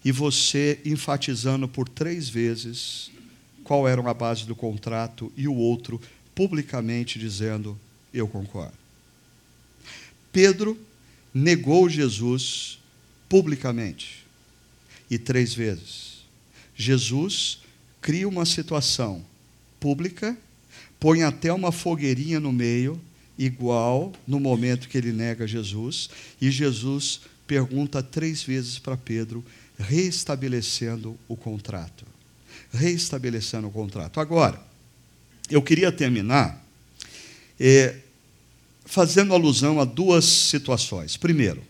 e 0.06 0.12
você 0.12 0.80
enfatizando 0.86 1.68
por 1.68 1.90
três 1.90 2.30
vezes 2.30 3.17
qual 3.68 3.86
era 3.86 4.02
a 4.10 4.14
base 4.14 4.46
do 4.46 4.56
contrato 4.56 5.30
e 5.36 5.46
o 5.46 5.54
outro 5.54 6.00
publicamente 6.34 7.20
dizendo: 7.20 7.78
Eu 8.14 8.26
concordo. 8.26 8.78
Pedro 10.32 10.80
negou 11.34 11.90
Jesus 11.90 12.80
publicamente 13.28 14.26
e 15.12 15.18
três 15.18 15.54
vezes. 15.54 16.24
Jesus 16.76 17.60
cria 18.02 18.28
uma 18.28 18.46
situação 18.46 19.26
pública, 19.82 20.38
põe 20.98 21.24
até 21.24 21.52
uma 21.52 21.72
fogueirinha 21.72 22.40
no 22.40 22.54
meio, 22.54 23.02
igual 23.38 24.14
no 24.26 24.40
momento 24.40 24.88
que 24.88 24.98
ele 24.98 25.12
nega 25.12 25.46
Jesus, 25.46 26.10
e 26.40 26.50
Jesus 26.50 27.20
pergunta 27.46 28.02
três 28.02 28.44
vezes 28.44 28.80
para 28.80 28.96
Pedro, 28.96 29.44
reestabelecendo 29.78 31.18
o 31.28 31.36
contrato. 31.36 32.17
Reestabelecendo 32.74 33.68
o 33.68 33.72
contrato. 33.72 34.20
Agora, 34.20 34.62
eu 35.50 35.62
queria 35.62 35.92
terminar 35.92 36.64
é, 37.60 37.96
fazendo 38.86 39.34
alusão 39.34 39.80
a 39.80 39.86
duas 39.86 40.26
situações. 40.26 41.18
Primeiro, 41.18 41.62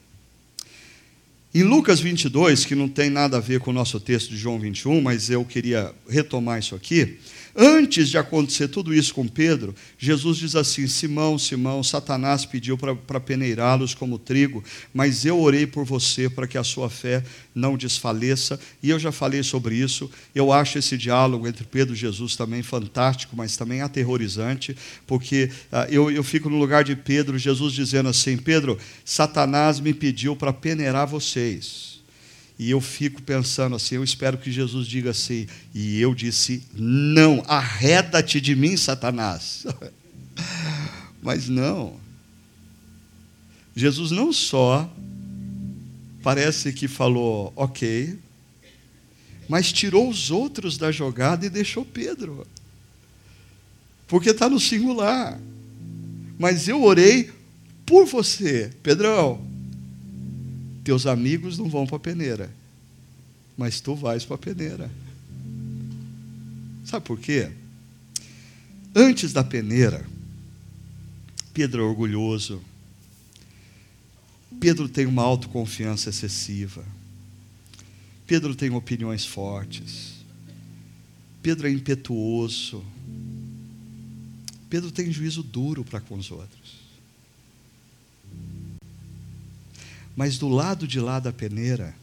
em 1.54 1.64
Lucas 1.64 2.00
22, 2.00 2.66
que 2.66 2.76
não 2.76 2.88
tem 2.88 3.10
nada 3.10 3.38
a 3.38 3.40
ver 3.40 3.60
com 3.60 3.72
o 3.72 3.74
nosso 3.74 4.00
texto 4.00 4.30
de 4.30 4.38
João 4.38 4.60
21, 4.60 5.02
mas 5.02 5.30
eu 5.30 5.44
queria 5.44 5.94
retomar 6.08 6.60
isso 6.60 6.76
aqui. 6.76 7.18
Antes 7.60 8.10
de 8.10 8.20
acontecer 8.20 8.68
tudo 8.68 8.94
isso 8.94 9.12
com 9.16 9.28
Pedro, 9.28 9.74
Jesus 9.98 10.38
diz 10.38 10.56
assim: 10.56 10.86
Simão, 10.86 11.40
Simão, 11.40 11.82
Satanás 11.82 12.46
pediu 12.46 12.78
para 12.78 13.20
peneirá-los 13.20 13.96
como 13.96 14.20
trigo, 14.20 14.64
mas 14.94 15.26
eu 15.26 15.40
orei 15.40 15.66
por 15.66 15.84
você 15.84 16.30
para 16.30 16.46
que 16.46 16.56
a 16.56 16.64
sua 16.64 16.88
fé 16.88 17.24
não 17.56 17.76
desfaleça. 17.76 18.60
E 18.84 18.92
eu 18.92 19.00
já 19.00 19.12
falei 19.12 19.42
sobre 19.42 19.74
isso. 19.74 20.08
Eu 20.36 20.54
acho 20.54 20.78
esse 20.78 20.96
diálogo 20.96 21.48
entre 21.48 21.64
Pedro 21.64 21.96
e 21.96 21.98
Jesus 21.98 22.36
também 22.36 22.62
fantástico, 22.62 23.36
mas 23.36 23.58
também 23.58 23.82
aterrorizante, 23.82 24.78
porque 25.08 25.50
uh, 25.72 25.92
eu, 25.92 26.12
eu 26.12 26.24
fico 26.24 26.52
no 26.52 26.60
lugar 26.60 26.84
de 26.84 26.96
Pedro, 26.96 27.40
Jesus 27.40 27.74
dizendo 27.74 28.08
assim: 28.08 28.38
Pedro, 28.38 28.78
Satanás 29.04 29.80
me 29.80 29.96
pediu 29.96 30.36
para 30.36 30.54
peneirar 30.54 31.08
vocês. 31.08 31.97
E 32.60 32.72
eu 32.72 32.82
fico 32.82 33.22
pensando 33.22 33.76
assim, 33.76 33.96
eu 33.96 34.04
espero 34.04 34.38
que 34.38 34.52
Jesus 34.52 34.88
diga 34.88 35.12
assim, 35.12 35.48
e 35.74 36.02
eu 36.02 36.16
disse: 36.16 36.64
"Não, 36.74 37.44
arreda-te 37.48 38.42
de 38.42 38.56
mim, 38.56 38.76
Satanás". 38.76 39.66
Mas 41.22 41.48
não. 41.48 42.00
Jesus 43.76 44.10
não 44.12 44.34
só 44.34 44.90
parece 46.24 46.74
que 46.74 46.88
falou, 46.88 47.54
OK, 47.56 48.18
mas 49.48 49.72
tirou 49.72 50.10
os 50.10 50.30
outros 50.30 50.78
da 50.78 50.92
jogada 50.92 51.46
e 51.46 51.50
deixou 51.50 51.86
Pedro. 51.86 52.46
Porque 54.08 54.32
está 54.32 54.50
no 54.50 54.60
singular. 54.60 55.40
Mas 56.38 56.68
eu 56.68 56.84
orei 56.84 57.32
por 57.86 58.06
você, 58.06 58.72
Pedrão. 58.84 59.42
Teus 60.88 61.06
amigos 61.06 61.58
não 61.58 61.68
vão 61.68 61.86
para 61.86 61.98
a 61.98 62.00
peneira, 62.00 62.50
mas 63.58 63.82
tu 63.82 63.94
vais 63.94 64.24
para 64.24 64.36
a 64.36 64.40
peneira. 64.40 64.90
Sabe 66.86 67.06
por 67.06 67.20
quê? 67.20 67.52
Antes 68.96 69.34
da 69.34 69.44
peneira, 69.44 70.08
Pedro 71.54 71.82
é 71.82 71.86
orgulhoso. 71.86 72.62
Pedro 74.62 74.88
tem 74.88 75.06
uma 75.06 75.24
autoconfiança 75.24 76.10
excessiva. 76.10 76.86
Pedro 78.26 78.56
tem 78.56 78.70
opiniões 78.70 79.26
fortes. 79.26 80.14
Pedro 81.44 81.68
é 81.68 81.70
impetuoso. 81.70 82.82
Pedro 84.70 84.90
tem 84.90 85.12
juízo 85.12 85.44
duro 85.44 85.84
para 85.84 86.00
com 86.00 86.16
os 86.16 86.32
outros. 86.32 86.87
Mas 90.18 90.40
do 90.40 90.50
lado 90.50 90.88
de 90.88 91.00
lá 91.00 91.20
da 91.20 91.32
peneira, 91.32 91.96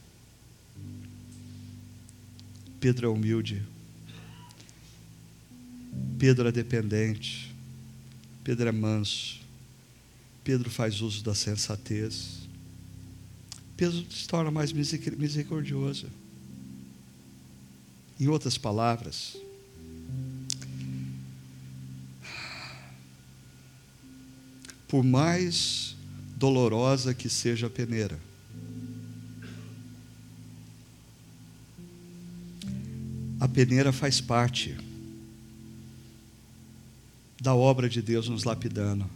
Pedro 2.79 3.07
é 3.07 3.09
humilde. 3.09 3.61
Pedro 6.17 6.47
é 6.47 6.51
dependente. 6.53 7.53
Pedro 8.41 8.69
é 8.69 8.71
manso. 8.71 9.41
Pedro 10.45 10.69
faz 10.69 11.01
uso 11.01 11.21
da 11.25 11.35
sensatez. 11.35 12.39
Pedro 13.75 14.05
se 14.09 14.25
torna 14.29 14.49
mais 14.49 14.71
misericordioso. 14.71 16.07
Em 18.17 18.29
outras 18.29 18.57
palavras, 18.57 19.35
por 24.87 25.03
mais 25.03 25.94
dolorosa 26.35 27.13
que 27.13 27.29
seja 27.29 27.67
a 27.67 27.69
peneira. 27.69 28.19
A 33.39 33.47
peneira 33.47 33.91
faz 33.93 34.19
parte 34.19 34.77
da 37.41 37.53
obra 37.53 37.87
de 37.87 38.01
Deus 38.01 38.27
nos 38.27 38.43
lapidando. 38.43 39.09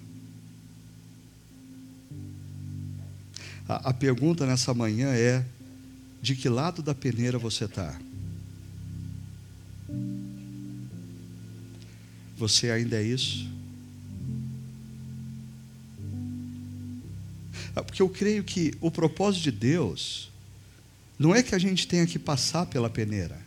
A, 3.68 3.90
a 3.90 3.94
pergunta 3.94 4.46
nessa 4.46 4.74
manhã 4.74 5.10
é: 5.10 5.46
de 6.22 6.36
que 6.36 6.48
lado 6.48 6.82
da 6.82 6.94
peneira 6.94 7.38
você 7.38 7.66
está? 7.66 8.00
Você 12.38 12.72
ainda 12.72 12.96
é 12.98 13.04
isso? 13.04 13.59
Porque 17.76 18.02
eu 18.02 18.10
creio 18.10 18.44
que 18.44 18.74
o 18.82 18.90
propósito 18.92 19.44
de 19.44 19.52
Deus 19.52 20.32
não 21.18 21.36
é 21.36 21.44
que 21.44 21.54
a 21.54 21.60
gente 21.60 21.88
tenha 21.88 22.08
que 22.08 22.18
passar 22.18 22.66
pela 22.66 22.90
peneira. 22.90 23.38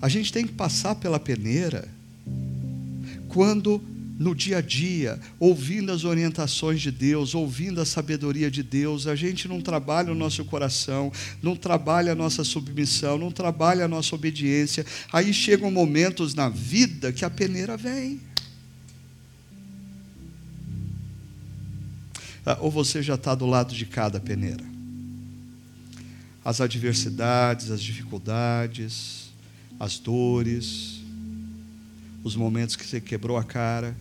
A 0.00 0.08
gente 0.08 0.32
tem 0.32 0.46
que 0.46 0.52
passar 0.52 0.94
pela 0.96 1.18
peneira 1.18 1.88
quando 3.28 3.80
no 4.18 4.34
dia 4.34 4.58
a 4.58 4.60
dia, 4.60 5.18
ouvindo 5.38 5.92
as 5.92 6.02
orientações 6.02 6.80
de 6.80 6.90
Deus, 6.90 7.36
ouvindo 7.36 7.80
a 7.80 7.86
sabedoria 7.86 8.50
de 8.50 8.64
Deus, 8.64 9.06
a 9.06 9.14
gente 9.14 9.46
não 9.46 9.60
trabalha 9.60 10.10
o 10.10 10.14
nosso 10.14 10.44
coração, 10.44 11.12
não 11.40 11.54
trabalha 11.54 12.12
a 12.12 12.16
nossa 12.16 12.42
submissão, 12.42 13.16
não 13.16 13.30
trabalha 13.30 13.84
a 13.84 13.88
nossa 13.88 14.16
obediência. 14.16 14.84
Aí 15.12 15.32
chegam 15.32 15.70
momentos 15.70 16.34
na 16.34 16.48
vida 16.48 17.12
que 17.12 17.24
a 17.24 17.30
peneira 17.30 17.76
vem. 17.76 18.20
Ou 22.60 22.70
você 22.70 23.02
já 23.02 23.14
está 23.14 23.34
do 23.34 23.46
lado 23.46 23.74
de 23.74 23.84
cada 23.84 24.20
peneira? 24.20 24.64
As 26.44 26.60
adversidades, 26.60 27.70
as 27.70 27.82
dificuldades, 27.82 29.30
as 29.78 29.98
dores, 29.98 31.00
os 32.24 32.34
momentos 32.34 32.76
que 32.76 32.86
você 32.86 33.00
quebrou 33.00 33.36
a 33.36 33.44
cara, 33.44 33.96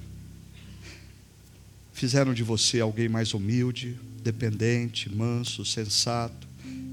fizeram 1.93 2.34
de 2.34 2.43
você 2.43 2.80
alguém 2.80 3.10
mais 3.10 3.34
humilde, 3.34 3.98
dependente, 4.24 5.14
manso, 5.14 5.66
sensato, 5.66 6.48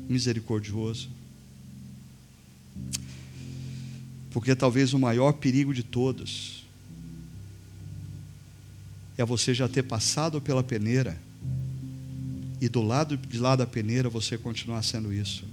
misericordioso. 0.08 1.08
Porque 4.30 4.54
talvez 4.54 4.92
o 4.92 4.98
maior 4.98 5.32
perigo 5.34 5.72
de 5.72 5.82
todos 5.82 6.64
é 9.16 9.24
você 9.24 9.54
já 9.54 9.68
ter 9.68 9.84
passado 9.84 10.40
pela 10.40 10.62
peneira 10.62 11.16
e 12.64 12.68
do 12.68 12.80
lado 12.80 13.14
de 13.14 13.38
lá 13.38 13.54
da 13.54 13.66
peneira 13.66 14.08
você 14.08 14.38
continuar 14.38 14.82
sendo 14.82 15.12
isso. 15.12 15.44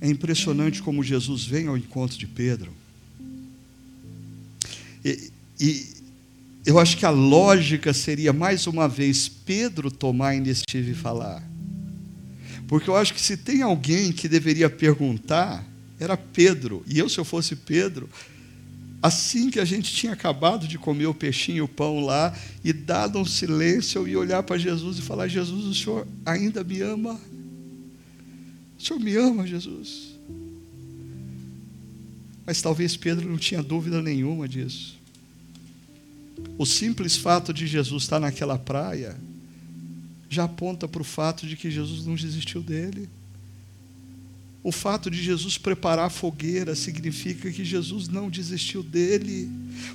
É 0.00 0.08
impressionante 0.08 0.82
como 0.82 1.04
Jesus 1.04 1.44
vem 1.44 1.68
ao 1.68 1.76
encontro 1.76 2.18
de 2.18 2.26
Pedro. 2.26 2.72
E, 5.04 5.30
e, 5.60 5.86
eu 6.66 6.80
acho 6.80 6.96
que 6.96 7.06
a 7.06 7.10
lógica 7.10 7.92
seria, 7.92 8.32
mais 8.32 8.66
uma 8.66 8.88
vez, 8.88 9.28
Pedro 9.28 9.88
tomar 9.88 10.30
a 10.30 10.34
iniciativa 10.34 10.90
e 10.90 10.94
falar. 10.94 11.48
Porque 12.66 12.90
eu 12.90 12.96
acho 12.96 13.14
que 13.14 13.20
se 13.20 13.36
tem 13.36 13.62
alguém 13.62 14.10
que 14.10 14.28
deveria 14.28 14.68
perguntar, 14.68 15.64
era 16.00 16.16
Pedro. 16.16 16.82
E 16.88 16.98
eu, 16.98 17.08
se 17.08 17.18
eu 17.18 17.24
fosse 17.24 17.54
Pedro, 17.54 18.10
Assim 19.02 19.50
que 19.50 19.58
a 19.58 19.64
gente 19.64 19.92
tinha 19.94 20.12
acabado 20.12 20.68
de 20.68 20.76
comer 20.76 21.06
o 21.06 21.14
peixinho 21.14 21.58
e 21.58 21.62
o 21.62 21.68
pão 21.68 22.00
lá, 22.00 22.36
e 22.62 22.72
dado 22.72 23.18
um 23.18 23.24
silêncio, 23.24 24.00
eu 24.00 24.08
ia 24.08 24.18
olhar 24.18 24.42
para 24.42 24.58
Jesus 24.58 24.98
e 24.98 25.02
falar: 25.02 25.26
Jesus, 25.26 25.64
o 25.64 25.74
Senhor 25.74 26.06
ainda 26.24 26.62
me 26.62 26.82
ama? 26.82 27.18
O 28.78 28.82
Senhor 28.82 29.00
me 29.00 29.16
ama, 29.16 29.46
Jesus? 29.46 30.10
Mas 32.44 32.60
talvez 32.60 32.96
Pedro 32.96 33.28
não 33.28 33.38
tinha 33.38 33.62
dúvida 33.62 34.02
nenhuma 34.02 34.46
disso. 34.48 34.98
O 36.58 36.66
simples 36.66 37.16
fato 37.16 37.54
de 37.54 37.66
Jesus 37.66 38.02
estar 38.02 38.20
naquela 38.20 38.58
praia 38.58 39.16
já 40.28 40.44
aponta 40.44 40.86
para 40.86 41.00
o 41.00 41.04
fato 41.04 41.46
de 41.46 41.56
que 41.56 41.70
Jesus 41.70 42.04
não 42.04 42.14
desistiu 42.14 42.62
dele. 42.62 43.08
O 44.62 44.70
fato 44.70 45.10
de 45.10 45.22
Jesus 45.22 45.56
preparar 45.56 46.06
a 46.06 46.10
fogueira 46.10 46.74
significa 46.74 47.50
que 47.50 47.64
Jesus 47.64 48.08
não 48.08 48.28
desistiu 48.28 48.82
dele. 48.82 49.48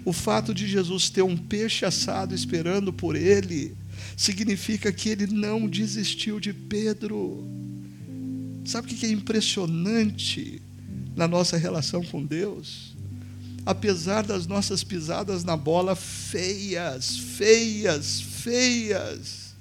O 0.04 0.12
fato 0.12 0.54
de 0.54 0.68
Jesus 0.68 1.10
ter 1.10 1.22
um 1.22 1.38
peixe 1.38 1.86
assado 1.86 2.34
esperando 2.34 2.92
por 2.92 3.16
ele 3.16 3.76
significa 4.18 4.92
que 4.92 5.10
ele 5.10 5.28
não 5.28 5.68
desistiu 5.68 6.40
de 6.40 6.52
Pedro. 6.52 7.44
Sabe 8.66 8.92
o 8.92 8.96
que 8.96 9.06
é 9.06 9.10
impressionante 9.10 10.62
na 11.16 11.28
nossa 11.28 11.58
relação 11.58 12.04
com 12.04 12.26
Deus? 12.26 12.96
Apesar 13.66 14.24
das 14.24 14.48
nossas 14.48 14.84
pisadas 14.84 15.44
na 15.44 15.56
bola 15.56 15.96
feias, 15.96 17.18
feias, 17.18 18.22
feias, 18.22 19.56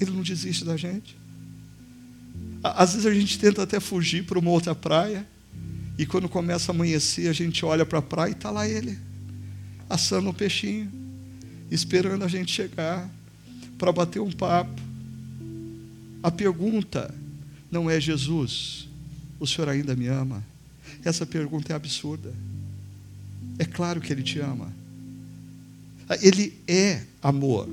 Ele 0.00 0.10
não 0.10 0.22
desiste 0.22 0.64
da 0.64 0.76
gente. 0.76 1.16
Às 2.62 2.92
vezes 2.92 3.06
a 3.06 3.14
gente 3.14 3.38
tenta 3.38 3.62
até 3.62 3.78
fugir 3.78 4.24
para 4.24 4.38
uma 4.38 4.50
outra 4.50 4.74
praia, 4.74 5.26
e 5.96 6.06
quando 6.06 6.28
começa 6.28 6.70
a 6.70 6.74
amanhecer, 6.74 7.28
a 7.28 7.32
gente 7.32 7.64
olha 7.64 7.84
para 7.84 7.98
a 7.98 8.02
praia 8.02 8.30
e 8.30 8.32
está 8.32 8.50
lá 8.50 8.68
ele, 8.68 8.98
assando 9.88 10.30
um 10.30 10.32
peixinho, 10.32 10.90
esperando 11.70 12.24
a 12.24 12.28
gente 12.28 12.52
chegar 12.52 13.08
para 13.76 13.92
bater 13.92 14.20
um 14.20 14.30
papo. 14.30 14.80
A 16.22 16.30
pergunta 16.30 17.14
não 17.70 17.88
é 17.88 18.00
Jesus, 18.00 18.88
o 19.38 19.46
senhor 19.46 19.68
ainda 19.68 19.94
me 19.94 20.06
ama? 20.06 20.44
Essa 21.04 21.24
pergunta 21.24 21.72
é 21.72 21.76
absurda. 21.76 22.32
É 23.58 23.64
claro 23.64 24.00
que 24.00 24.12
ele 24.12 24.22
te 24.22 24.40
ama. 24.40 24.72
Ele 26.22 26.54
é 26.66 27.02
amor. 27.22 27.68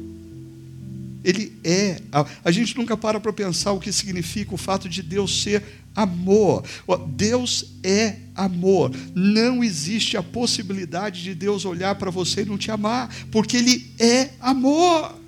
Ele 1.25 1.57
é. 1.63 1.99
A, 2.43 2.51
gente 2.51 2.77
nunca 2.77 2.95
para 2.95 3.19
para 3.19 3.33
pensar 3.33 3.71
o 3.71 3.79
que 3.79 3.91
significa 3.91 4.53
o 4.53 4.57
fato 4.57 4.87
de 4.87 5.01
Deus 5.01 5.41
ser 5.41 5.63
amor. 5.95 6.63
Deus 7.07 7.73
é 7.83 8.17
amor. 8.35 8.95
Não 9.15 9.63
existe 9.63 10.15
a 10.15 10.21
possibilidade 10.21 11.23
de 11.23 11.33
Deus 11.33 11.65
olhar 11.65 11.95
para 11.95 12.11
você 12.11 12.43
e 12.43 12.45
não 12.45 12.59
te 12.59 12.69
amar, 12.69 13.09
porque 13.31 13.57
Ele 13.57 13.91
é 13.99 14.29
amor. 14.39 15.19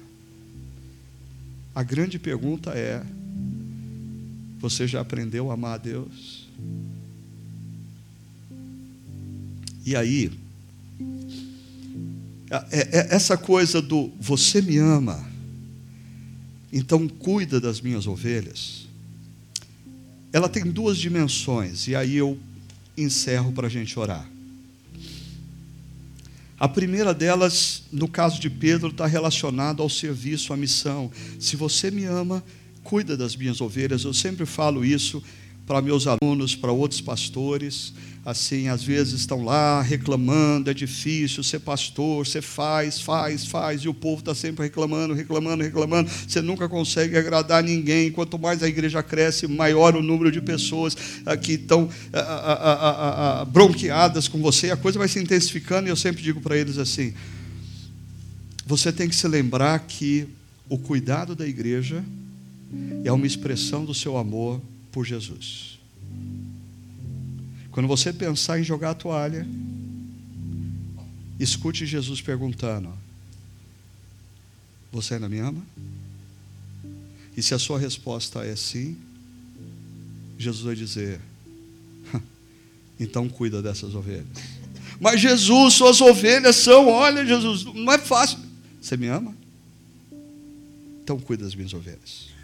A 1.73 1.81
grande 1.81 2.19
pergunta 2.19 2.71
é: 2.75 3.01
você 4.59 4.87
já 4.87 5.01
aprendeu 5.01 5.49
a 5.49 5.55
amar 5.55 5.73
a 5.73 5.77
Deus? 5.77 6.47
E 9.83 9.95
aí, 9.95 10.31
é, 12.51 12.99
é, 12.99 13.15
essa 13.15 13.35
coisa 13.35 13.81
do 13.81 14.11
você 14.19 14.61
me 14.61 14.77
ama, 14.77 15.36
então 16.71 17.07
cuida 17.07 17.59
das 17.59 17.81
minhas 17.81 18.07
ovelhas, 18.07 18.87
ela 20.31 20.49
tem 20.49 20.63
duas 20.65 20.97
dimensões, 20.97 21.87
e 21.87 21.95
aí 21.95 22.15
eu 22.15 22.37
encerro 22.97 23.51
para 23.51 23.67
a 23.67 23.69
gente 23.69 23.97
orar. 23.97 24.27
A 26.59 26.67
primeira 26.67 27.13
delas, 27.13 27.83
no 27.91 28.07
caso 28.07 28.41
de 28.41 28.49
Pedro, 28.49 28.89
está 28.89 29.05
relacionada 29.05 29.83
ao 29.83 29.89
serviço, 29.89 30.51
à 30.51 30.57
missão. 30.57 31.11
Se 31.39 31.55
você 31.55 31.91
me 31.91 32.03
ama, 32.05 32.43
cuida 32.87 33.17
das 33.17 33.35
minhas 33.35 33.59
ovelhas. 33.59 34.05
Eu 34.05 34.13
sempre 34.13 34.45
falo 34.45 34.85
isso 34.85 35.21
para 35.67 35.81
meus 35.81 36.07
alunos, 36.07 36.55
para 36.55 36.71
outros 36.71 37.01
pastores. 37.01 37.93
Assim, 38.25 38.67
às 38.67 38.83
vezes 38.83 39.21
estão 39.21 39.43
lá 39.45 39.81
reclamando, 39.81 40.69
é 40.69 40.73
difícil 40.73 41.41
ser 41.43 41.59
pastor, 41.59 42.25
você 42.25 42.41
faz, 42.41 42.99
faz, 42.99 43.45
faz, 43.45 43.81
e 43.81 43.87
o 43.87 43.93
povo 43.93 44.19
está 44.19 44.35
sempre 44.35 44.63
reclamando, 44.63 45.13
reclamando, 45.13 45.63
reclamando. 45.63 46.09
Você 46.27 46.41
nunca 46.41 46.67
consegue 46.67 47.17
agradar 47.17 47.63
ninguém. 47.63 48.11
Quanto 48.11 48.37
mais 48.37 48.61
a 48.63 48.67
igreja 48.67 49.01
cresce, 49.01 49.47
maior 49.47 49.95
o 49.95 50.01
número 50.01 50.29
de 50.29 50.41
pessoas 50.41 50.95
que 51.41 51.53
estão 51.53 51.89
bronqueadas 53.51 54.27
com 54.27 54.41
você. 54.41 54.71
A 54.71 54.77
coisa 54.77 54.99
vai 54.99 55.07
se 55.07 55.19
intensificando, 55.19 55.87
e 55.87 55.91
eu 55.91 55.95
sempre 55.95 56.21
digo 56.21 56.41
para 56.41 56.57
eles 56.57 56.77
assim: 56.77 57.13
você 58.65 58.91
tem 58.91 59.07
que 59.07 59.15
se 59.15 59.27
lembrar 59.27 59.79
que 59.79 60.27
o 60.67 60.77
cuidado 60.77 61.33
da 61.33 61.47
igreja 61.47 62.03
é 63.05 63.11
uma 63.11 63.25
expressão 63.25 63.85
do 63.85 63.93
seu 63.93 64.17
amor 64.17 64.61
por 64.97 65.05
Jesus. 65.05 65.77
Quando 67.69 67.87
você 67.87 68.11
pensar 68.11 68.59
em 68.59 68.63
jogar 68.63 68.89
a 68.89 68.95
toalha, 68.95 69.47
escute 71.39 71.85
Jesus 71.85 72.19
perguntando: 72.19 72.91
Você 74.91 75.13
ainda 75.13 75.29
me 75.29 75.37
ama? 75.37 75.63
E 77.37 77.43
se 77.43 77.53
a 77.53 77.59
sua 77.59 77.77
resposta 77.77 78.43
é 78.43 78.55
sim, 78.55 78.97
Jesus 80.35 80.65
vai 80.65 80.75
dizer: 80.75 81.21
Então 82.99 83.29
cuida 83.29 83.61
dessas 83.61 83.93
ovelhas. 83.93 84.25
Mas 84.99 85.21
Jesus, 85.21 85.75
suas 85.75 86.01
ovelhas 86.01 86.55
são, 86.55 86.87
olha, 86.87 87.23
Jesus, 87.23 87.65
não 87.65 87.93
é 87.93 87.99
fácil. 87.99 88.39
Você 88.81 88.97
me 88.97 89.05
ama? 89.05 89.37
Então 91.03 91.19
cuida 91.19 91.43
das 91.43 91.53
minhas 91.53 91.71
ovelhas. 91.75 92.35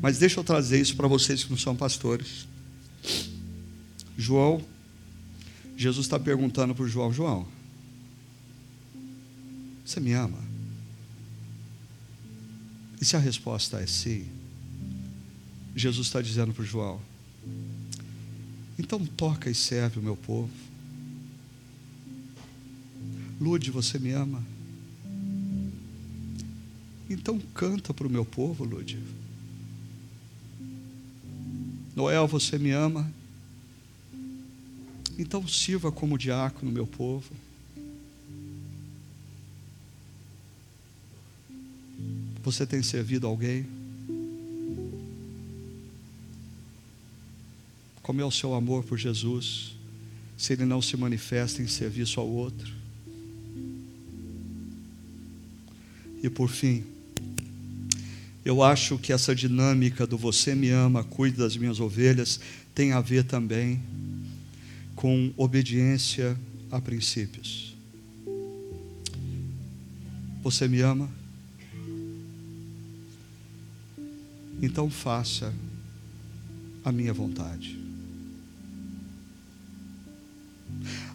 Mas 0.00 0.18
deixa 0.18 0.40
eu 0.40 0.44
trazer 0.44 0.80
isso 0.80 0.96
para 0.96 1.06
vocês 1.06 1.44
que 1.44 1.50
não 1.50 1.58
são 1.58 1.76
pastores. 1.76 2.46
João, 4.16 4.64
Jesus 5.76 6.06
está 6.06 6.18
perguntando 6.18 6.74
para 6.74 6.84
o 6.84 6.88
João: 6.88 7.12
João, 7.12 7.46
você 9.84 10.00
me 10.00 10.12
ama? 10.12 10.38
E 13.00 13.04
se 13.04 13.16
a 13.16 13.18
resposta 13.18 13.80
é 13.80 13.86
sim, 13.86 14.26
Jesus 15.74 16.06
está 16.06 16.20
dizendo 16.20 16.52
para 16.52 16.62
o 16.62 16.66
João: 16.66 17.00
então 18.78 19.04
toca 19.04 19.50
e 19.50 19.54
serve 19.54 19.98
o 19.98 20.02
meu 20.02 20.16
povo. 20.16 20.50
Lude, 23.38 23.70
você 23.70 23.98
me 23.98 24.12
ama? 24.12 24.42
Então 27.08 27.38
canta 27.54 27.92
para 27.92 28.06
o 28.06 28.10
meu 28.10 28.24
povo, 28.24 28.64
Lude. 28.64 28.98
Noel, 31.94 32.26
você 32.26 32.58
me 32.58 32.70
ama? 32.70 33.10
Então 35.18 35.46
sirva 35.46 35.92
como 35.92 36.16
diácono, 36.16 36.72
meu 36.72 36.86
povo. 36.86 37.30
Você 42.42 42.66
tem 42.66 42.82
servido 42.82 43.26
alguém? 43.26 43.66
Como 48.02 48.20
é 48.20 48.24
o 48.24 48.30
seu 48.30 48.54
amor 48.54 48.82
por 48.82 48.96
Jesus, 48.96 49.76
se 50.36 50.54
ele 50.54 50.64
não 50.64 50.80
se 50.80 50.96
manifesta 50.96 51.62
em 51.62 51.68
serviço 51.68 52.18
ao 52.18 52.26
outro? 52.26 52.72
E 56.22 56.28
por 56.28 56.48
fim, 56.48 56.84
eu 58.44 58.62
acho 58.62 58.98
que 58.98 59.12
essa 59.12 59.34
dinâmica 59.34 60.06
do 60.06 60.16
você 60.16 60.54
me 60.54 60.70
ama, 60.70 61.04
cuide 61.04 61.36
das 61.36 61.56
minhas 61.56 61.78
ovelhas, 61.78 62.40
tem 62.74 62.92
a 62.92 63.00
ver 63.00 63.24
também 63.24 63.82
com 64.94 65.32
obediência 65.36 66.38
a 66.70 66.80
princípios. 66.80 67.76
Você 70.42 70.66
me 70.66 70.80
ama? 70.80 71.08
Então 74.62 74.88
faça 74.88 75.52
a 76.84 76.90
minha 76.90 77.12
vontade. 77.12 77.78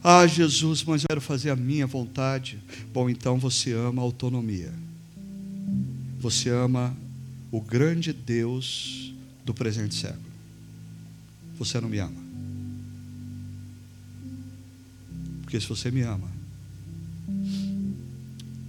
Ah, 0.03 0.27
Jesus, 0.27 0.83
mas 0.83 1.01
eu 1.01 1.07
quero 1.07 1.21
fazer 1.21 1.49
a 1.49 1.55
minha 1.55 1.87
vontade. 1.87 2.59
Bom, 2.93 3.09
então 3.09 3.39
você 3.39 3.71
ama 3.71 4.01
a 4.01 4.05
autonomia. 4.05 4.71
Você 6.19 6.49
ama 6.49 6.95
o 7.55 7.61
grande 7.61 8.11
Deus 8.11 9.13
do 9.45 9.53
presente 9.53 9.95
século. 9.95 10.25
Você 11.57 11.79
não 11.79 11.87
me 11.87 11.99
ama. 11.99 12.21
Porque 15.41 15.57
se 15.61 15.65
você 15.65 15.89
me 15.89 16.01
ama, 16.01 16.29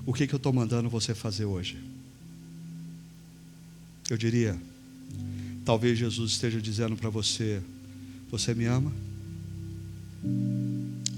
o 0.06 0.12
que, 0.12 0.24
que 0.24 0.32
eu 0.32 0.36
estou 0.36 0.52
mandando 0.52 0.88
você 0.88 1.16
fazer 1.16 1.46
hoje? 1.46 1.82
Eu 4.08 4.16
diria, 4.16 4.56
talvez 5.64 5.98
Jesus 5.98 6.30
esteja 6.30 6.62
dizendo 6.62 6.96
para 6.96 7.10
você: 7.10 7.60
Você 8.30 8.54
me 8.54 8.66
ama? 8.66 8.92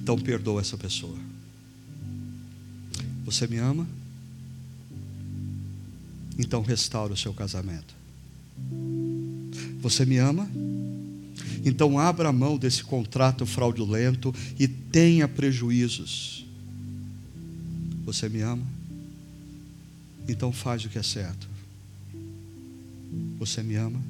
Então 0.01 0.19
perdoa 0.19 0.62
essa 0.62 0.79
pessoa. 0.79 1.19
Você 3.27 3.47
me 3.47 3.59
ama? 3.59 3.87
Então 6.39 6.62
restaura 6.62 7.12
o 7.12 7.16
seu 7.16 7.34
casamento. 7.34 7.95
Você 9.80 10.07
me 10.07 10.18
ama? 10.18 10.49
Então 11.64 11.99
abra 11.99 12.32
mão 12.32 12.57
desse 12.57 12.84
contrato 12.84 13.45
fraudulento 13.45 14.34
e 14.59 14.68
tenha 14.68 15.26
prejuízos. 15.26 16.47
Você 18.05 18.28
me 18.28 18.41
ama? 18.41 18.64
Então 20.28 20.53
faz 20.53 20.84
o 20.84 20.89
que 20.89 20.99
é 20.99 21.03
certo. 21.03 21.49
Você 23.39 23.62
me 23.62 23.74
ama? 23.74 24.01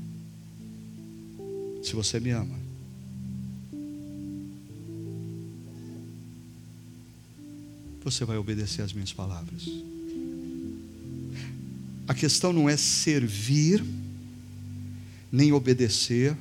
Se 1.83 1.95
você 1.95 2.21
me 2.21 2.31
ama, 2.31 2.59
você 8.03 8.25
vai 8.25 8.37
obedecer 8.37 8.83
às 8.83 8.93
minhas 8.93 9.13
palavras. 9.13 9.69
A 12.09 12.15
questão 12.15 12.55
não 12.55 12.69
é 12.69 12.77
servir, 12.77 13.85
nem 15.31 15.53
obedecer 15.53 16.35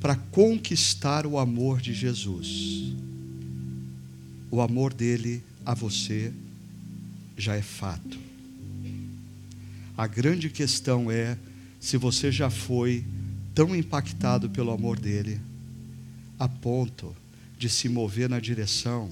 para 0.00 0.16
conquistar 0.16 1.26
o 1.26 1.38
amor 1.38 1.78
de 1.80 1.92
Jesus. 1.92 2.94
O 4.50 4.62
amor 4.62 4.94
dele 4.94 5.42
a 5.64 5.74
você 5.74 6.32
já 7.36 7.54
é 7.54 7.62
fato. 7.62 8.18
A 9.96 10.06
grande 10.06 10.48
questão 10.48 11.10
é 11.10 11.36
se 11.78 11.98
você 11.98 12.32
já 12.32 12.48
foi 12.48 13.04
tão 13.54 13.76
impactado 13.76 14.48
pelo 14.48 14.70
amor 14.70 14.98
dele, 14.98 15.38
a 16.38 16.48
ponto 16.48 17.14
de 17.58 17.68
se 17.68 17.88
mover 17.88 18.28
na 18.28 18.40
direção 18.40 19.10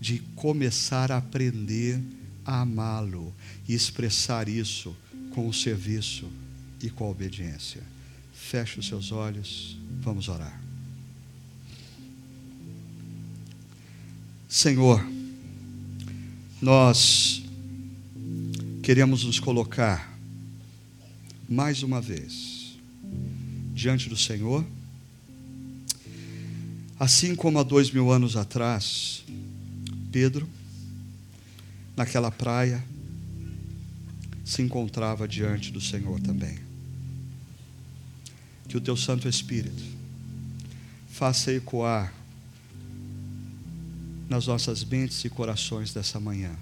de 0.00 0.18
começar 0.34 1.10
a 1.12 1.18
aprender 1.18 1.98
a 1.98 2.15
amá-lo 2.46 3.34
e 3.68 3.74
expressar 3.74 4.48
isso 4.48 4.96
com 5.34 5.48
o 5.48 5.52
serviço 5.52 6.30
e 6.82 6.88
com 6.88 7.04
a 7.04 7.10
obediência. 7.10 7.82
Feche 8.32 8.78
os 8.78 8.86
seus 8.86 9.10
olhos, 9.10 9.76
vamos 10.00 10.28
orar. 10.28 10.60
Senhor, 14.48 15.04
nós 16.62 17.42
queremos 18.82 19.24
nos 19.24 19.40
colocar 19.40 20.16
mais 21.48 21.82
uma 21.82 22.00
vez 22.00 22.76
diante 23.74 24.08
do 24.08 24.16
Senhor, 24.16 24.64
assim 26.98 27.34
como 27.34 27.58
há 27.58 27.62
dois 27.62 27.90
mil 27.90 28.10
anos 28.10 28.36
atrás, 28.36 29.24
Pedro, 30.10 30.48
naquela 31.96 32.30
praia, 32.30 32.84
se 34.44 34.62
encontrava 34.62 35.26
diante 35.26 35.72
do 35.72 35.80
Senhor 35.80 36.20
também. 36.20 36.58
Que 38.68 38.76
o 38.76 38.80
teu 38.80 38.96
Santo 38.96 39.28
Espírito 39.28 39.82
faça 41.08 41.50
ecoar 41.52 42.12
nas 44.28 44.46
nossas 44.46 44.84
mentes 44.84 45.24
e 45.24 45.30
corações 45.30 45.94
dessa 45.94 46.20
manhã. 46.20 46.54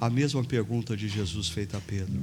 A 0.00 0.08
mesma 0.08 0.44
pergunta 0.44 0.96
de 0.96 1.08
Jesus 1.08 1.48
feita 1.48 1.78
a 1.78 1.80
Pedro. 1.80 2.20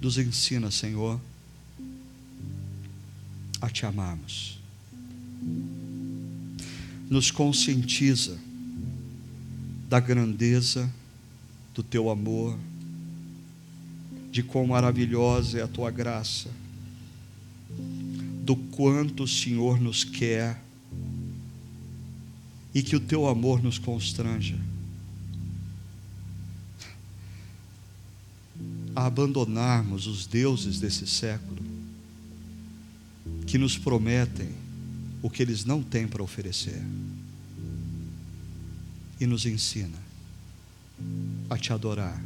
Nos 0.00 0.18
ensina, 0.18 0.70
Senhor, 0.70 1.20
a 3.60 3.70
te 3.70 3.86
amarmos. 3.86 4.58
Nos 7.08 7.30
conscientiza 7.30 8.38
da 9.88 10.00
grandeza 10.00 10.90
do 11.74 11.82
teu 11.82 12.10
amor, 12.10 12.58
de 14.30 14.42
quão 14.42 14.66
maravilhosa 14.66 15.58
é 15.58 15.62
a 15.62 15.68
tua 15.68 15.90
graça, 15.90 16.50
do 18.44 18.56
quanto 18.56 19.24
o 19.24 19.28
Senhor 19.28 19.80
nos 19.80 20.04
quer 20.04 20.60
e 22.74 22.82
que 22.82 22.94
o 22.94 23.00
teu 23.00 23.26
amor 23.26 23.62
nos 23.62 23.78
constranja 23.78 24.58
a 28.94 29.06
abandonarmos 29.06 30.06
os 30.06 30.26
deuses 30.26 30.80
desse 30.80 31.06
século 31.06 31.65
que 33.46 33.58
nos 33.58 33.78
prometem 33.78 34.50
o 35.22 35.30
que 35.30 35.42
eles 35.42 35.64
não 35.64 35.82
têm 35.82 36.06
para 36.06 36.22
oferecer 36.22 36.82
e 39.20 39.26
nos 39.26 39.46
ensina 39.46 39.98
a 41.48 41.56
te 41.56 41.72
adorar 41.72 42.22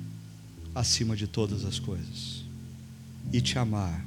acima 0.75 1.17
de 1.17 1.27
todas 1.27 1.65
as 1.65 1.79
coisas 1.79 2.45
e 3.33 3.41
te 3.41 3.59
amar 3.59 4.05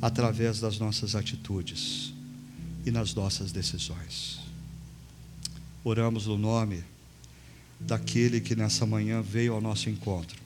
através 0.00 0.60
das 0.60 0.78
nossas 0.78 1.14
atitudes 1.14 2.12
e 2.84 2.90
nas 2.90 3.14
nossas 3.14 3.52
decisões. 3.52 4.40
Oramos 5.84 6.26
no 6.26 6.38
nome 6.38 6.82
daquele 7.78 8.40
que 8.40 8.54
nessa 8.54 8.86
manhã 8.86 9.20
veio 9.20 9.54
ao 9.54 9.60
nosso 9.60 9.90
encontro, 9.90 10.40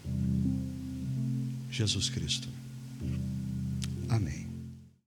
Jesus 1.71 2.09
Cristo. 2.09 2.49
Amém. 4.09 4.47